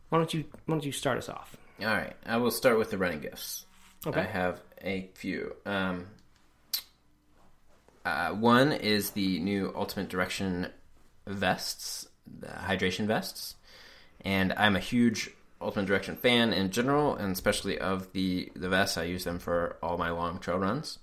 [0.10, 1.56] Why don't you Why don't you start us off?
[1.80, 3.66] All right, I will start with the running gifts.
[4.08, 4.22] Okay.
[4.22, 5.56] I have a few.
[5.66, 6.08] Um,
[8.06, 10.68] uh, one is the new Ultimate Direction
[11.28, 12.08] vests,
[12.40, 13.56] the hydration vests,
[14.22, 15.30] and I'm a huge
[15.62, 18.98] Ultimate Direction fan in general, and especially of the the vests.
[18.98, 21.00] I use them for all my long trail runs,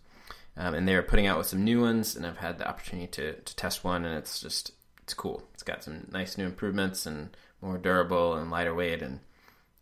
[0.57, 3.33] um, and they're putting out with some new ones, and I've had the opportunity to
[3.35, 4.73] to test one, and it's just
[5.03, 5.43] it's cool.
[5.55, 9.21] It's got some nice new improvements and more durable and lighter weight, and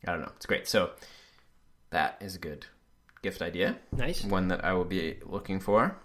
[0.07, 0.69] I don't know, it's great.
[0.69, 0.91] So
[1.91, 2.67] that is a good
[3.23, 4.23] gift idea Nice.
[4.25, 5.97] one that I will be looking for.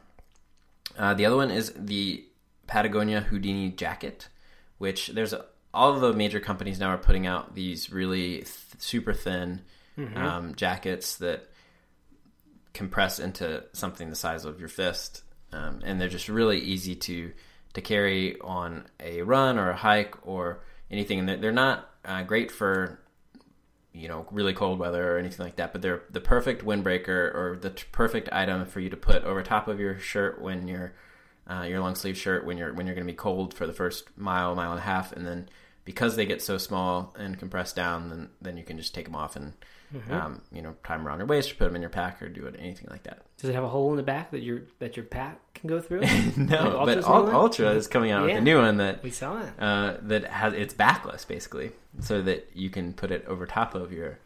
[0.98, 2.26] Uh, the other one is the
[2.68, 4.30] Patagonia Houdini jacket,
[4.78, 8.50] which there's a, all of the major companies now are putting out these really th-
[8.78, 9.62] super thin
[10.18, 11.50] um, jackets that
[12.74, 17.32] compress into something the size of your fist, um, and they're just really easy to
[17.74, 21.20] to carry on a run or a hike or anything.
[21.20, 23.00] And they're, they're not uh, great for
[23.94, 27.58] you know really cold weather or anything like that but they're the perfect windbreaker or
[27.62, 30.94] the t- perfect item for you to put over top of your shirt when you're
[31.48, 33.74] uh, your long sleeve shirt when you're when you're going to be cold for the
[33.74, 35.48] first mile mile and a half and then
[35.86, 39.16] because they get so small and compressed down then then you can just take them
[39.16, 39.54] off and
[40.10, 42.30] um, you know tie them around your waist or put them in your pack or
[42.30, 44.62] do it anything like that Does it have a hole in the back that your
[44.80, 46.02] that your pack can go through?
[46.38, 49.12] no Like but Ultra's Ul- ultra is coming out with a new one that we
[49.12, 49.54] saw it.
[49.60, 53.92] uh, that has it's backless basically, so that you can put it over top of
[53.94, 54.20] your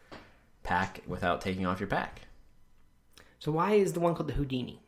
[0.62, 2.22] pack without taking off your pack.
[3.38, 4.80] So why is the one called the Houdini?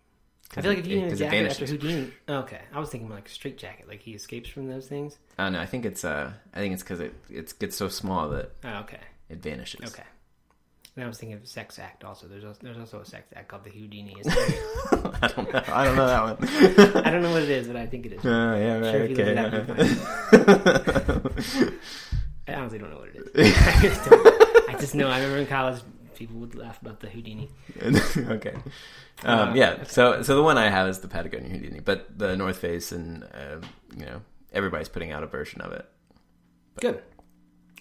[0.56, 1.64] I feel like if you need a jacket after.
[1.66, 2.62] Houdini, okay.
[2.74, 5.16] I was thinking like a straight jacket, like he escapes from those things.
[5.38, 8.28] Oh no, I think it's uh, I think it's because it it gets so small
[8.30, 8.98] that Oh, okay,
[9.28, 9.88] it vanishes.
[9.92, 10.02] okay.
[10.96, 12.26] And I was thinking of sex act also.
[12.26, 14.16] There's also, there's also a sex act called the Houdini.
[14.20, 14.34] isn't?
[14.36, 15.62] I don't know.
[15.68, 17.04] I don't know that one.
[17.06, 18.24] I don't know what it is, but I think it is.
[18.24, 18.94] Oh yeah, right.
[18.96, 19.54] if you look it up,
[21.54, 21.74] Okay.
[22.48, 23.56] I honestly don't know what it is.
[23.56, 24.00] I, just
[24.68, 25.08] I just know.
[25.08, 25.80] I remember in college,
[26.16, 27.48] people would laugh about the Houdini.
[28.18, 28.54] okay.
[29.24, 29.84] Um, Uh, yeah.
[29.84, 33.22] So so the one I have is the Patagonia Houdini, but the North Face and
[33.24, 33.58] uh,
[33.96, 34.22] you know
[34.52, 35.88] everybody's putting out a version of it.
[36.80, 37.02] Good.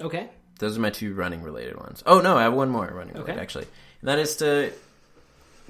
[0.02, 0.30] Okay.
[0.60, 2.04] Those are my two running related ones.
[2.06, 3.42] Oh no, I have one more running related Okay.
[3.42, 3.66] actually,
[4.02, 4.72] and that is to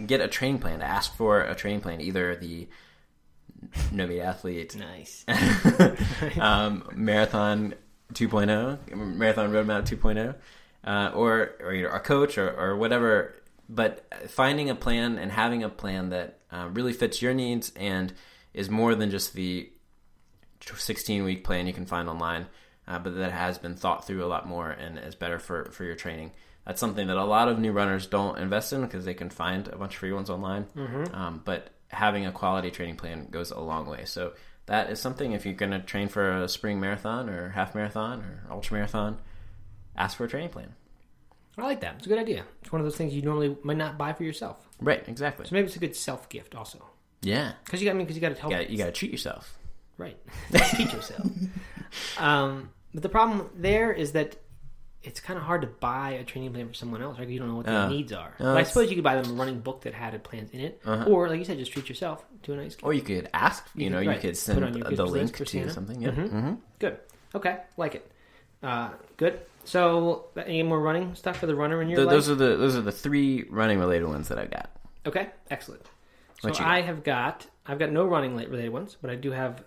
[0.06, 0.80] get a training plan.
[0.80, 2.68] To ask for a training plan, either the
[3.92, 5.26] No Meat Athlete Nice.
[6.40, 7.74] um, Marathon
[8.14, 10.36] 2.0, Marathon Roadmap 2.0,
[10.84, 13.36] uh, or or you know, a coach or, or whatever.
[13.72, 18.14] But finding a plan and having a plan that uh, really fits your needs and
[18.52, 19.70] is more than just the
[20.62, 22.48] 16 week plan you can find online,
[22.90, 25.84] uh, but that has been thought through a lot more and is better for, for
[25.86, 26.32] your training.
[26.66, 29.68] That's something that a lot of new runners don't invest in because they can find
[29.70, 30.66] a bunch of free ones online.
[31.14, 34.06] Um, but having a quality training plan goes a long way.
[34.06, 34.34] So
[34.66, 38.20] that is something if you're going to train for a spring marathon or half marathon
[38.22, 39.18] or ultra marathon,
[39.96, 40.76] ask for a training plan.
[41.58, 41.96] I like that.
[41.98, 42.46] It's a good idea.
[42.62, 44.58] It's one of those things you normally might not buy for yourself.
[44.80, 45.46] Right, exactly.
[45.46, 46.86] So maybe it's a good self gift also.
[47.22, 48.70] Yeah, Because you got I mean, because you got to help.
[48.70, 49.58] you got to treat yourself.
[49.98, 50.18] Right.
[50.78, 51.28] Teach yourself.
[52.18, 54.36] um, but the problem there is that
[55.02, 57.28] it's kind of hard to buy a training plan for someone else, right?
[57.30, 58.34] You don't know what their Uh, needs are.
[58.38, 60.60] But I suppose you could buy them a running book that had a plans in
[60.60, 61.06] it, Uh-huh.
[61.10, 62.84] or like you said, just treat yourself to a nice gift.
[62.84, 63.66] Or you could ask.
[63.76, 64.20] You, You know, could- you right.
[64.20, 65.72] could send the link to Santa.
[65.72, 66.02] something.
[66.02, 66.10] Yeah.
[66.12, 66.30] Mhm.
[66.30, 66.98] hmm Good.
[67.34, 68.12] Okay, like it.
[68.62, 69.40] Uh, good.
[69.64, 72.14] So, any more running stuff for the runner in your Th- life?
[72.16, 74.70] those are the those are the three running related ones that I got.
[75.06, 75.86] Okay, excellent.
[76.42, 79.32] So What you I have got I've got no running related ones, but I do
[79.32, 79.64] have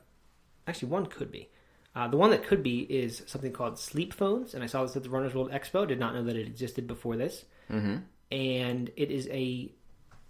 [0.66, 1.48] actually one could be.
[1.94, 4.96] Uh, the one that could be is something called sleep phones, and I saw this
[4.96, 5.86] at the Runners World Expo.
[5.86, 7.96] Did not know that it existed before this, Mm-hmm.
[8.30, 9.70] and it is a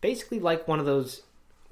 [0.01, 1.23] basically like one of those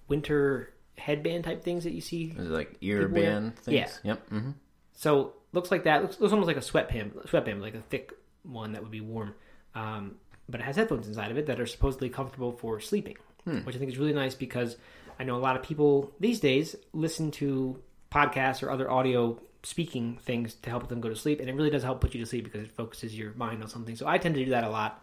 [0.08, 2.34] winter headband type things that you see.
[2.38, 4.00] Is it like ear band things?
[4.04, 4.10] Yeah.
[4.12, 4.28] Yep.
[4.28, 4.50] hmm
[4.94, 6.02] So looks like that.
[6.02, 8.12] Looks, looks almost like a sweatband, sweatband, like a thick
[8.42, 9.34] one that would be warm.
[9.74, 10.16] Um,
[10.48, 13.78] but it has headphones inside of it that are supposedly comfortable for sleeping, which I
[13.78, 14.76] think is really nice because
[15.18, 17.80] I know a lot of people these days listen to
[18.12, 21.70] podcasts or other audio speaking things to help them go to sleep, and it really
[21.70, 23.96] does help put you to sleep because it focuses your mind on something.
[23.96, 25.02] So I tend to do that a lot.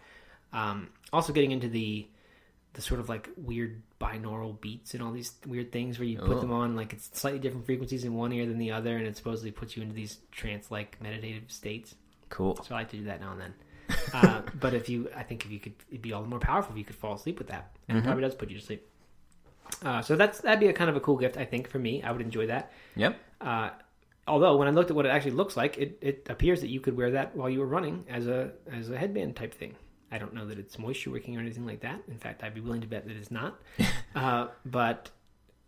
[0.54, 2.08] Um, also, getting into the
[2.74, 6.38] the sort of like weird binaural beats and all these weird things where you put
[6.38, 6.40] Oh.
[6.42, 9.18] them on like it's slightly different frequencies in one ear than the other, and it
[9.18, 11.96] supposedly puts you into these trance like meditative states.
[12.30, 12.56] Cool.
[12.64, 13.54] So I like to do that now and then.
[14.14, 16.74] uh, but if you, I think if you could, it'd be all the more powerful
[16.74, 18.88] if you could fall asleep with that, and it probably does put you to sleep.
[19.84, 22.02] Uh, so that's that'd be a kind of a cool gift, I think, for me.
[22.04, 22.72] I would enjoy that.
[22.96, 23.20] Yep.
[23.42, 23.70] Uh,
[24.28, 26.80] although when I looked at what it actually looks like, it, it appears that you
[26.80, 29.76] could wear that while you were running as a as a headband type thing.
[30.12, 32.02] I don't know that it's moisture wicking or anything like that.
[32.08, 33.60] In fact, I'd be willing to bet that it's not.
[34.16, 35.10] uh, but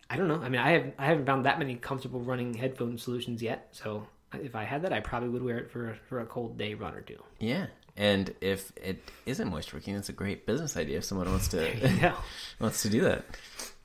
[0.08, 0.40] I don't know.
[0.42, 3.68] I mean, I have I haven't found that many comfortable running headphone solutions yet.
[3.72, 6.74] So if I had that, I probably would wear it for for a cold day
[6.74, 7.22] run or two.
[7.38, 7.66] Yeah.
[7.96, 12.14] And if it isn't moisture wicking, it's a great business idea if someone wants to
[12.60, 13.24] wants to do that.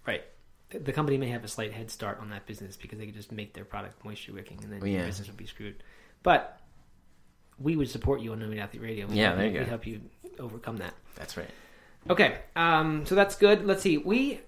[0.08, 0.24] right.
[0.84, 3.32] The company may have a slight head start on that business because they could just
[3.32, 5.84] make their product moisture wicking, and then Well, your business would be screwed.
[6.24, 6.60] But
[7.60, 9.08] we would support you on No Meat Athlete Radio.
[9.08, 9.66] We'd Yeah, help there you We'd go.
[9.66, 10.02] help you
[10.40, 10.94] overcome that.
[11.16, 11.50] That's right.
[12.10, 13.66] Okay, um, so that's good.
[13.66, 13.98] Let's see.
[13.98, 14.42] We,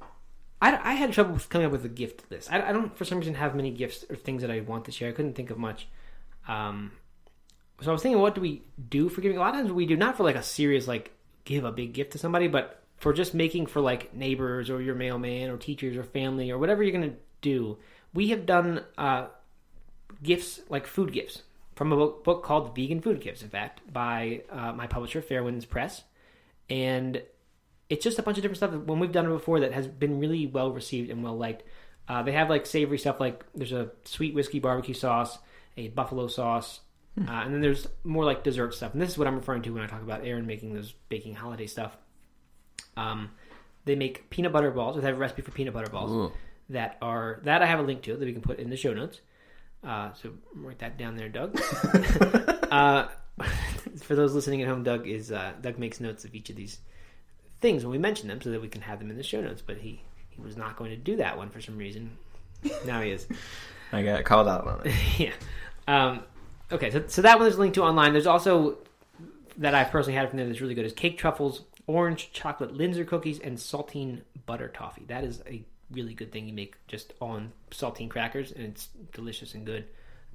[0.62, 2.52] I, I had trouble coming up with a gift list.
[2.52, 4.91] I, I don't, for some reason, have many gifts or things that I want to
[4.91, 5.10] share.
[5.10, 5.88] I couldn't think of much.
[6.48, 6.91] Um,
[7.82, 9.38] so I was thinking, what do we do for giving?
[9.38, 11.12] A lot of times we do not for like a serious like
[11.45, 14.95] give a big gift to somebody, but for just making for like neighbors or your
[14.95, 17.78] mailman or teachers or family or whatever you're gonna do.
[18.14, 19.28] We have done uh,
[20.24, 21.44] gifts like food gifts
[21.76, 25.69] from a book, book called Vegan Food Gifts, in fact, by uh, my publisher Fairwinds
[25.69, 26.03] Press,
[26.69, 27.22] and
[27.88, 28.72] it's just a bunch of different stuff.
[28.72, 31.64] When we've done it before, that has been really well received and well liked.
[32.10, 35.38] Uh, they have like savory stuff, like there's a sweet whiskey barbecue sauce,
[35.78, 36.80] a buffalo sauce,
[37.19, 38.94] uh, and then there's more like dessert stuff.
[38.94, 41.36] And this is what I'm referring to when I talk about Erin making those baking
[41.36, 41.98] holiday stuff.
[42.98, 43.32] Um,
[43.86, 44.95] they make peanut butter balls.
[44.95, 46.32] They have a recipe for peanut butter balls Ooh.
[46.69, 48.94] that are that I have a link to that we can put in the show
[48.94, 49.22] notes.
[49.84, 51.57] Uh, so write that down there, Doug.
[52.72, 53.07] uh,
[54.02, 56.80] for those listening at home, Doug is uh, Doug makes notes of each of these
[57.61, 59.61] things when we mention them, so that we can have them in the show notes.
[59.65, 62.18] But he he was not going to do that one for some reason.
[62.86, 63.28] Now he is.
[63.91, 64.94] I got called out on it.
[65.18, 65.32] yeah.
[65.88, 66.24] Um,
[66.72, 68.11] okay, so, so that one is linked to online.
[68.11, 68.80] There's also
[69.57, 73.08] that I've personally had from there that's really good is cake truffles, orange chocolate Linzer
[73.08, 75.06] cookies, and saltine butter toffee.
[75.08, 79.54] That is a really good thing you make just on saltine crackers, and it's delicious
[79.54, 79.86] and good.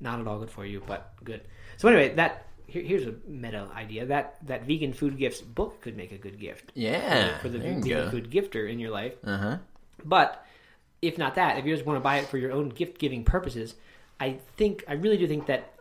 [0.01, 1.43] Not at all good for you, but good.
[1.77, 5.97] So anyway, that here, here's a meta idea that that vegan food gifts book could
[5.97, 7.39] make a good gift Yeah.
[7.39, 8.11] for the vegan go.
[8.11, 9.15] food gifter in your life.
[9.25, 9.59] Uh huh.
[10.05, 10.45] But
[11.03, 13.23] if not that, if you just want to buy it for your own gift giving
[13.25, 13.75] purposes,
[14.19, 15.75] I think I really do think that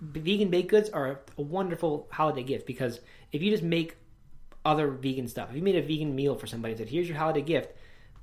[0.00, 3.00] vegan baked goods are a wonderful holiday gift because
[3.32, 3.96] if you just make
[4.68, 7.16] other vegan stuff, if you made a vegan meal for somebody and said, "Here's your
[7.16, 7.72] holiday gift,"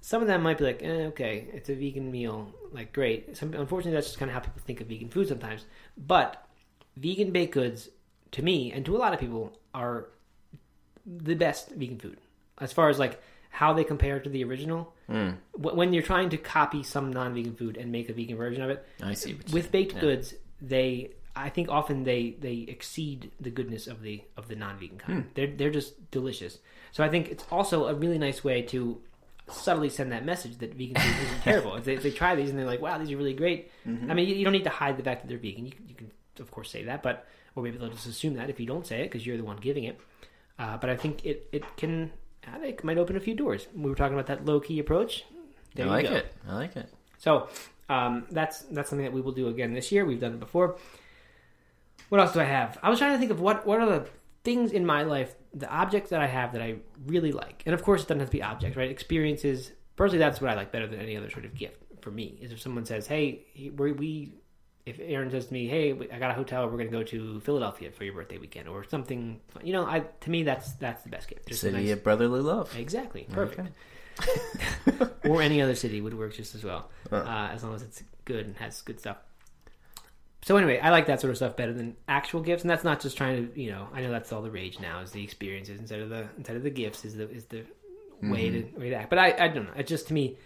[0.01, 3.53] some of them might be like, eh, "Okay, it's a vegan meal, like great." Some,
[3.53, 5.65] unfortunately, that's just kind of how people think of vegan food sometimes.
[5.97, 6.47] But
[6.95, 7.89] vegan baked goods,
[8.31, 10.07] to me and to a lot of people, are
[11.05, 12.17] the best vegan food
[12.59, 13.19] as far as like
[13.49, 14.93] how they compare to the original.
[15.09, 15.37] Mm.
[15.57, 18.85] When you're trying to copy some non-vegan food and make a vegan version of it,
[19.01, 19.37] I see.
[19.53, 20.01] With baked yeah.
[20.01, 24.97] goods, they I think often they they exceed the goodness of the of the non-vegan
[24.97, 25.23] kind.
[25.23, 25.29] Hmm.
[25.33, 26.59] They're they're just delicious.
[26.91, 29.01] So I think it's also a really nice way to
[29.47, 31.75] subtly send that message that vegan food isn't terrible.
[31.75, 34.09] If they, if they try these and they're like, "Wow, these are really great," Mm-hmm.
[34.09, 35.65] I mean, you, you don't need to hide the fact that they're vegan.
[35.65, 38.49] You, can- you can of course say that, but or maybe they'll just assume that
[38.49, 39.99] if you don't say it because you're the one giving it.
[40.57, 42.11] Uh, but I think it it can
[42.47, 43.67] I think it might open a few doors.
[43.75, 45.23] We were talking about that low key approach.
[45.75, 46.33] There I like it.
[46.47, 46.89] I like it.
[47.17, 47.49] So
[47.89, 50.05] um, that's that's something that we will do again this year.
[50.05, 50.77] We've done it before.
[52.09, 52.77] What else do I have?
[52.83, 54.07] I was trying to think of what what are the
[54.43, 56.75] things in my life, the objects that I have that I
[57.07, 58.89] really like, and of course it doesn't have to be objects, right?
[58.89, 59.71] Experiences.
[59.95, 62.37] Personally, that's what I like better than any other sort of gift for me.
[62.41, 63.45] Is if someone says, "Hey,
[63.75, 64.33] we," we
[64.85, 66.65] if Erin says to me, "Hey, I got a hotel.
[66.65, 70.01] We're going to go to Philadelphia for your birthday weekend," or something, you know, I
[70.21, 71.47] to me that's that's the best gift.
[71.47, 72.75] Just City nice- of brotherly love.
[72.77, 73.25] Exactly.
[73.31, 73.59] Perfect.
[73.61, 73.71] Okay.
[75.29, 77.15] or any other city would work just as well, Uh.
[77.17, 79.17] uh, as long as it's good and has good stuff.
[80.45, 82.99] So anyway, I like that sort of stuff better than actual gifts, and that's not
[82.99, 85.79] just trying to, you know, I know that's all the rage now is the experiences
[85.79, 87.63] instead of the instead of the gifts is the is the
[88.21, 88.79] way to mm-hmm.
[88.79, 89.09] way to act.
[89.09, 89.73] But I, I don't know.
[89.75, 90.37] It just to me,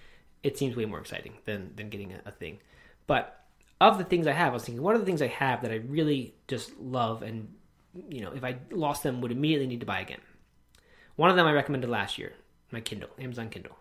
[0.42, 2.60] it seems way more exciting than than getting a, a thing.
[3.08, 3.44] But
[3.82, 5.72] of the things I have, I was thinking, what are the things I have that
[5.72, 7.54] I really just love, and
[8.10, 10.22] you know, if I lost them, would immediately need to buy again.
[11.18, 12.32] One of them I recommended last year,
[12.72, 13.76] my Kindle, Amazon Kindle.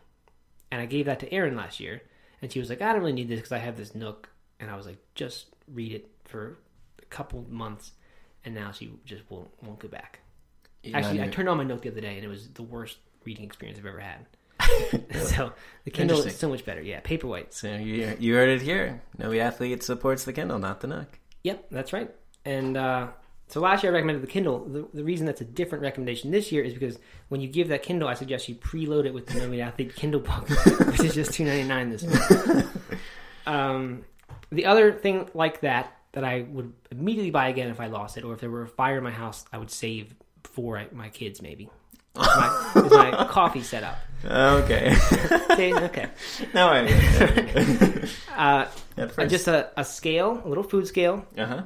[0.73, 2.03] And I gave that to Erin last year,
[2.43, 4.31] and she was like, I don't really need this because I have this Nook.
[4.59, 6.59] And I was like, just read it for
[7.01, 7.93] a couple months,
[8.45, 10.20] and now she just won't won't go back.
[10.95, 13.45] Actually, I turned on my Nook the other day, and it was the worst reading
[13.45, 14.27] experience I've ever had.
[15.27, 15.53] so
[15.85, 16.82] the Kindle is so much better.
[16.82, 17.53] Yeah, paperwhite.
[17.53, 19.03] So you you heard it here.
[19.16, 21.19] No athlete supports the Kindle, not the Nook.
[21.45, 22.11] Yep, that's right.
[22.45, 23.09] And uh,
[23.49, 24.65] so last year I recommended the Kindle.
[24.65, 27.82] The, the reason that's a different recommendation this year is because when you give that
[27.82, 30.49] Kindle, I suggest you preload it with the No Athlete Kindle book,
[30.86, 32.99] which is just two ninety nine this month.
[33.47, 34.05] um,
[34.51, 38.25] the other thing like that that I would immediately buy again if I lost it,
[38.25, 40.15] or if there were a fire in my house, I would save
[40.45, 41.69] for my kids maybe.
[42.16, 43.97] My, is my coffee setup.
[44.25, 44.95] Okay.
[45.57, 45.73] See?
[45.75, 46.07] Okay.
[46.55, 48.66] now I Uh,
[49.19, 51.62] uh, just a, a scale, a little food scale, Uh huh.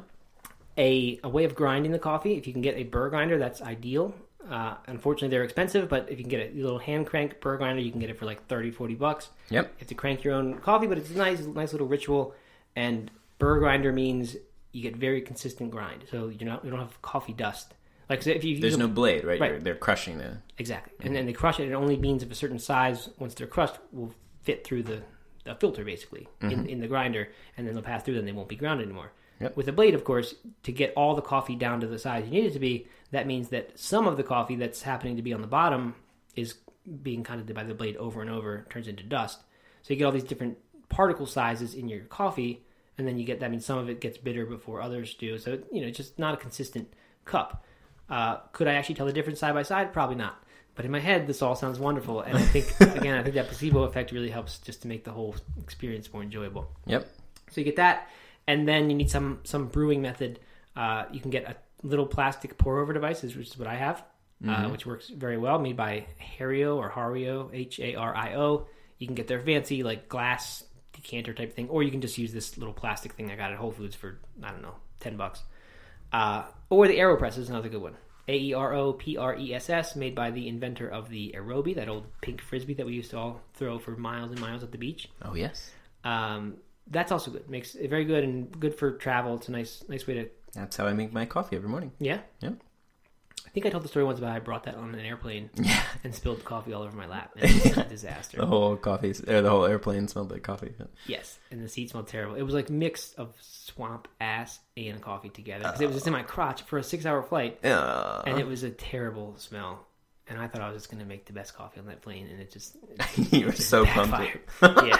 [0.76, 2.34] a, a way of grinding the coffee.
[2.36, 4.14] If you can get a burr grinder, that's ideal.
[4.50, 7.80] Uh, unfortunately, they're expensive, but if you can get a little hand crank burr grinder,
[7.80, 9.28] you can get it for like 30, 40 bucks.
[9.50, 9.64] Yep.
[9.66, 12.34] You have to crank your own coffee, but it's a nice, nice little ritual.
[12.76, 14.36] And burr grinder means
[14.72, 17.74] you get very consistent grind, so you're not you don't have coffee dust.
[18.08, 19.40] Like if you There's a- no blade, right?
[19.40, 19.50] Right.
[19.52, 20.38] You're, they're crushing the.
[20.58, 21.06] exactly, mm.
[21.06, 21.68] and then they crush it.
[21.68, 23.08] It only beans of a certain size.
[23.18, 25.02] Once they're crushed, will fit through the,
[25.44, 26.66] the filter basically in, mm-hmm.
[26.66, 28.14] in the grinder, and then they'll pass through.
[28.14, 29.12] Then they won't be ground anymore.
[29.40, 29.56] Yep.
[29.56, 32.30] With a blade, of course, to get all the coffee down to the size you
[32.30, 35.32] need it to be, that means that some of the coffee that's happening to be
[35.32, 35.96] on the bottom
[36.36, 36.56] is
[37.02, 39.40] being kind of did by the blade over and over, turns into dust.
[39.82, 40.58] So you get all these different
[40.92, 42.62] particle sizes in your coffee,
[42.98, 45.38] and then you get that I means some of it gets bitter before others do.
[45.38, 46.92] So you know, it's just not a consistent
[47.24, 47.64] cup.
[48.08, 49.92] Uh, could I actually tell the difference side by side?
[49.92, 50.44] Probably not.
[50.74, 53.48] But in my head, this all sounds wonderful, and I think again, I think that
[53.48, 56.70] placebo effect really helps just to make the whole experience more enjoyable.
[56.86, 57.08] Yep.
[57.50, 58.10] So you get that,
[58.46, 60.40] and then you need some some brewing method.
[60.76, 64.04] Uh, you can get a little plastic pour over devices, which is what I have,
[64.46, 65.58] uh, which works very well.
[65.58, 66.06] Made by
[66.38, 68.66] Hario or Hario, H A R I O.
[68.98, 72.32] You can get their fancy like glass decanter type thing, or you can just use
[72.32, 75.42] this little plastic thing I got at Whole Foods for I don't know ten bucks.
[76.12, 77.96] Uh, or the Aeropress is another good one.
[78.28, 81.34] A E R O P R E S S, made by the inventor of the
[81.36, 84.62] Aerobie, that old pink frisbee that we used to all throw for miles and miles
[84.62, 85.08] at the beach.
[85.22, 85.70] Oh yes.
[86.04, 86.56] Um,
[86.88, 87.48] that's also good.
[87.48, 89.36] Makes it very good and good for travel.
[89.36, 90.28] It's a nice, nice way to.
[90.52, 91.92] That's how I make my coffee every morning.
[91.98, 92.54] Yeah, Yep.
[93.52, 95.50] I think I told the story once about I brought that on an airplane
[96.04, 97.32] and spilled coffee all over my lap.
[97.36, 98.38] And it was a disaster.
[98.38, 100.72] The whole coffee, or the whole airplane smelled like coffee.
[101.06, 102.34] Yes, and the seat smelled terrible.
[102.36, 106.14] It was like mix of swamp ass and coffee together because it was just in
[106.14, 109.86] my crotch for a six-hour flight, Uh, and it was a terrible smell.
[110.28, 112.28] And I thought I was just going to make the best coffee on that plane,
[112.30, 112.78] and it just
[113.32, 114.34] you were just so pumped.
[114.62, 114.98] yeah.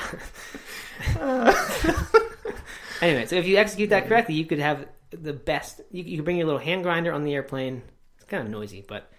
[3.01, 5.81] anyway, so if you execute that correctly, you could have the best.
[5.91, 7.83] You, you could bring your little hand grinder on the airplane.
[8.33, 9.13] Kind of noisy, but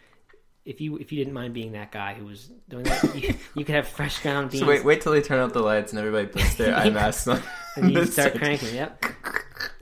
[0.65, 3.63] if you if you didn't mind being that guy who was doing that, you, you
[3.63, 4.63] could have fresh ground beans.
[4.63, 7.27] So wait, wait till they turn out the lights and everybody puts their eye masks
[7.27, 7.39] on.
[7.75, 8.73] and you start cranking.
[8.73, 9.05] Yep.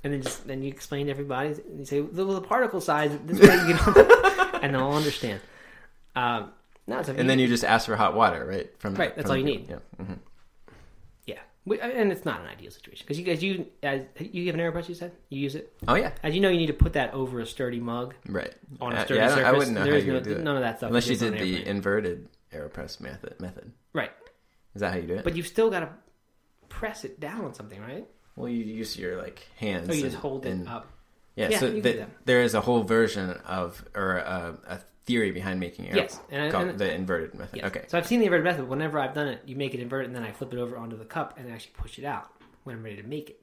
[0.03, 3.17] And then just then you explain to everybody, and you say, "Well, the particle size
[3.23, 5.39] this way you know," and they'll understand.
[6.13, 6.51] Um,
[6.85, 8.69] no, And then you just ask for hot water, right?
[8.79, 9.69] From Right, that's from all you need.
[9.69, 9.77] Yeah.
[9.97, 10.15] hmm yeah,
[11.63, 14.61] We- and it's not an ideal situation because you guys you as you have an
[14.61, 14.89] aeropress.
[14.89, 15.71] You said you use it.
[15.87, 16.11] Oh yeah.
[16.23, 18.53] As you know, you need to put that over a sturdy mug Right.
[18.79, 19.45] on a Uh, sturdy yeah, surface.
[19.45, 20.39] I wouldn't know There how is you no, do it.
[20.43, 20.87] none of that stuff.
[20.87, 23.39] Unless you did the inverted AeroPress method.
[23.39, 23.71] Method.
[23.93, 24.11] right,
[24.75, 25.23] Is that how you do it?
[25.23, 25.89] but you've still got to
[26.69, 28.07] press it down on something, right?
[28.35, 29.87] well, you use your like hands.
[29.87, 30.87] Or you just and- hold it up.
[31.35, 31.49] Yeah.
[31.49, 35.87] Yeah, so the- there is a whole version of or a, a theory behind making
[35.89, 37.57] air, Yes, and I- and- the inverted method.
[37.57, 37.65] Yes.
[37.67, 37.85] Okay.
[37.87, 38.67] So I've seen the inverted method.
[38.67, 40.97] Whenever I've done it, you make it inverted, and then I flip it over onto
[40.97, 42.29] the cup and actually push it out
[42.63, 43.37] when I'm ready to make it.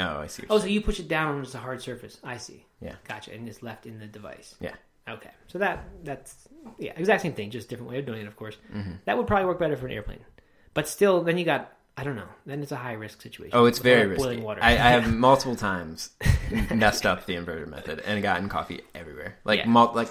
[0.00, 0.42] Oh, I see.
[0.50, 2.18] Oh, so you push it down on just a hard surface.
[2.24, 2.66] I see.
[2.80, 2.96] Yeah.
[3.06, 3.32] Gotcha.
[3.32, 4.56] And it's left in the device.
[4.60, 4.74] Yeah.
[5.08, 5.30] Okay.
[5.46, 6.48] So that that's
[6.78, 8.56] yeah, exact same thing, just different way of doing it, of course.
[8.74, 8.92] Mm-hmm.
[9.04, 10.24] That would probably work better for an airplane.
[10.72, 12.26] But still, then you got I don't know.
[12.44, 13.56] Then it's a high risk situation.
[13.56, 14.24] Oh, it's very risky.
[14.24, 14.60] Boiling water.
[14.64, 16.10] I, I have multiple times
[16.74, 19.36] messed up the inverted method and gotten coffee everywhere.
[19.44, 19.66] Like, Yeah.
[19.68, 20.08] mul- like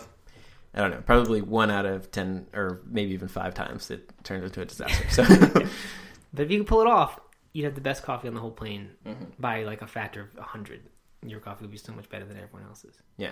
[0.73, 4.43] I don't know, probably one out of ten, or maybe even five times, it turns
[4.45, 5.09] into a disaster.
[5.09, 5.23] So,
[6.33, 7.19] but if you can pull it off,
[7.53, 9.25] you'd have the best coffee on the whole plane Mm-hmm.
[9.39, 10.81] by like a factor of hundred.
[11.25, 12.95] Your coffee would be so much better than everyone else's.
[13.17, 13.31] yeah,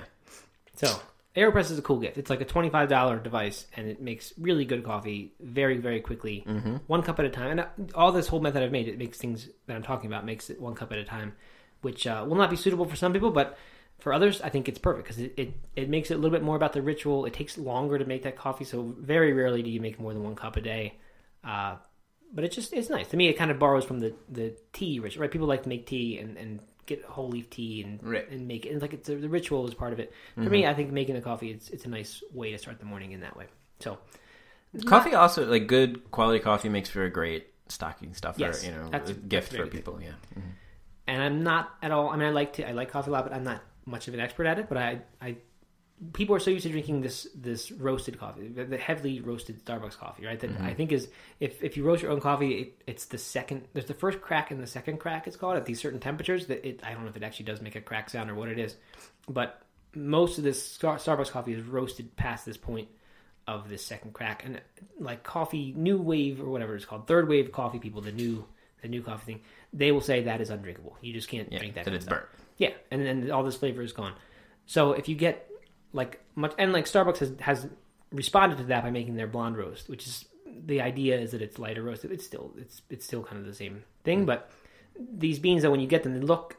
[0.76, 0.99] So
[1.35, 2.18] AeroPress is a cool gift.
[2.18, 6.43] It's like a twenty-five dollar device, and it makes really good coffee very, very quickly,
[6.47, 6.76] Mm-hmm.
[6.88, 7.57] one cup at a time.
[7.59, 10.49] And all this whole method I've made, it makes things that I'm talking about makes
[10.49, 11.34] it one cup at a time,
[11.81, 13.57] which uh, will not be suitable for some people, but
[14.01, 16.43] for others, I think it's perfect because it, it it makes it a little bit
[16.43, 17.25] more about the ritual.
[17.25, 20.23] It takes longer to make that coffee, so very rarely do you make more than
[20.23, 20.95] one cup a day.
[21.43, 21.75] Uh,
[22.33, 23.27] but it's just it's nice to me.
[23.27, 25.31] It kind of borrows from the the tea ritual, right?
[25.31, 28.27] People like to make tea and and get whole leaf tea and Right.
[28.29, 30.11] and make it and like it's the ritual is part of it.
[30.35, 32.85] For me, I think making a coffee it's it's a nice way to start the
[32.85, 33.45] morning in that way.
[33.79, 33.99] So
[34.85, 38.39] coffee also like good quality coffee makes for a great stocking stuffer.
[38.39, 39.99] Yes, you know, that's- a that's gift for people.
[40.01, 40.41] Yeah, Mhm.
[41.07, 42.09] and I'm not at all.
[42.09, 44.13] I mean, I like to I like coffee a lot, but I'm not much of
[44.13, 44.69] an expert at it.
[44.69, 45.37] But I I
[46.13, 50.25] people are so used to drinking this this roasted coffee, the, heavily roasted Starbucks coffee,
[50.25, 50.39] right?
[50.39, 50.73] That I mm-hmm.
[50.73, 51.07] think is
[51.39, 53.67] if if you roast your own coffee, it, it's the second.
[53.73, 55.27] There's the first crack and the second crack.
[55.27, 56.47] It's called at these certain temperatures.
[56.47, 58.49] That it I don't know if it actually does make a crack sound or what
[58.49, 58.75] it is,
[59.27, 59.61] but
[59.93, 62.87] most of this Star- Starbucks coffee is roasted past this point
[63.47, 64.61] of this second crack and
[64.99, 68.45] like coffee new wave or whatever it's called third wave coffee people the new
[68.81, 69.41] the new coffee thing
[69.73, 72.25] they will say that is undrinkable you just can't yeah, drink that that it's burnt.
[72.61, 74.13] Yeah, and then all this flavor is gone.
[74.67, 75.49] So if you get
[75.93, 77.67] like much, and like Starbucks has has
[78.11, 81.57] responded to that by making their blonde roast, which is the idea is that it's
[81.57, 82.11] lighter roasted.
[82.11, 84.49] It's still it's it's still kind of the same thing, but
[84.99, 86.55] these beans that when you get them they look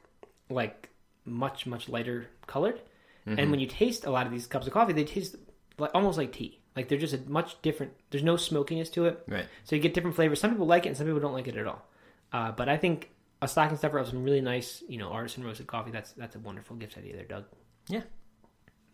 [0.50, 0.88] like
[1.24, 2.80] much much lighter colored,
[3.26, 5.36] and when you taste a lot of these cups of coffee, they taste
[5.78, 6.58] like almost like tea.
[6.74, 7.92] Like they're just a much different.
[8.10, 9.46] There's no smokiness to it, Right.
[9.64, 10.40] so you get different flavors.
[10.40, 11.86] Some people like it, and some people don't like it at all.
[12.32, 13.10] Uh, but I think
[13.42, 15.90] a stocking stuffer of some really nice, you know, artisan roasted coffee.
[15.90, 17.44] That's that's a wonderful gift idea there, Doug.
[17.88, 18.02] Yeah.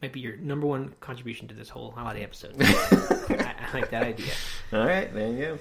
[0.03, 2.55] Might be your number one contribution to this whole holiday episode.
[2.61, 4.33] I, I like that idea.
[4.73, 5.59] All right, there you go.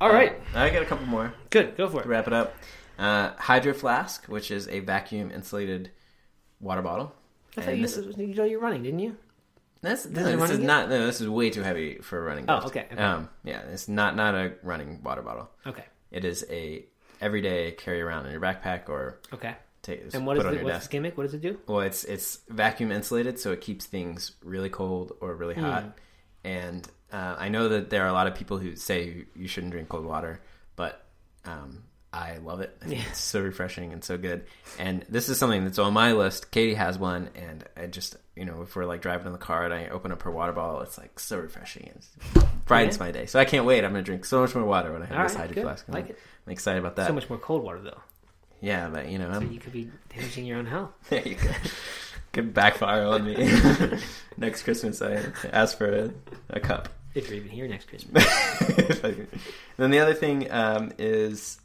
[0.00, 1.34] All right, I got a couple more.
[1.50, 1.76] good.
[1.76, 2.06] Go for it.
[2.06, 2.54] wrap it up.
[2.98, 5.90] Uh, Hydro Flask, which is a vacuum insulated
[6.60, 7.14] water bottle.
[7.56, 9.16] I thought you, this, you know you're running, didn't you?
[9.82, 10.66] this, it this is yet?
[10.66, 10.88] not.
[10.88, 12.46] No, this is way too heavy for a running.
[12.48, 13.02] Oh, okay, okay.
[13.02, 15.50] Um, yeah, it's not not a running water bottle.
[15.66, 15.84] Okay.
[16.10, 16.86] It is a
[17.24, 19.54] everyday carry around in your backpack or Okay.
[19.82, 20.90] take And what put the, what's desk.
[20.90, 21.16] the gimmick?
[21.16, 21.58] What does it do?
[21.66, 25.82] Well, it's it's vacuum insulated, so it keeps things really cold or really hot.
[25.84, 25.88] Hmm.
[26.46, 29.48] And uh, I know that there are a lot of people who say you- you
[29.48, 30.40] shouldn't drink cold water,
[30.76, 31.06] but
[31.46, 31.84] um,
[32.16, 32.76] I love it.
[32.84, 33.02] I Yeah.
[33.10, 34.44] It's so refreshing and so good.
[34.78, 36.52] And this is something that's on my list.
[36.52, 39.64] Katie has one, and I just you know if we're like driving in the car
[39.64, 41.86] and I open up her water bottle, it's like so refreshing.
[41.86, 43.02] It brightens Yeah.
[43.04, 43.26] my day.
[43.26, 43.84] So I can't wait.
[43.84, 45.88] I'm gonna drink so much more water when I have All this right, hydro flask.
[45.88, 46.18] Like it.
[46.46, 47.08] I'm excited about that.
[47.08, 48.00] So much more cold water though.
[48.60, 50.92] Yeah, but you know, So I'm, you could be damaging your own health.
[51.10, 51.50] there you go.
[52.32, 53.34] Could backfire on me.
[54.36, 55.20] Next Christmas, I
[55.52, 56.10] ask for a,
[56.50, 56.88] a cup.
[57.14, 58.24] If you're even here next Christmas.
[59.76, 61.60] then the other thing um, is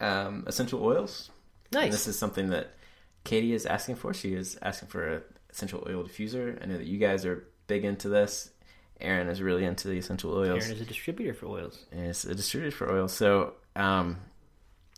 [0.00, 1.30] um, essential oils.
[1.72, 1.92] And Nice.
[1.92, 2.70] this is something that
[3.24, 4.14] Katie is asking for.
[4.14, 6.62] She is asking for a essential oil diffuser.
[6.62, 8.50] I know that you guys are big into this.
[9.00, 10.64] Erin is really into the essential oils.
[10.64, 11.84] Erin is a distributor for oils.
[11.92, 13.12] and it's a distributor for oils.
[13.12, 14.18] So um,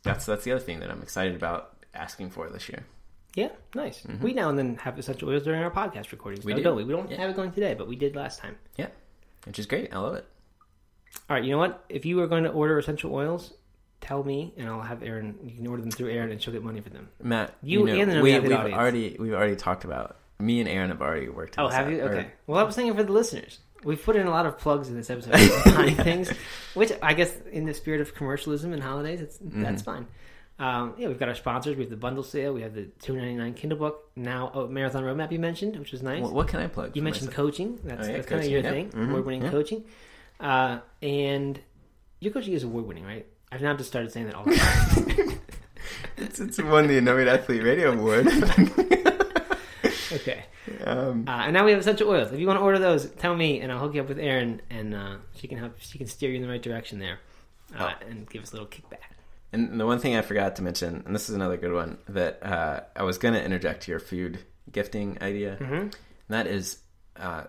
[0.04, 2.84] that's that's the other thing that I'm excited about asking for this year.
[3.34, 4.04] Yeah, nice.
[4.20, 6.40] We now and then have essential oils during our podcast recordings.
[6.44, 6.46] Mm-hmm.
[6.48, 6.62] We though, do.
[6.64, 6.84] don't we?
[6.84, 7.18] We don't Yeah.
[7.18, 8.56] have it going today, but we did last time.
[8.76, 8.88] Yeah,
[9.46, 9.92] which is great.
[9.92, 10.26] I love it.
[11.30, 11.84] All right, you know what?
[11.88, 13.52] If you are going to order essential oils,
[14.00, 15.38] tell me, and I'll have Erin.
[15.44, 17.08] You can order them through Erin, and she'll get money for them.
[17.22, 18.74] Matt, You know, and the we, we've audience.
[18.78, 20.16] already we've already talked about.
[20.40, 21.56] Me and Erin have already worked.
[21.58, 22.00] Oh, this have out, you?
[22.00, 22.28] or- Okay.
[22.46, 23.58] Well, I was thinking for the listeners.
[23.84, 25.32] We've put in a lot of plugs in this episode,
[25.64, 26.30] behind things,
[26.74, 29.62] which I guess in the spirit of commercialism and holidays, it's, Mm-hmm.
[29.62, 30.06] that's fine.
[30.60, 31.76] Um, yeah, we've got our sponsors.
[31.76, 32.52] We have the bundle sale.
[32.52, 34.10] We have the two ninety nine Kindle book.
[34.16, 36.20] Now, oh, Marathon Roadmap you mentioned, which was nice.
[36.22, 36.96] What, what can I plug?
[36.96, 37.36] You mentioned myself?
[37.46, 37.78] coaching.
[37.84, 38.90] That's, Oh, yeah, that's kind of your thing.
[38.90, 39.84] Mhm, Award winning coaching.
[40.40, 41.60] Uh, and
[42.20, 43.26] your coaching is award winning, right?
[43.50, 44.54] I've now just started saying that all the
[45.26, 45.40] time.
[46.16, 48.26] It's, it's won the Innovative Athlete Radio Award.
[50.12, 50.44] okay.
[50.84, 52.32] um, Uh, and now we have essential oils.
[52.32, 54.60] If you want to order those, tell me, and I'll hook you up with Erin,
[54.70, 55.76] and uh, she can help.
[55.80, 57.20] She can steer you in the right direction there,
[57.76, 58.06] uh, Oh.
[58.08, 58.98] and give us a little kickback.
[59.52, 62.44] and the one thing I forgot to mention, and this is another good one that
[62.44, 65.56] uh, I was going to interject to your food gifting idea.
[65.60, 65.74] Mm-hmm.
[65.74, 65.96] And
[66.28, 66.78] that is
[67.16, 67.44] uh,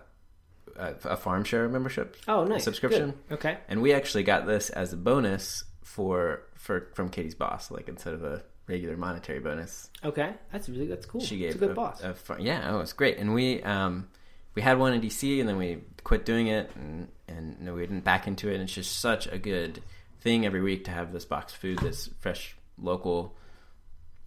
[0.76, 2.16] a, a farm share membership.
[2.26, 3.14] Oh, nice subscription.
[3.28, 3.34] Good.
[3.38, 3.58] Okay.
[3.68, 8.14] And we actually got this as a bonus for for from Katie's boss, like instead
[8.14, 9.90] of a regular monetary bonus.
[10.04, 10.32] Okay.
[10.52, 11.20] That's really that's cool.
[11.20, 12.02] She It's gave a good a- boss.
[12.02, 13.18] a far- yeah, oh, it's great.
[13.18, 14.08] And we um
[14.54, 17.80] we had one in DC, and then we quit doing it, and and no, we
[17.80, 18.54] didn't back into it.
[18.54, 19.82] And it's just such a good
[20.20, 23.36] thing every week to have this box of food that's fresh, local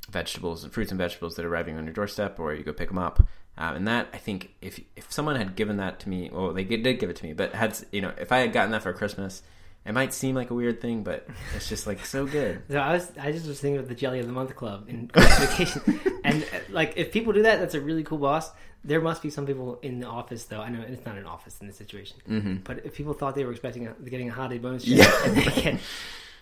[0.10, 2.90] vegetables and fruits and vegetables that are arriving on your doorstep, or you go pick
[2.90, 3.22] them up.
[3.58, 6.64] Um, and that I think if if someone had given that to me, well, they
[6.64, 8.92] did give it to me, but had you know if I had gotten that for
[8.94, 9.42] Christmas.
[9.86, 12.62] It might seem like a weird thing, but it's just like so good.
[12.70, 15.08] So I was I just was thinking of the Jelly of the Month Club in
[15.14, 18.50] vacation, and uh, like if people do that, that's a really cool boss.
[18.86, 20.62] There must be some people in the office though.
[20.62, 22.56] I know it's not an office in this situation, Mm-hmm.
[22.64, 25.04] but if people thought they were expecting a, getting a holiday bonus Yeah.
[25.06, 25.80] check and they get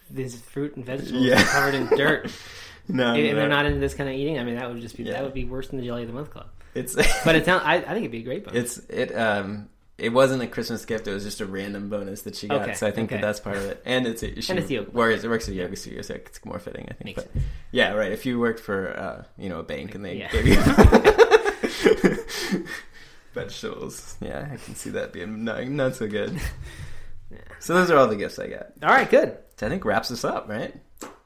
[0.10, 1.44] this fruit and vegetables Yeah.
[1.44, 2.32] covered in dirt,
[2.88, 5.04] No, and they're not into this kind of eating, I mean that would just be
[5.04, 5.14] Yeah.
[5.14, 6.48] that would be worse than the Jelly of the Month Club.
[6.74, 6.96] It's
[7.26, 8.78] But it sounds I, I think it'd be a great bonus.
[8.78, 9.70] It's it um
[10.02, 11.08] it wasn't a Christmas gift.
[11.08, 12.62] It was just a random bonus that she got.
[12.64, 13.22] Okay, So I think okay.
[13.22, 13.82] that that's part of it.
[13.86, 14.92] And it's she And it's yoga.
[14.92, 15.24] works.
[15.24, 16.88] It works at a yoga studio, so it's more fitting.
[16.90, 17.18] I think.
[17.18, 17.42] Makes but
[17.72, 18.12] yeah, right.
[18.12, 20.32] If you worked for uh, you know a bank and they Yeah.
[20.32, 20.58] gave you
[23.34, 26.40] vegetables, yeah, I can see that being not, not so good.
[27.60, 28.72] So those are all the gifts I got.
[28.84, 29.38] All right, good.
[29.56, 30.76] So I think wraps us up, right?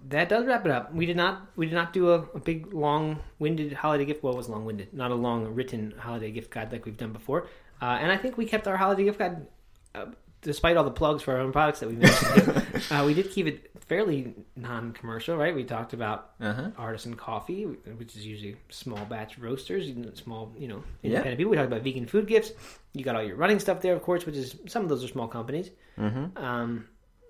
[0.10, 0.94] That does wrap it up.
[0.94, 4.22] We did not we did not do a, a big long winded holiday gift.
[4.22, 7.12] Well, it was long winded, not a long written holiday gift guide like we've done
[7.12, 7.48] before.
[7.82, 9.48] Uh, and I think we kept our holiday gift guide,
[9.94, 10.06] uh,
[10.42, 12.64] despite all the plugs for our own products that we mentioned.
[12.92, 15.54] uh, we did keep it fairly non commercial, right?
[15.54, 16.70] We talked about Uh huh.
[16.78, 21.10] artisan coffee, which is usually small batch roasters, small, you know, Yeah.
[21.12, 21.52] independent people.
[21.52, 22.52] We talked about vegan food gifts.
[22.94, 25.08] You got all your running stuff there, of course, which is some of those are
[25.08, 25.70] small companies.
[26.00, 26.38] Mm-hmm.
[26.44, 26.88] Um,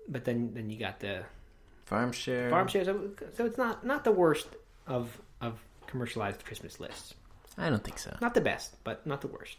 [0.08, 1.24] but then then you got the
[1.84, 2.50] Farm share.
[2.50, 2.86] farm shares.
[2.86, 4.48] So, so it's not not the worst
[4.86, 7.14] of of commercialized Christmas lists.
[7.58, 8.16] I don't think so.
[8.20, 9.58] Not the best, but not the worst.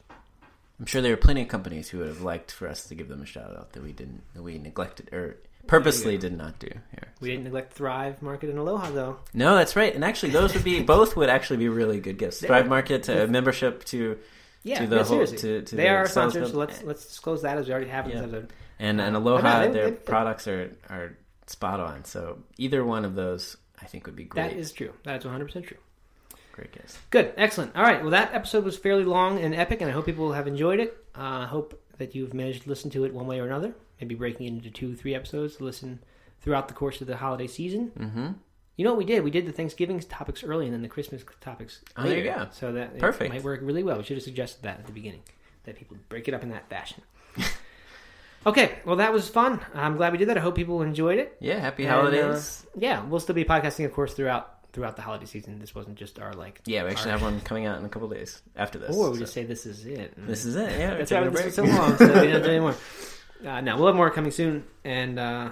[0.80, 3.08] I'm sure there are plenty of companies who would have liked for us to give
[3.08, 6.68] them a shout out that we didn't, that we neglected or purposely did not do
[6.68, 7.08] here.
[7.20, 9.18] We didn't neglect Thrive Market and Aloha though.
[9.34, 9.94] No, that's right.
[9.94, 12.40] And actually, those would be both would actually be really good gifts.
[12.42, 14.18] Thrive Market, a membership to,
[14.64, 16.52] Yeah, To the yeah, whole- to- to they the are our sponsors.
[16.52, 18.20] So let's let's disclose that as we already have Yeah.
[18.20, 18.54] episode.
[18.80, 19.42] and and Uh, Aloha.
[19.62, 21.18] no, they- their they- products are are
[21.48, 22.06] spot on.
[22.06, 24.50] So either one of those, I think, would be great.
[24.52, 24.94] That is true.
[25.06, 25.78] That is 100 percent true.
[26.58, 26.98] Great gifts.
[27.10, 27.76] Good, excellent.
[27.76, 30.48] All right, well, that episode was fairly long and epic, and I hope people have
[30.48, 30.98] enjoyed it.
[31.18, 34.16] Uh, I hope that you've managed to listen to it one way or another, maybe
[34.16, 36.00] breaking it into two, three episodes to listen
[36.42, 37.92] throughout the course of the holiday season.
[37.98, 38.28] Mm-hmm.
[38.76, 39.24] You know what we did?
[39.24, 42.48] We did the Thanksgiving topics early and then the Christmas topics Oh, there you go.
[42.52, 43.34] So that Perfect.
[43.34, 43.98] might work really well.
[43.98, 45.22] We should have suggested that at the beginning,
[45.64, 47.02] that people break it up in that fashion.
[48.46, 49.60] okay, well, that was fun.
[49.74, 50.38] I'm glad we did that.
[50.38, 51.36] I hope people enjoyed it.
[51.40, 52.66] Yeah, happy And, uh, holidays.
[52.78, 55.58] yeah, we'll still be podcasting, of course, throughout throughout the holiday season.
[55.58, 56.62] This wasn't just our like.
[56.68, 58.96] yeah, we actually our- have one coming out in a couple days after this.
[58.96, 60.14] Or we so- just say this is it.
[60.16, 60.70] and- this is it.
[60.80, 61.46] Yeah, That's why a this break.
[61.46, 61.98] was so long.
[61.98, 62.76] So we don't do anymore.
[63.46, 64.64] Uh, no, we'll have more coming soon.
[64.84, 65.52] And uh,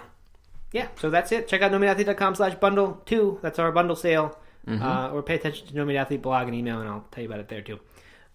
[0.71, 1.47] yeah, so that's it.
[1.47, 3.37] Check out nomeatathlete.com slash bundle two.
[3.43, 4.39] That's our bundle sale.
[4.67, 4.81] Mm-hmm.
[4.83, 7.29] Uh, or pay attention to No Meat Athlete blog and email, and I'll tell you
[7.29, 7.79] about it there too.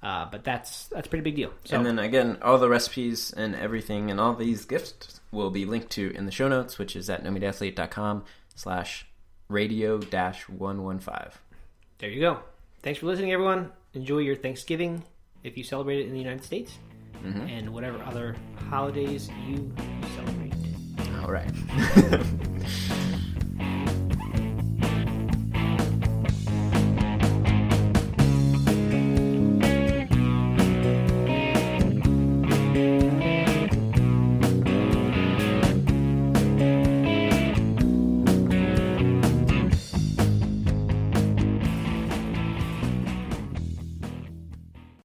[0.05, 1.53] Uh, but that's that's a pretty big deal.
[1.65, 5.65] So And then again, all the recipes and everything and all these gifts will be
[5.65, 9.05] linked to in the show notes, which is at nomeatathlete.com slash
[9.51, 11.39] radio dash one one five.
[11.99, 12.41] there you go.
[12.83, 13.71] Thanks for listening, everyone.
[13.93, 15.03] Enjoy your Thanksgiving
[15.45, 16.79] if you celebrate it in the United States,
[17.25, 17.41] Mm-hmm.
[17.49, 18.35] and whatever other
[18.71, 19.71] holidays you
[20.17, 20.55] celebrate.
[21.23, 21.53] All right.